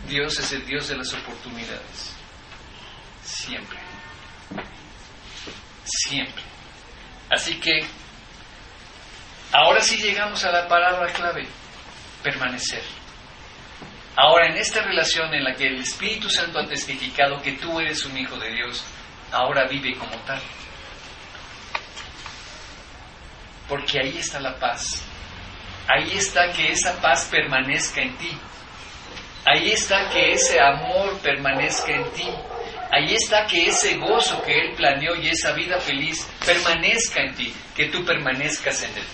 Dios 0.09 0.39
es 0.39 0.53
el 0.53 0.67
Dios 0.67 0.89
de 0.89 0.97
las 0.97 1.13
oportunidades. 1.13 2.15
Siempre. 3.23 3.79
Siempre. 5.85 6.54
Así 7.31 7.59
que 7.61 7.87
ahora 9.53 9.81
sí 9.81 9.97
llegamos 9.97 10.45
a 10.45 10.53
la 10.53 10.69
palabra 10.69 11.13
clave, 11.13 11.47
permanecer. 12.23 12.83
Ahora 14.17 14.47
en 14.47 14.57
esta 14.57 14.83
relación 14.83 15.35
en 15.35 15.45
la 15.45 15.55
que 15.55 15.67
el 15.67 15.81
Espíritu 15.81 16.31
Santo 16.31 16.59
ha 16.59 16.67
testificado 16.67 17.43
que 17.43 17.53
tú 17.53 17.81
eres 17.81 18.05
un 18.05 18.17
hijo 18.17 18.37
de 18.37 18.51
Dios, 18.51 18.85
ahora 19.33 19.67
vive 19.67 19.97
como 19.97 20.17
tal. 20.19 20.41
Porque 23.69 23.99
ahí 23.99 24.19
está 24.19 24.39
la 24.41 24.57
paz. 24.57 25.03
Ahí 25.89 26.17
está 26.17 26.51
que 26.53 26.71
esa 26.71 27.01
paz 27.01 27.27
permanezca 27.31 28.03
en 28.03 28.17
ti. 28.17 28.39
Ahí 29.47 29.73
está 29.73 30.09
que 30.11 30.33
ese 30.33 30.61
amor 30.61 31.19
permanezca 31.19 31.93
en 31.93 32.11
ti. 32.13 32.29
Ahí 32.95 33.13
está 33.13 33.45
que 33.47 33.67
ese 33.67 33.97
gozo 33.97 34.41
que 34.43 34.53
Él 34.53 34.75
planeó 34.77 35.17
y 35.17 35.29
esa 35.29 35.51
vida 35.53 35.81
feliz 35.81 36.25
permanezca 36.47 37.23
en 37.23 37.35
ti, 37.35 37.53
que 37.75 37.87
tú 37.87 38.05
permanezcas 38.05 38.85
en 38.85 38.91
Él. 38.91 39.05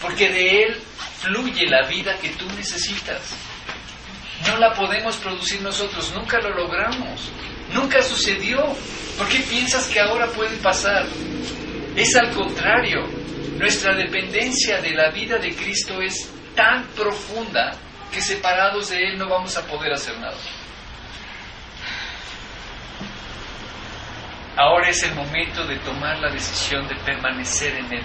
Porque 0.00 0.28
de 0.28 0.62
Él 0.62 0.80
fluye 1.18 1.66
la 1.66 1.88
vida 1.88 2.16
que 2.18 2.28
tú 2.30 2.46
necesitas. 2.50 3.34
No 4.46 4.56
la 4.58 4.72
podemos 4.72 5.16
producir 5.16 5.60
nosotros, 5.62 6.12
nunca 6.14 6.38
lo 6.38 6.50
logramos, 6.50 7.28
nunca 7.72 8.00
sucedió. 8.02 8.64
¿Por 9.18 9.28
qué 9.28 9.40
piensas 9.40 9.88
que 9.88 9.98
ahora 9.98 10.28
puede 10.28 10.56
pasar? 10.58 11.06
Es 11.96 12.14
al 12.14 12.30
contrario, 12.30 13.00
nuestra 13.58 13.96
dependencia 13.96 14.80
de 14.80 14.90
la 14.90 15.10
vida 15.10 15.38
de 15.38 15.56
Cristo 15.56 16.00
es 16.00 16.30
tan 16.54 16.86
profunda 16.88 17.72
que 18.12 18.22
separados 18.22 18.90
de 18.90 19.08
Él 19.08 19.18
no 19.18 19.28
vamos 19.28 19.56
a 19.56 19.66
poder 19.66 19.92
hacer 19.92 20.16
nada. 20.20 20.36
Ahora 24.56 24.88
es 24.88 25.02
el 25.02 25.14
momento 25.14 25.66
de 25.66 25.76
tomar 25.80 26.18
la 26.18 26.30
decisión 26.30 26.88
de 26.88 26.96
permanecer 26.96 27.76
en 27.76 27.92
Él. 27.92 28.04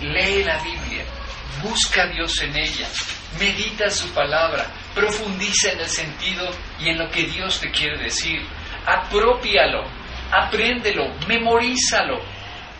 Lee 0.00 0.42
la 0.42 0.60
Biblia, 0.62 1.04
busca 1.62 2.02
a 2.02 2.06
Dios 2.08 2.40
en 2.42 2.56
ella, 2.56 2.88
medita 3.38 3.90
su 3.90 4.08
palabra, 4.12 4.66
profundiza 4.94 5.70
en 5.70 5.80
el 5.80 5.88
sentido 5.88 6.50
y 6.80 6.88
en 6.88 6.98
lo 6.98 7.08
que 7.10 7.22
Dios 7.24 7.60
te 7.60 7.70
quiere 7.70 7.96
decir. 7.98 8.40
Apropialo, 8.86 9.84
apréndelo, 10.32 11.14
memorízalo, 11.28 12.20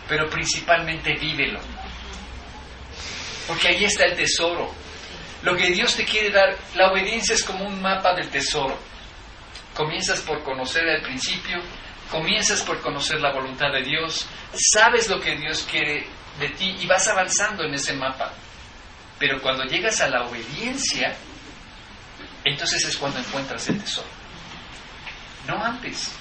pero 0.07 0.29
principalmente 0.29 1.13
vívelo. 1.13 1.59
Porque 3.47 3.69
ahí 3.69 3.85
está 3.85 4.05
el 4.05 4.15
tesoro. 4.15 4.73
Lo 5.41 5.55
que 5.55 5.71
Dios 5.71 5.95
te 5.95 6.03
quiere 6.03 6.31
dar, 6.31 6.53
la 6.75 6.91
obediencia 6.91 7.33
es 7.33 7.43
como 7.43 7.65
un 7.65 7.81
mapa 7.81 8.13
del 8.13 8.29
tesoro. 8.29 8.77
Comienzas 9.73 10.19
por 10.21 10.43
conocer 10.43 10.85
el 10.85 11.01
principio, 11.01 11.61
comienzas 12.11 12.61
por 12.61 12.81
conocer 12.81 13.19
la 13.21 13.31
voluntad 13.31 13.71
de 13.71 13.83
Dios, 13.83 14.25
sabes 14.53 15.09
lo 15.09 15.19
que 15.19 15.35
Dios 15.35 15.67
quiere 15.69 16.07
de 16.39 16.49
ti 16.49 16.75
y 16.79 16.87
vas 16.87 17.07
avanzando 17.07 17.63
en 17.63 17.73
ese 17.73 17.93
mapa. 17.93 18.31
Pero 19.17 19.41
cuando 19.41 19.63
llegas 19.65 19.99
a 20.01 20.07
la 20.07 20.23
obediencia, 20.23 21.15
entonces 22.43 22.85
es 22.85 22.97
cuando 22.97 23.19
encuentras 23.19 23.67
el 23.67 23.79
tesoro. 23.81 24.07
No 25.47 25.63
antes. 25.63 26.11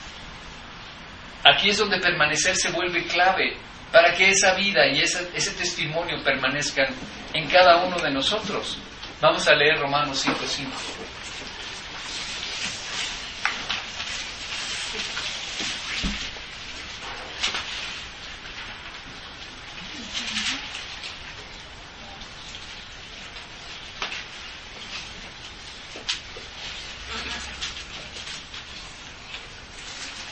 Aquí 1.45 1.71
es 1.71 1.79
donde 1.79 2.01
permanecer 2.01 2.57
se 2.57 2.71
vuelve 2.71 3.07
clave 3.07 3.57
para 3.93 4.13
que 4.15 4.31
esa 4.31 4.55
vida 4.55 4.87
y 4.89 5.01
ese, 5.01 5.31
ese 5.35 5.53
testimonio 5.53 6.23
permanezcan 6.23 6.89
en 7.33 7.49
cada 7.49 7.85
uno 7.85 7.99
de 7.99 8.11
nosotros. 8.11 8.79
Vamos 9.21 9.47
a 9.47 9.55
leer 9.55 9.79
Romanos 9.79 10.27
5.5. 10.27 11.18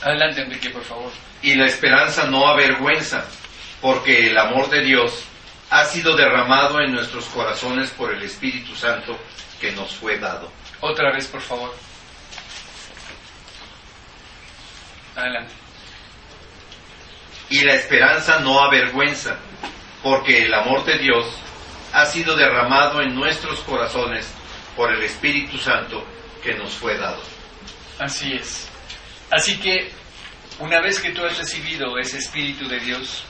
Adelante, 0.07 0.41
Enrique, 0.41 0.69
por 0.69 0.85
favor. 0.85 1.11
Y 1.41 1.55
la 1.55 1.65
esperanza 1.65 2.27
no 2.27 2.47
avergüenza, 2.47 3.25
porque 3.81 4.27
el 4.27 4.37
amor 4.37 4.69
de 4.69 4.81
Dios 4.81 5.25
ha 5.69 5.83
sido 5.83 6.15
derramado 6.15 6.79
en 6.79 6.93
nuestros 6.93 7.25
corazones 7.25 7.89
por 7.91 8.13
el 8.13 8.23
Espíritu 8.23 8.73
Santo 8.73 9.19
que 9.59 9.73
nos 9.73 9.93
fue 9.93 10.17
dado. 10.17 10.49
Otra 10.79 11.11
vez, 11.11 11.27
por 11.27 11.41
favor. 11.41 11.75
Adelante. 15.17 15.51
Y 17.49 17.65
la 17.65 17.73
esperanza 17.73 18.39
no 18.39 18.61
avergüenza, 18.61 19.37
porque 20.03 20.43
el 20.43 20.53
amor 20.53 20.85
de 20.85 20.99
Dios 20.99 21.25
ha 21.91 22.05
sido 22.05 22.37
derramado 22.37 23.01
en 23.01 23.13
nuestros 23.13 23.59
corazones 23.59 24.25
por 24.77 24.93
el 24.93 25.03
Espíritu 25.03 25.57
Santo 25.57 26.01
que 26.41 26.53
nos 26.53 26.71
fue 26.75 26.97
dado. 26.97 27.21
Así 27.99 28.31
es. 28.31 28.69
Así 29.29 29.59
que 29.59 29.91
una 30.59 30.81
vez 30.81 30.99
que 30.99 31.11
tú 31.11 31.23
has 31.25 31.37
recibido 31.37 31.97
ese 31.97 32.17
Espíritu 32.17 32.67
de 32.67 32.79
Dios, 32.79 33.23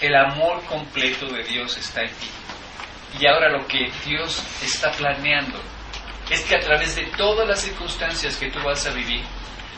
el 0.00 0.14
amor 0.14 0.64
completo 0.64 1.26
de 1.26 1.42
Dios 1.44 1.76
está 1.76 2.02
en 2.02 2.08
ti. 2.14 2.28
Y 3.18 3.26
ahora 3.26 3.50
lo 3.50 3.66
que 3.66 3.90
Dios 4.04 4.42
está 4.62 4.92
planeando 4.92 5.60
es 6.30 6.42
que 6.42 6.54
a 6.54 6.60
través 6.60 6.94
de 6.94 7.06
todas 7.16 7.46
las 7.46 7.60
circunstancias 7.60 8.36
que 8.36 8.50
tú 8.50 8.60
vas 8.64 8.86
a 8.86 8.92
vivir, 8.92 9.22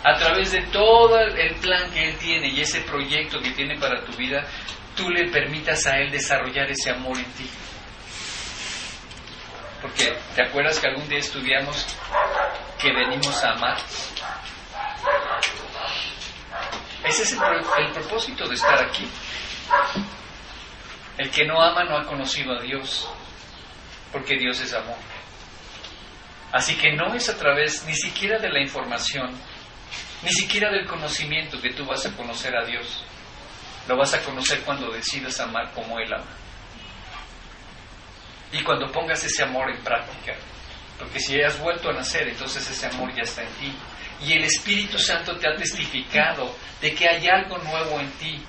a 0.04 0.16
través 0.16 0.52
de 0.52 0.62
todo 0.66 1.18
el 1.18 1.54
plan 1.56 1.90
que 1.92 2.10
Él 2.10 2.16
tiene 2.18 2.48
y 2.48 2.60
ese 2.60 2.82
proyecto 2.82 3.40
que 3.40 3.52
tiene 3.52 3.78
para 3.78 4.04
tu 4.04 4.12
vida, 4.16 4.44
tú 4.94 5.08
le 5.08 5.30
permitas 5.30 5.86
a 5.86 5.98
Él 5.98 6.10
desarrollar 6.10 6.70
ese 6.70 6.90
amor 6.90 7.16
en 7.16 7.32
ti. 7.32 7.48
Porque, 9.80 10.14
¿te 10.36 10.44
acuerdas 10.44 10.78
que 10.78 10.88
algún 10.88 11.08
día 11.08 11.18
estudiamos 11.18 11.86
que 12.78 12.92
venimos 12.92 13.42
a 13.42 13.52
amar? 13.52 13.78
Ese 17.04 17.22
es 17.22 17.32
el, 17.32 17.38
el 17.42 17.92
propósito 17.92 18.48
de 18.48 18.54
estar 18.54 18.80
aquí. 18.80 19.08
El 21.18 21.30
que 21.30 21.44
no 21.44 21.60
ama 21.60 21.84
no 21.84 21.96
ha 21.96 22.04
conocido 22.04 22.52
a 22.52 22.62
Dios, 22.62 23.08
porque 24.12 24.36
Dios 24.38 24.60
es 24.60 24.72
amor. 24.72 24.96
Así 26.52 26.76
que 26.76 26.92
no 26.92 27.14
es 27.14 27.28
a 27.28 27.36
través 27.36 27.84
ni 27.86 27.94
siquiera 27.94 28.38
de 28.38 28.50
la 28.50 28.60
información, 28.60 29.30
ni 30.22 30.32
siquiera 30.32 30.70
del 30.70 30.86
conocimiento 30.86 31.60
que 31.60 31.72
tú 31.72 31.84
vas 31.84 32.06
a 32.06 32.16
conocer 32.16 32.54
a 32.56 32.64
Dios. 32.64 33.04
Lo 33.88 33.96
vas 33.96 34.14
a 34.14 34.22
conocer 34.22 34.60
cuando 34.60 34.90
decidas 34.90 35.40
amar 35.40 35.72
como 35.72 35.98
Él 35.98 36.12
ama. 36.12 36.30
Y 38.52 38.62
cuando 38.62 38.92
pongas 38.92 39.24
ese 39.24 39.42
amor 39.42 39.70
en 39.70 39.82
práctica. 39.82 40.34
Porque 40.98 41.18
si 41.18 41.40
has 41.42 41.58
vuelto 41.58 41.88
a 41.90 41.94
nacer, 41.94 42.28
entonces 42.28 42.68
ese 42.70 42.86
amor 42.86 43.12
ya 43.14 43.22
está 43.22 43.42
en 43.42 43.48
ti. 43.54 43.74
Y 44.24 44.34
el 44.34 44.44
Espíritu 44.44 44.98
Santo 44.98 45.36
te 45.36 45.48
ha 45.48 45.56
testificado 45.56 46.54
de 46.80 46.94
que 46.94 47.08
hay 47.08 47.26
algo 47.28 47.58
nuevo 47.58 47.98
en 47.98 48.10
ti 48.12 48.40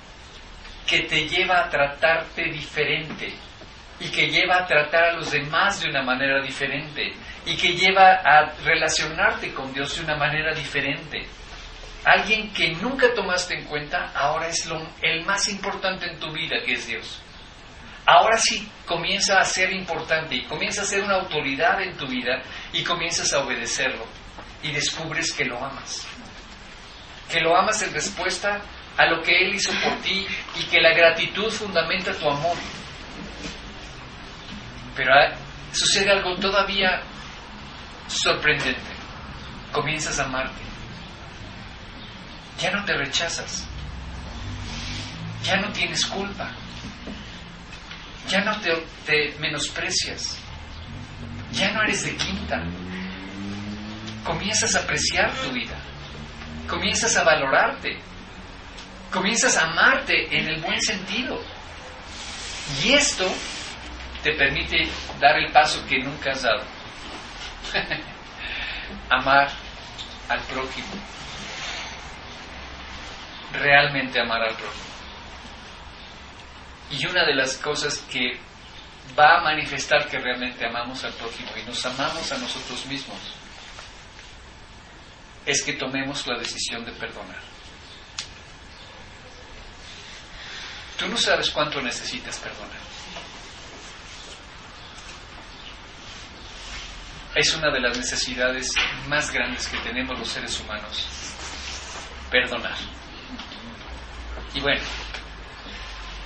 que 0.86 1.00
te 1.02 1.28
lleva 1.28 1.64
a 1.64 1.68
tratarte 1.68 2.44
diferente 2.44 3.32
y 3.98 4.08
que 4.08 4.28
lleva 4.28 4.58
a 4.58 4.66
tratar 4.66 5.04
a 5.04 5.12
los 5.14 5.30
demás 5.30 5.80
de 5.80 5.88
una 5.88 6.02
manera 6.02 6.42
diferente 6.42 7.12
y 7.46 7.56
que 7.56 7.74
lleva 7.74 8.20
a 8.24 8.52
relacionarte 8.64 9.52
con 9.52 9.72
Dios 9.72 9.96
de 9.96 10.04
una 10.04 10.16
manera 10.16 10.54
diferente. 10.54 11.26
Alguien 12.04 12.52
que 12.52 12.72
nunca 12.72 13.14
tomaste 13.14 13.54
en 13.54 13.64
cuenta, 13.64 14.12
ahora 14.14 14.48
es 14.48 14.66
lo, 14.66 14.80
el 15.00 15.24
más 15.24 15.48
importante 15.48 16.06
en 16.06 16.20
tu 16.20 16.30
vida, 16.32 16.56
que 16.64 16.74
es 16.74 16.86
Dios. 16.86 17.20
Ahora 18.04 18.36
sí 18.36 18.68
comienza 18.84 19.38
a 19.38 19.44
ser 19.44 19.72
importante 19.72 20.34
y 20.34 20.44
comienza 20.44 20.82
a 20.82 20.84
ser 20.84 21.02
una 21.02 21.14
autoridad 21.14 21.80
en 21.80 21.96
tu 21.96 22.06
vida 22.06 22.42
y 22.72 22.84
comienzas 22.84 23.32
a 23.32 23.40
obedecerlo 23.40 24.04
y 24.64 24.72
descubres 24.72 25.32
que 25.32 25.44
lo 25.44 25.62
amas. 25.62 26.06
Que 27.30 27.40
lo 27.40 27.56
amas 27.56 27.80
en 27.82 27.92
respuesta 27.92 28.60
a 28.96 29.06
lo 29.06 29.22
que 29.22 29.44
Él 29.44 29.54
hizo 29.54 29.70
por 29.82 30.00
ti 30.00 30.26
y 30.58 30.62
que 30.64 30.80
la 30.80 30.94
gratitud 30.94 31.50
fundamenta 31.50 32.12
tu 32.14 32.28
amor. 32.28 32.56
Pero 34.96 35.12
sucede 35.72 36.10
algo 36.10 36.34
todavía 36.36 37.02
sorprendente. 38.08 38.80
Comienzas 39.70 40.18
a 40.18 40.24
amarte. 40.24 40.62
Ya 42.58 42.70
no 42.70 42.84
te 42.84 42.94
rechazas. 42.94 43.66
Ya 45.42 45.56
no 45.56 45.70
tienes 45.72 46.06
culpa. 46.06 46.50
Ya 48.28 48.40
no 48.40 48.58
te, 48.60 48.72
te 49.04 49.36
menosprecias. 49.38 50.38
Ya 51.52 51.70
no 51.72 51.82
eres 51.82 52.04
de 52.04 52.16
quinta. 52.16 52.64
Comienzas 54.24 54.74
a 54.74 54.80
apreciar 54.80 55.32
tu 55.34 55.50
vida. 55.52 55.76
Comienzas 56.68 57.16
a 57.16 57.24
valorarte 57.24 58.00
comienzas 59.14 59.56
a 59.56 59.70
amarte 59.70 60.36
en 60.36 60.48
el 60.48 60.60
buen 60.60 60.82
sentido. 60.82 61.40
Y 62.82 62.92
esto 62.92 63.32
te 64.24 64.32
permite 64.32 64.88
dar 65.20 65.38
el 65.38 65.52
paso 65.52 65.86
que 65.86 66.00
nunca 66.00 66.32
has 66.32 66.42
dado. 66.42 66.62
amar 69.10 69.48
al 70.28 70.40
prójimo. 70.40 70.88
Realmente 73.52 74.20
amar 74.20 74.42
al 74.42 74.54
prójimo. 74.56 74.84
Y 76.90 77.06
una 77.06 77.24
de 77.24 77.34
las 77.34 77.56
cosas 77.58 77.98
que 78.10 78.38
va 79.18 79.38
a 79.38 79.42
manifestar 79.42 80.08
que 80.08 80.18
realmente 80.18 80.66
amamos 80.66 81.04
al 81.04 81.12
prójimo 81.12 81.50
y 81.56 81.62
nos 81.62 81.86
amamos 81.86 82.32
a 82.32 82.38
nosotros 82.38 82.84
mismos 82.86 83.18
es 85.46 85.62
que 85.62 85.74
tomemos 85.74 86.26
la 86.26 86.38
decisión 86.38 86.84
de 86.84 86.92
perdonar. 86.92 87.40
Tú 90.98 91.08
no 91.08 91.16
sabes 91.16 91.50
cuánto 91.50 91.80
necesitas 91.82 92.38
perdonar. 92.38 92.78
Es 97.34 97.52
una 97.54 97.70
de 97.70 97.80
las 97.80 97.96
necesidades 97.96 98.72
más 99.08 99.30
grandes 99.32 99.66
que 99.66 99.76
tenemos 99.78 100.18
los 100.18 100.28
seres 100.28 100.58
humanos. 100.60 101.06
Perdonar. 102.30 102.76
Y 104.54 104.60
bueno, 104.60 104.84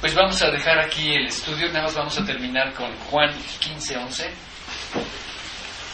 pues 0.00 0.14
vamos 0.14 0.40
a 0.42 0.50
dejar 0.50 0.78
aquí 0.78 1.14
el 1.14 1.26
estudio, 1.26 1.68
nada 1.68 1.84
más 1.84 1.94
vamos 1.94 2.18
a 2.18 2.24
terminar 2.24 2.74
con 2.74 2.94
Juan 3.10 3.34
15, 3.60 3.96
11. 3.96 4.30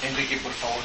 Enrique, 0.02 0.36
por 0.38 0.52
favor. 0.52 0.82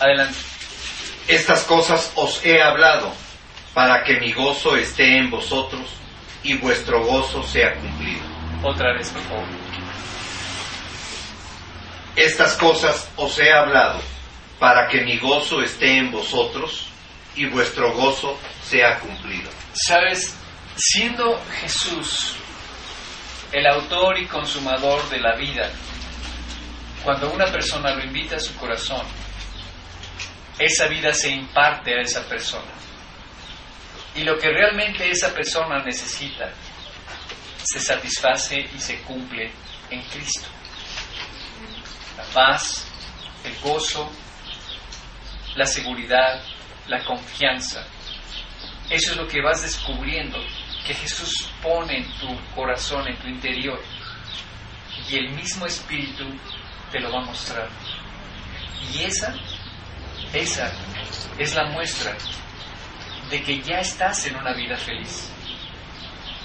Adelante. 0.00 0.38
Estas 1.28 1.62
cosas 1.64 2.10
os 2.16 2.44
he 2.44 2.60
hablado 2.62 3.12
para 3.74 4.02
que 4.02 4.18
mi 4.18 4.32
gozo 4.32 4.76
esté 4.76 5.18
en 5.18 5.30
vosotros 5.30 5.82
y 6.42 6.56
vuestro 6.56 7.04
gozo 7.04 7.42
sea 7.42 7.74
cumplido. 7.74 8.22
Otra 8.62 8.94
vez, 8.94 9.10
por 9.10 9.22
favor. 9.22 9.44
Estas 12.16 12.54
cosas 12.54 13.08
os 13.16 13.38
he 13.38 13.52
hablado 13.52 14.00
para 14.58 14.88
que 14.88 15.02
mi 15.02 15.18
gozo 15.18 15.62
esté 15.62 15.98
en 15.98 16.10
vosotros 16.10 16.88
y 17.36 17.46
vuestro 17.46 17.92
gozo 17.92 18.38
sea 18.64 18.98
cumplido. 18.98 19.50
Sabes, 19.72 20.34
siendo 20.76 21.40
Jesús 21.60 22.34
el 23.52 23.66
autor 23.66 24.18
y 24.18 24.26
consumador 24.26 25.08
de 25.10 25.20
la 25.20 25.34
vida, 25.36 25.70
cuando 27.04 27.30
una 27.32 27.46
persona 27.46 27.94
lo 27.94 28.04
invita 28.04 28.36
a 28.36 28.40
su 28.40 28.54
corazón, 28.56 29.06
esa 30.58 30.86
vida 30.86 31.12
se 31.12 31.30
imparte 31.30 31.94
a 31.94 32.02
esa 32.02 32.28
persona. 32.28 32.70
Y 34.14 34.24
lo 34.24 34.38
que 34.38 34.50
realmente 34.50 35.08
esa 35.08 35.32
persona 35.32 35.82
necesita 35.82 36.52
se 37.62 37.78
satisface 37.78 38.68
y 38.74 38.78
se 38.80 39.00
cumple 39.02 39.52
en 39.90 40.02
Cristo. 40.02 40.48
La 42.16 42.24
paz, 42.24 42.86
el 43.44 43.56
gozo, 43.60 44.10
la 45.54 45.66
seguridad, 45.66 46.42
la 46.88 47.04
confianza. 47.04 47.86
Eso 48.88 49.12
es 49.12 49.16
lo 49.16 49.28
que 49.28 49.40
vas 49.40 49.62
descubriendo 49.62 50.38
que 50.86 50.94
Jesús 50.94 51.48
pone 51.62 51.98
en 51.98 52.18
tu 52.18 52.36
corazón, 52.54 53.06
en 53.06 53.16
tu 53.18 53.28
interior. 53.28 53.80
Y 55.08 55.16
el 55.16 55.30
mismo 55.30 55.66
Espíritu 55.66 56.24
te 56.90 56.98
lo 57.00 57.12
va 57.12 57.22
a 57.22 57.26
mostrar. 57.26 57.68
Y 58.92 59.02
esa 59.02 59.34
esa 60.32 60.72
es 61.38 61.54
la 61.54 61.64
muestra 61.66 62.16
de 63.30 63.42
que 63.42 63.60
ya 63.60 63.80
estás 63.80 64.26
en 64.26 64.36
una 64.36 64.52
vida 64.52 64.76
feliz. 64.76 65.30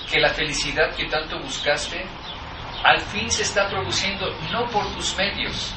Que 0.10 0.20
la 0.20 0.34
felicidad 0.34 0.96
que 0.96 1.06
tanto 1.06 1.40
buscaste 1.40 2.06
al 2.84 3.02
fin 3.02 3.30
se 3.32 3.42
está 3.42 3.68
produciendo 3.68 4.32
no 4.52 4.70
por 4.70 4.94
tus 4.94 5.16
medios, 5.18 5.74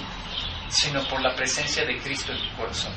sino 0.69 1.03
por 1.09 1.23
la 1.23 1.35
presencia 1.35 1.85
de 1.85 1.99
Cristo 1.99 2.33
en 2.33 2.39
tu 2.39 2.57
corazón. 2.57 2.93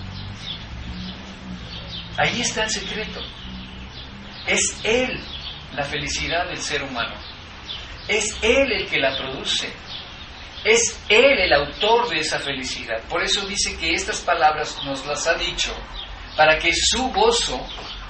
Ahí 2.17 2.41
está 2.41 2.65
el 2.65 2.69
secreto. 2.69 3.21
Es 4.45 4.77
Él 4.83 5.17
la 5.73 5.83
felicidad 5.83 6.47
del 6.47 6.57
ser 6.57 6.83
humano. 6.83 7.15
Es 8.07 8.37
Él 8.41 8.71
el 8.73 8.89
que 8.89 8.99
la 8.99 9.15
produce. 9.15 9.71
Es 10.63 10.99
Él 11.09 11.39
el 11.39 11.53
autor 11.53 12.09
de 12.09 12.19
esa 12.19 12.39
felicidad. 12.39 13.01
Por 13.09 13.23
eso 13.23 13.45
dice 13.47 13.77
que 13.77 13.93
estas 13.93 14.19
palabras 14.21 14.77
nos 14.85 15.05
las 15.05 15.25
ha 15.27 15.33
dicho 15.33 15.75
para 16.37 16.57
que 16.57 16.71
su 16.73 17.09
gozo 17.11 17.59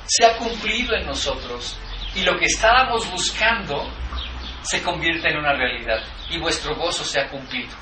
sea 0.05 0.37
cumplido 0.37 0.95
en 0.95 1.05
nosotros 1.05 1.77
y 2.15 2.23
lo 2.23 2.37
que 2.37 2.45
estábamos 2.45 3.09
buscando 3.09 3.89
se 4.63 4.81
convierta 4.83 5.29
en 5.29 5.37
una 5.37 5.53
realidad 5.53 6.03
y 6.29 6.39
vuestro 6.39 6.75
gozo 6.75 7.03
sea 7.03 7.29
cumplido. 7.29 7.75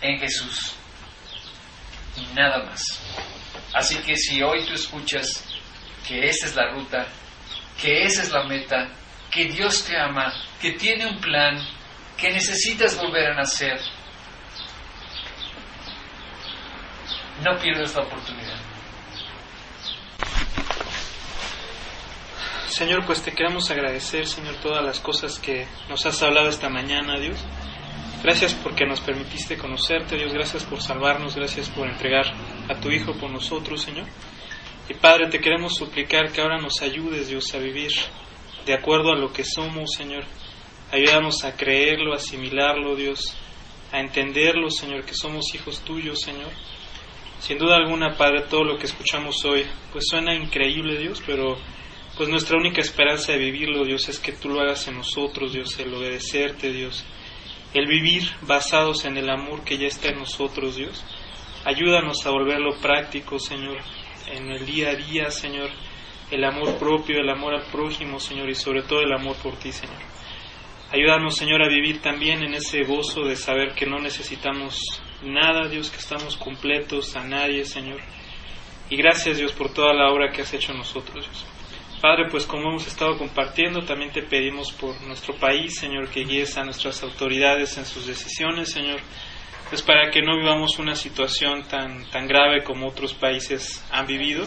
En 0.00 0.18
Jesús. 0.20 0.74
Y 2.16 2.34
nada 2.34 2.64
más. 2.64 2.82
Así 3.74 3.96
que 3.98 4.16
si 4.16 4.42
hoy 4.42 4.64
tú 4.66 4.74
escuchas 4.74 5.44
que 6.06 6.28
esa 6.28 6.46
es 6.46 6.54
la 6.54 6.70
ruta, 6.70 7.06
que 7.80 8.04
esa 8.04 8.22
es 8.22 8.30
la 8.30 8.44
meta, 8.44 8.88
que 9.38 9.44
Dios 9.44 9.84
te 9.84 9.96
ama, 9.96 10.32
que 10.60 10.72
tiene 10.72 11.06
un 11.06 11.20
plan, 11.20 11.56
que 12.16 12.32
necesitas 12.32 12.96
volver 12.96 13.30
a 13.30 13.34
nacer, 13.36 13.78
no 17.44 17.56
pierdas 17.60 17.90
esta 17.90 18.00
oportunidad. 18.00 18.58
Señor, 22.66 23.06
pues 23.06 23.22
te 23.22 23.30
queremos 23.30 23.70
agradecer, 23.70 24.26
Señor, 24.26 24.56
todas 24.56 24.84
las 24.84 24.98
cosas 24.98 25.38
que 25.38 25.68
nos 25.88 26.04
has 26.04 26.20
hablado 26.20 26.48
esta 26.48 26.68
mañana, 26.68 27.16
Dios. 27.20 27.38
Gracias 28.24 28.54
porque 28.54 28.86
nos 28.86 29.00
permitiste 29.00 29.56
conocerte, 29.56 30.16
Dios. 30.16 30.32
Gracias 30.32 30.64
por 30.64 30.82
salvarnos, 30.82 31.36
gracias 31.36 31.68
por 31.68 31.86
entregar 31.86 32.26
a 32.68 32.74
tu 32.80 32.90
Hijo 32.90 33.12
por 33.12 33.30
nosotros, 33.30 33.82
Señor. 33.82 34.06
Y 34.88 34.94
Padre, 34.94 35.28
te 35.28 35.38
queremos 35.38 35.76
suplicar 35.76 36.32
que 36.32 36.40
ahora 36.40 36.58
nos 36.58 36.82
ayudes, 36.82 37.28
Dios, 37.28 37.54
a 37.54 37.58
vivir 37.58 37.92
de 38.68 38.74
acuerdo 38.74 39.12
a 39.12 39.16
lo 39.16 39.32
que 39.32 39.44
somos, 39.44 39.92
Señor. 39.96 40.24
Ayúdanos 40.92 41.42
a 41.44 41.56
creerlo, 41.56 42.12
a 42.12 42.16
asimilarlo, 42.16 42.96
Dios, 42.96 43.34
a 43.90 43.98
entenderlo, 43.98 44.70
Señor, 44.70 45.06
que 45.06 45.14
somos 45.14 45.54
hijos 45.54 45.80
tuyos, 45.80 46.20
Señor. 46.20 46.50
Sin 47.40 47.56
duda 47.56 47.76
alguna, 47.76 48.18
Padre, 48.18 48.42
todo 48.42 48.64
lo 48.64 48.76
que 48.76 48.84
escuchamos 48.84 49.42
hoy, 49.46 49.64
pues 49.90 50.04
suena 50.06 50.34
increíble, 50.34 50.98
Dios, 50.98 51.22
pero 51.26 51.56
pues 52.18 52.28
nuestra 52.28 52.58
única 52.58 52.82
esperanza 52.82 53.32
de 53.32 53.38
vivirlo, 53.38 53.86
Dios, 53.86 54.06
es 54.10 54.18
que 54.18 54.32
tú 54.32 54.50
lo 54.50 54.60
hagas 54.60 54.86
en 54.86 54.96
nosotros, 54.96 55.54
Dios, 55.54 55.78
el 55.78 55.94
obedecerte, 55.94 56.70
Dios, 56.70 57.06
el 57.72 57.86
vivir 57.86 58.24
basados 58.42 59.06
en 59.06 59.16
el 59.16 59.30
amor 59.30 59.64
que 59.64 59.78
ya 59.78 59.86
está 59.86 60.08
en 60.08 60.18
nosotros, 60.18 60.76
Dios. 60.76 61.02
Ayúdanos 61.64 62.26
a 62.26 62.30
volverlo 62.30 62.78
práctico, 62.82 63.38
Señor, 63.38 63.78
en 64.30 64.50
el 64.50 64.66
día 64.66 64.90
a 64.90 64.94
día, 64.94 65.30
Señor, 65.30 65.70
el 66.30 66.44
amor 66.44 66.78
propio, 66.78 67.20
el 67.20 67.30
amor 67.30 67.54
al 67.54 67.70
prójimo, 67.70 68.20
Señor, 68.20 68.48
y 68.48 68.54
sobre 68.54 68.82
todo 68.82 69.00
el 69.00 69.12
amor 69.12 69.36
por 69.36 69.56
ti, 69.56 69.72
Señor. 69.72 69.96
Ayúdanos, 70.90 71.36
Señor, 71.36 71.62
a 71.62 71.68
vivir 71.68 72.00
también 72.00 72.42
en 72.42 72.54
ese 72.54 72.82
gozo 72.84 73.24
de 73.24 73.36
saber 73.36 73.74
que 73.74 73.86
no 73.86 73.98
necesitamos 73.98 74.80
nada, 75.22 75.68
Dios, 75.68 75.90
que 75.90 75.98
estamos 75.98 76.36
completos 76.36 77.14
a 77.16 77.24
nadie, 77.24 77.64
Señor. 77.64 78.00
Y 78.90 78.96
gracias, 78.96 79.36
Dios, 79.36 79.52
por 79.52 79.72
toda 79.72 79.92
la 79.92 80.10
obra 80.10 80.30
que 80.30 80.42
has 80.42 80.54
hecho 80.54 80.72
nosotros, 80.72 81.26
Dios. 81.26 81.46
Padre, 82.00 82.28
pues 82.30 82.46
como 82.46 82.70
hemos 82.70 82.86
estado 82.86 83.18
compartiendo, 83.18 83.82
también 83.82 84.12
te 84.12 84.22
pedimos 84.22 84.72
por 84.72 85.00
nuestro 85.02 85.34
país, 85.34 85.78
Señor, 85.78 86.08
que 86.08 86.24
guíes 86.24 86.56
a 86.56 86.64
nuestras 86.64 87.02
autoridades 87.02 87.76
en 87.76 87.84
sus 87.84 88.06
decisiones, 88.06 88.70
Señor, 88.70 89.00
pues 89.68 89.82
para 89.82 90.10
que 90.10 90.22
no 90.22 90.38
vivamos 90.38 90.78
una 90.78 90.94
situación 90.94 91.64
tan, 91.64 92.08
tan 92.10 92.26
grave 92.26 92.62
como 92.62 92.88
otros 92.88 93.14
países 93.14 93.84
han 93.90 94.06
vivido. 94.06 94.46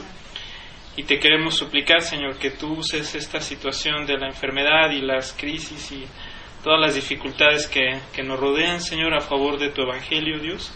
Y 0.97 1.03
te 1.03 1.19
queremos 1.19 1.55
suplicar, 1.55 2.01
Señor, 2.01 2.37
que 2.37 2.51
tú 2.51 2.73
uses 2.73 3.15
esta 3.15 3.39
situación 3.39 4.05
de 4.05 4.17
la 4.17 4.27
enfermedad 4.27 4.91
y 4.91 5.01
las 5.01 5.33
crisis 5.33 5.91
y 5.91 6.05
todas 6.63 6.79
las 6.79 6.95
dificultades 6.95 7.67
que, 7.67 7.99
que 8.13 8.23
nos 8.23 8.39
rodean, 8.39 8.81
Señor, 8.81 9.13
a 9.13 9.21
favor 9.21 9.57
de 9.57 9.69
tu 9.69 9.81
Evangelio, 9.83 10.39
Dios, 10.39 10.71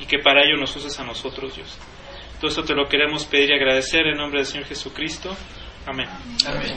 y 0.00 0.06
que 0.06 0.18
para 0.20 0.42
ello 0.44 0.56
nos 0.58 0.74
uses 0.76 0.98
a 1.00 1.04
nosotros, 1.04 1.56
Dios. 1.56 1.76
Todo 2.40 2.48
esto 2.48 2.62
te 2.62 2.74
lo 2.74 2.88
queremos 2.88 3.24
pedir 3.26 3.50
y 3.50 3.54
agradecer 3.54 4.06
en 4.06 4.16
nombre 4.16 4.40
del 4.40 4.46
Señor 4.46 4.66
Jesucristo. 4.66 5.36
Amén. 5.86 6.08
Amén. 6.46 6.76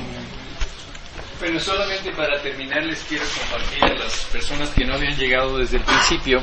Bueno, 1.40 1.60
solamente 1.60 2.12
para 2.12 2.42
terminar 2.42 2.84
les 2.84 3.04
quiero 3.04 3.24
compartir 3.26 3.84
a 3.84 4.04
las 4.04 4.26
personas 4.26 4.70
que 4.70 4.86
no 4.86 4.96
habían 4.96 5.18
llegado 5.18 5.58
desde 5.58 5.78
el 5.78 5.84
principio 5.84 6.42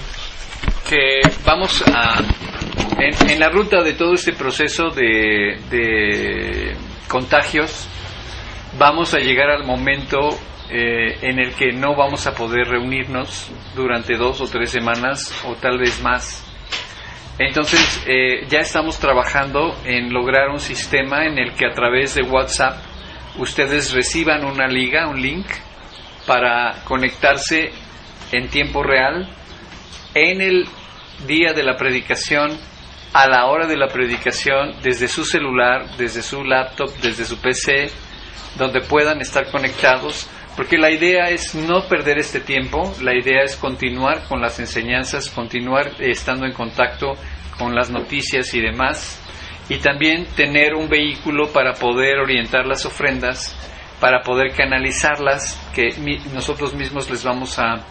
que 0.89 1.21
vamos 1.45 1.83
a, 1.87 2.21
en, 2.99 3.41
la 3.41 3.49
ruta 3.51 3.83
de 3.83 3.95
todo 3.95 4.15
este 4.15 4.33
proceso 4.33 4.91
de, 4.91 5.59
de 5.71 6.77
contagios, 7.09 7.89
vamos 8.79 9.15
a 9.15 9.19
llegar 9.19 9.51
al 9.51 9.65
momento 9.65 10.31
eh, 10.71 11.19
en 11.23 11.39
el 11.39 11.55
que 11.55 11.73
no 11.73 11.97
vamos 11.97 12.27
a 12.27 12.35
poder 12.35 12.69
reunirnos 12.69 13.51
durante 13.75 14.17
dos 14.17 14.41
o 14.43 14.49
tres 14.49 14.71
semanas 14.71 15.35
o 15.47 15.55
tal 15.55 15.79
vez 15.79 16.03
más. 16.03 16.45
Entonces 17.39 18.05
eh, 18.07 18.47
ya 18.49 18.61
estamos 18.61 18.99
trabajando 18.99 19.77
en 19.85 20.13
lograr 20.13 20.51
un 20.51 20.61
sistema 20.61 21.25
en 21.25 21.39
el 21.39 21.55
que 21.55 21.67
a 21.67 21.73
través 21.73 22.17
de 22.17 22.23
WhatsApp 22.23 22.77
ustedes 23.39 23.93
reciban 23.93 24.45
una 24.45 24.67
liga, 24.67 25.09
un 25.09 25.23
link, 25.23 25.47
para 26.27 26.83
conectarse 26.85 27.71
en 28.33 28.49
tiempo 28.49 28.83
real 28.83 29.27
en 30.15 30.43
el 30.43 30.67
día 31.27 31.55
de 31.55 31.63
la 31.63 31.77
predicación, 31.77 32.59
a 33.13 33.29
la 33.29 33.47
hora 33.47 33.67
de 33.67 33.77
la 33.77 33.89
predicación, 33.89 34.75
desde 34.83 35.09
su 35.09 35.25
celular, 35.25 35.97
desde 35.97 36.23
su 36.23 36.45
laptop, 36.45 36.91
desde 37.01 37.25
su 37.25 37.39
PC, 37.39 37.91
donde 38.57 38.81
puedan 38.81 39.21
estar 39.21 39.51
conectados, 39.51 40.29
porque 40.57 40.77
la 40.77 40.91
idea 40.91 41.31
es 41.31 41.55
no 41.55 41.87
perder 41.87 42.19
este 42.19 42.41
tiempo, 42.41 42.93
la 43.01 43.15
idea 43.15 43.43
es 43.45 43.57
continuar 43.57 44.25
con 44.29 44.41
las 44.41 44.59
enseñanzas, 44.59 45.31
continuar 45.31 45.93
estando 46.01 46.47
en 46.47 46.53
contacto 46.53 47.15
con 47.59 47.75
las 47.75 47.91
noticias 47.91 48.53
y 48.55 48.61
demás, 48.61 49.21
y 49.69 49.79
también 49.79 50.27
tener 50.35 50.75
un 50.75 50.89
vehículo 50.89 51.53
para 51.53 51.75
poder 51.75 52.19
orientar 52.19 52.67
las 52.67 52.85
ofrendas, 52.87 53.57
para 54.01 54.23
poder 54.23 54.53
canalizarlas, 54.53 55.61
que 55.75 55.91
nosotros 56.33 56.75
mismos 56.75 57.11
les 57.11 57.25
vamos 57.25 57.59
a, 57.59 57.85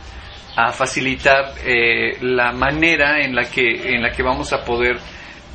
a 0.58 0.72
facilitar 0.72 1.53
eh, 1.64 2.18
la 2.22 2.51
manera 2.51 3.24
en 3.24 3.36
la 3.36 3.43
que 3.43 3.93
en 3.93 4.01
la 4.01 4.10
que 4.10 4.24
vamos 4.24 4.51
a 4.53 4.66
poder 4.66 4.97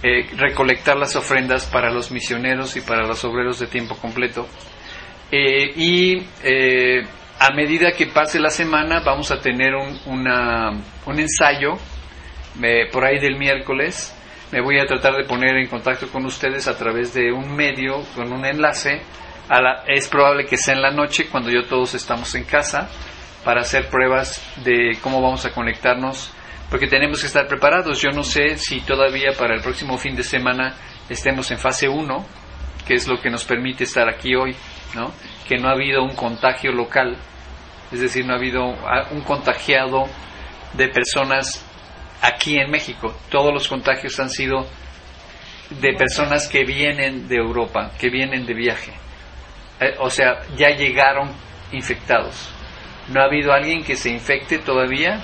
eh, 0.00 0.28
recolectar 0.36 0.96
las 0.96 1.16
ofrendas 1.16 1.66
para 1.66 1.90
los 1.90 2.12
misioneros 2.12 2.76
y 2.76 2.82
para 2.82 3.04
los 3.04 3.24
obreros 3.24 3.58
de 3.58 3.66
tiempo 3.66 3.96
completo. 3.96 4.46
Eh, 5.32 5.72
y 5.76 6.18
a 7.40 7.50
medida 7.52 7.90
que 7.90 8.06
pase 8.06 8.38
la 8.38 8.50
semana 8.50 9.00
vamos 9.04 9.32
a 9.32 9.40
tener 9.40 9.74
un, 9.74 9.98
una, 10.06 10.70
un 10.70 11.18
ensayo 11.18 11.72
por 12.92 13.04
ahí 13.04 13.18
del 13.18 13.36
miércoles. 13.36 14.14
Me 14.52 14.60
voy 14.60 14.78
a 14.78 14.86
tratar 14.86 15.16
de 15.16 15.24
poner 15.24 15.56
en 15.56 15.66
contacto 15.66 16.06
con 16.12 16.24
ustedes 16.26 16.68
a 16.68 16.78
través 16.78 17.12
de 17.12 17.32
un 17.32 17.56
medio 17.56 18.04
con 18.14 18.32
un 18.32 18.44
enlace. 18.44 19.02
A 19.48 19.60
la, 19.60 19.82
es 19.88 20.06
probable 20.06 20.46
que 20.46 20.56
sea 20.56 20.74
en 20.74 20.82
la 20.82 20.92
noche 20.92 21.26
cuando 21.28 21.50
yo 21.50 21.64
todos 21.64 21.94
estamos 21.94 22.32
en 22.36 22.44
casa 22.44 22.88
para 23.44 23.62
hacer 23.62 23.88
pruebas 23.88 24.42
de 24.64 24.98
cómo 25.00 25.20
vamos 25.20 25.44
a 25.44 25.52
conectarnos, 25.52 26.32
porque 26.70 26.86
tenemos 26.86 27.20
que 27.20 27.26
estar 27.26 27.46
preparados. 27.46 28.00
Yo 28.00 28.10
no 28.10 28.22
sé 28.22 28.56
si 28.56 28.80
todavía 28.80 29.32
para 29.38 29.54
el 29.54 29.62
próximo 29.62 29.98
fin 29.98 30.14
de 30.14 30.22
semana 30.22 30.74
estemos 31.08 31.50
en 31.50 31.58
fase 31.58 31.88
1, 31.88 32.26
que 32.86 32.94
es 32.94 33.08
lo 33.08 33.20
que 33.20 33.30
nos 33.30 33.44
permite 33.44 33.84
estar 33.84 34.08
aquí 34.08 34.34
hoy, 34.34 34.54
¿no? 34.94 35.12
Que 35.48 35.58
no 35.58 35.68
ha 35.68 35.72
habido 35.72 36.02
un 36.02 36.14
contagio 36.14 36.72
local, 36.72 37.16
es 37.90 38.00
decir, 38.00 38.24
no 38.24 38.32
ha 38.32 38.36
habido 38.36 38.64
un 39.10 39.20
contagiado 39.22 40.04
de 40.74 40.88
personas 40.88 41.64
aquí 42.22 42.56
en 42.58 42.70
México. 42.70 43.14
Todos 43.28 43.52
los 43.52 43.68
contagios 43.68 44.18
han 44.20 44.30
sido 44.30 44.66
de 45.80 45.94
personas 45.94 46.48
que 46.48 46.64
vienen 46.64 47.28
de 47.28 47.36
Europa, 47.36 47.90
que 47.98 48.08
vienen 48.08 48.46
de 48.46 48.54
viaje. 48.54 48.92
Eh, 49.80 49.96
o 49.98 50.10
sea, 50.10 50.40
ya 50.56 50.70
llegaron 50.70 51.30
infectados 51.72 52.51
no 53.12 53.20
ha 53.20 53.24
habido 53.24 53.52
alguien 53.52 53.84
que 53.84 53.96
se 53.96 54.10
infecte 54.10 54.58
todavía 54.58 55.20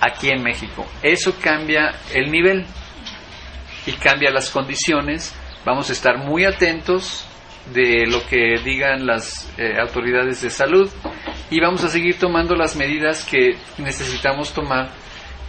aquí 0.00 0.30
en 0.30 0.42
México. 0.42 0.86
Eso 1.02 1.34
cambia 1.40 1.94
el 2.12 2.30
nivel 2.30 2.66
y 3.86 3.92
cambia 3.92 4.30
las 4.30 4.50
condiciones. 4.50 5.34
Vamos 5.64 5.90
a 5.90 5.92
estar 5.92 6.18
muy 6.18 6.44
atentos 6.44 7.26
de 7.72 8.06
lo 8.06 8.26
que 8.26 8.60
digan 8.62 9.06
las 9.06 9.50
eh, 9.56 9.76
autoridades 9.80 10.42
de 10.42 10.50
salud 10.50 10.90
y 11.50 11.60
vamos 11.60 11.82
a 11.82 11.88
seguir 11.88 12.18
tomando 12.18 12.54
las 12.54 12.76
medidas 12.76 13.24
que 13.24 13.56
necesitamos 13.78 14.52
tomar 14.52 14.90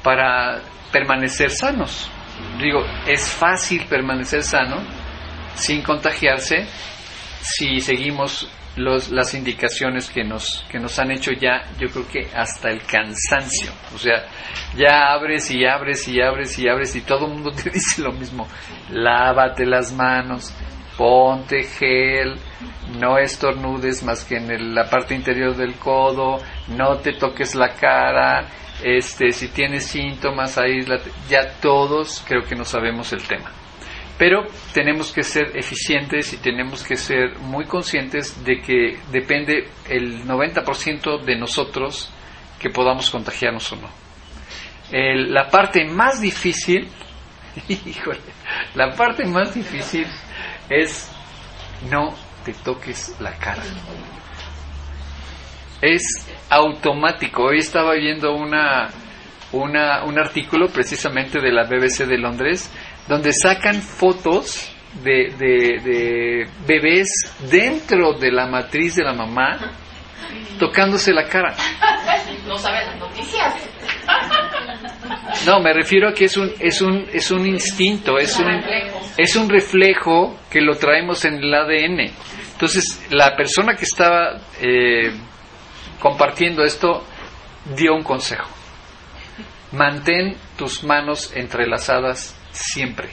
para 0.01 0.61
permanecer 0.91 1.51
sanos. 1.51 2.09
Digo, 2.59 2.83
es 3.07 3.29
fácil 3.29 3.85
permanecer 3.85 4.43
sano 4.43 4.77
sin 5.55 5.81
contagiarse 5.81 6.67
si 7.41 7.79
seguimos 7.79 8.49
los, 8.77 9.09
las 9.09 9.33
indicaciones 9.33 10.09
que 10.09 10.23
nos, 10.23 10.65
que 10.69 10.79
nos 10.79 10.97
han 10.99 11.11
hecho 11.11 11.31
ya, 11.31 11.63
yo 11.79 11.89
creo 11.89 12.07
que 12.07 12.27
hasta 12.35 12.69
el 12.69 12.81
cansancio. 12.83 13.71
O 13.93 13.97
sea, 13.97 14.25
ya 14.75 15.13
abres 15.13 15.49
y 15.51 15.65
abres 15.65 16.07
y 16.07 16.21
abres 16.21 16.57
y 16.59 16.67
abres 16.67 16.95
y 16.95 17.01
todo 17.01 17.25
el 17.25 17.33
mundo 17.33 17.51
te 17.63 17.69
dice 17.69 18.01
lo 18.01 18.11
mismo. 18.11 18.47
Lávate 18.89 19.65
las 19.65 19.93
manos. 19.93 20.53
ponte 20.97 21.63
gel, 21.63 22.35
no 22.99 23.17
estornudes 23.17 24.03
más 24.03 24.23
que 24.23 24.37
en 24.37 24.73
la 24.73 24.89
parte 24.89 25.13
interior 25.13 25.55
del 25.55 25.75
codo, 25.75 26.37
no 26.69 26.97
te 26.97 27.13
toques 27.13 27.55
la 27.55 27.73
cara, 27.73 28.47
este, 28.83 29.31
si 29.31 29.47
tienes 29.49 29.85
síntomas, 29.85 30.57
aíslate. 30.57 31.11
Ya 31.29 31.49
todos 31.61 32.23
creo 32.27 32.43
que 32.43 32.55
no 32.55 32.63
sabemos 32.63 33.11
el 33.13 33.23
tema. 33.23 33.51
Pero 34.17 34.45
tenemos 34.73 35.11
que 35.11 35.23
ser 35.23 35.57
eficientes 35.57 36.31
y 36.33 36.37
tenemos 36.37 36.83
que 36.83 36.95
ser 36.95 37.37
muy 37.39 37.65
conscientes 37.65 38.43
de 38.45 38.61
que 38.61 38.97
depende 39.11 39.67
el 39.89 40.23
90% 40.25 41.23
de 41.23 41.35
nosotros 41.37 42.09
que 42.59 42.69
podamos 42.69 43.09
contagiarnos 43.09 43.71
o 43.73 43.75
no. 43.75 43.89
la 44.91 45.49
parte 45.49 45.83
más 45.83 46.21
difícil, 46.21 46.87
híjole, 47.67 48.21
la 48.73 48.93
parte 48.95 49.25
más 49.25 49.53
difícil 49.53 50.07
es 50.69 51.11
no 51.89 52.15
te 52.45 52.53
toques 52.53 53.15
la 53.19 53.31
cara. 53.37 53.63
Es 55.81 56.03
automático. 56.49 57.43
Hoy 57.43 57.57
estaba 57.59 57.95
viendo 57.95 58.33
una, 58.33 58.89
una, 59.51 60.03
un 60.05 60.17
artículo 60.17 60.67
precisamente 60.67 61.41
de 61.41 61.51
la 61.51 61.63
BBC 61.63 62.05
de 62.05 62.17
Londres 62.17 62.71
donde 63.07 63.33
sacan 63.33 63.81
fotos 63.81 64.71
de, 65.03 65.33
de, 65.37 66.47
bebés 66.65 67.09
dentro 67.49 68.13
de 68.13 68.31
la 68.31 68.47
matriz 68.47 68.95
de 68.95 69.03
la 69.03 69.13
mamá 69.13 69.59
tocándose 70.59 71.13
la 71.13 71.27
cara. 71.27 71.55
No 72.47 72.57
saben 72.57 72.87
las 72.87 72.99
noticias. 72.99 73.53
No, 75.45 75.59
me 75.59 75.73
refiero 75.73 76.09
a 76.09 76.13
que 76.13 76.25
es 76.25 76.37
un, 76.37 76.51
es 76.59 76.81
un, 76.81 77.07
es 77.11 77.29
un 77.31 77.45
instinto, 77.45 78.17
es 78.17 78.37
un, 78.39 78.63
es 79.17 79.35
un 79.35 79.49
reflejo 79.49 80.39
que 80.49 80.61
lo 80.61 80.75
traemos 80.75 81.25
en 81.25 81.35
el 81.35 81.53
ADN. 81.53 82.11
Entonces, 82.53 83.05
la 83.09 83.35
persona 83.35 83.75
que 83.75 83.85
estaba 83.85 84.39
eh, 84.61 85.11
compartiendo 85.99 86.63
esto 86.63 87.03
dio 87.75 87.93
un 87.93 88.03
consejo. 88.03 88.47
Mantén 89.71 90.37
tus 90.57 90.83
manos 90.83 91.33
entrelazadas 91.35 92.35
siempre. 92.55 93.09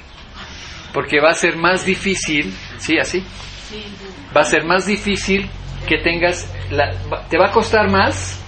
Porque 0.93 1.21
va 1.21 1.31
a 1.31 1.35
ser 1.35 1.57
más 1.57 1.85
difícil, 1.85 2.55
¿sí? 2.79 2.99
Así. 2.99 3.25
Va 4.37 4.43
a 4.43 4.45
ser 4.45 4.65
más 4.65 4.87
difícil 4.87 5.49
que 5.87 5.99
tengas, 5.99 6.51
la, 6.71 6.93
te 7.29 7.39
va 7.39 7.47
a 7.47 7.51
costar 7.51 7.91
más 7.91 8.41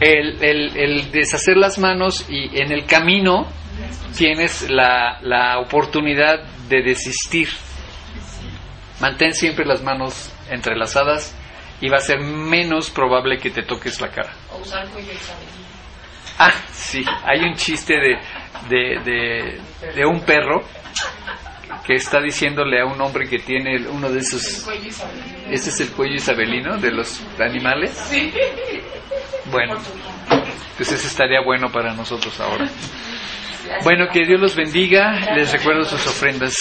el, 0.00 0.42
el, 0.42 1.10
deshacer 1.10 1.56
las 1.56 1.78
manos 1.78 2.26
y 2.28 2.60
en 2.60 2.72
el 2.72 2.84
camino 2.86 3.46
tienes 4.16 4.68
la, 4.68 5.18
la 5.22 5.58
oportunidad 5.60 6.44
de 6.68 6.82
desistir. 6.82 7.48
Mantén 9.00 9.32
siempre 9.32 9.64
las 9.64 9.82
manos 9.82 10.30
entrelazadas 10.50 11.34
y 11.80 11.88
va 11.88 11.96
a 11.96 12.00
ser 12.00 12.20
menos 12.20 12.90
probable 12.90 13.38
que 13.38 13.50
te 13.50 13.62
toques 13.62 14.00
la 14.00 14.08
cara. 14.08 14.32
Ah, 16.38 16.52
sí, 16.72 17.04
hay 17.24 17.40
un 17.40 17.54
chiste 17.54 17.94
de, 18.68 19.00
de, 19.04 19.60
de, 19.94 20.06
un 20.06 20.20
perro 20.20 20.62
que 21.86 21.94
está 21.94 22.20
diciéndole 22.20 22.80
a 22.80 22.86
un 22.86 23.00
hombre 23.00 23.28
que 23.28 23.38
tiene 23.38 23.86
uno 23.88 24.10
de 24.10 24.20
esos... 24.20 24.68
Este 25.50 25.70
es 25.70 25.80
el 25.80 25.90
cuello 25.90 26.14
isabelino 26.14 26.78
de 26.78 26.92
los 26.92 27.20
animales. 27.40 27.90
Sí. 28.08 28.32
Bueno, 29.50 29.76
pues 30.76 30.92
ese 30.92 31.06
estaría 31.06 31.40
bueno 31.44 31.70
para 31.70 31.92
nosotros 31.94 32.38
ahora. 32.40 32.68
Bueno, 33.84 34.08
que 34.12 34.24
Dios 34.24 34.40
los 34.40 34.54
bendiga. 34.54 35.34
Les 35.34 35.52
recuerdo 35.52 35.84
sus 35.84 36.06
ofrendas. 36.06 36.54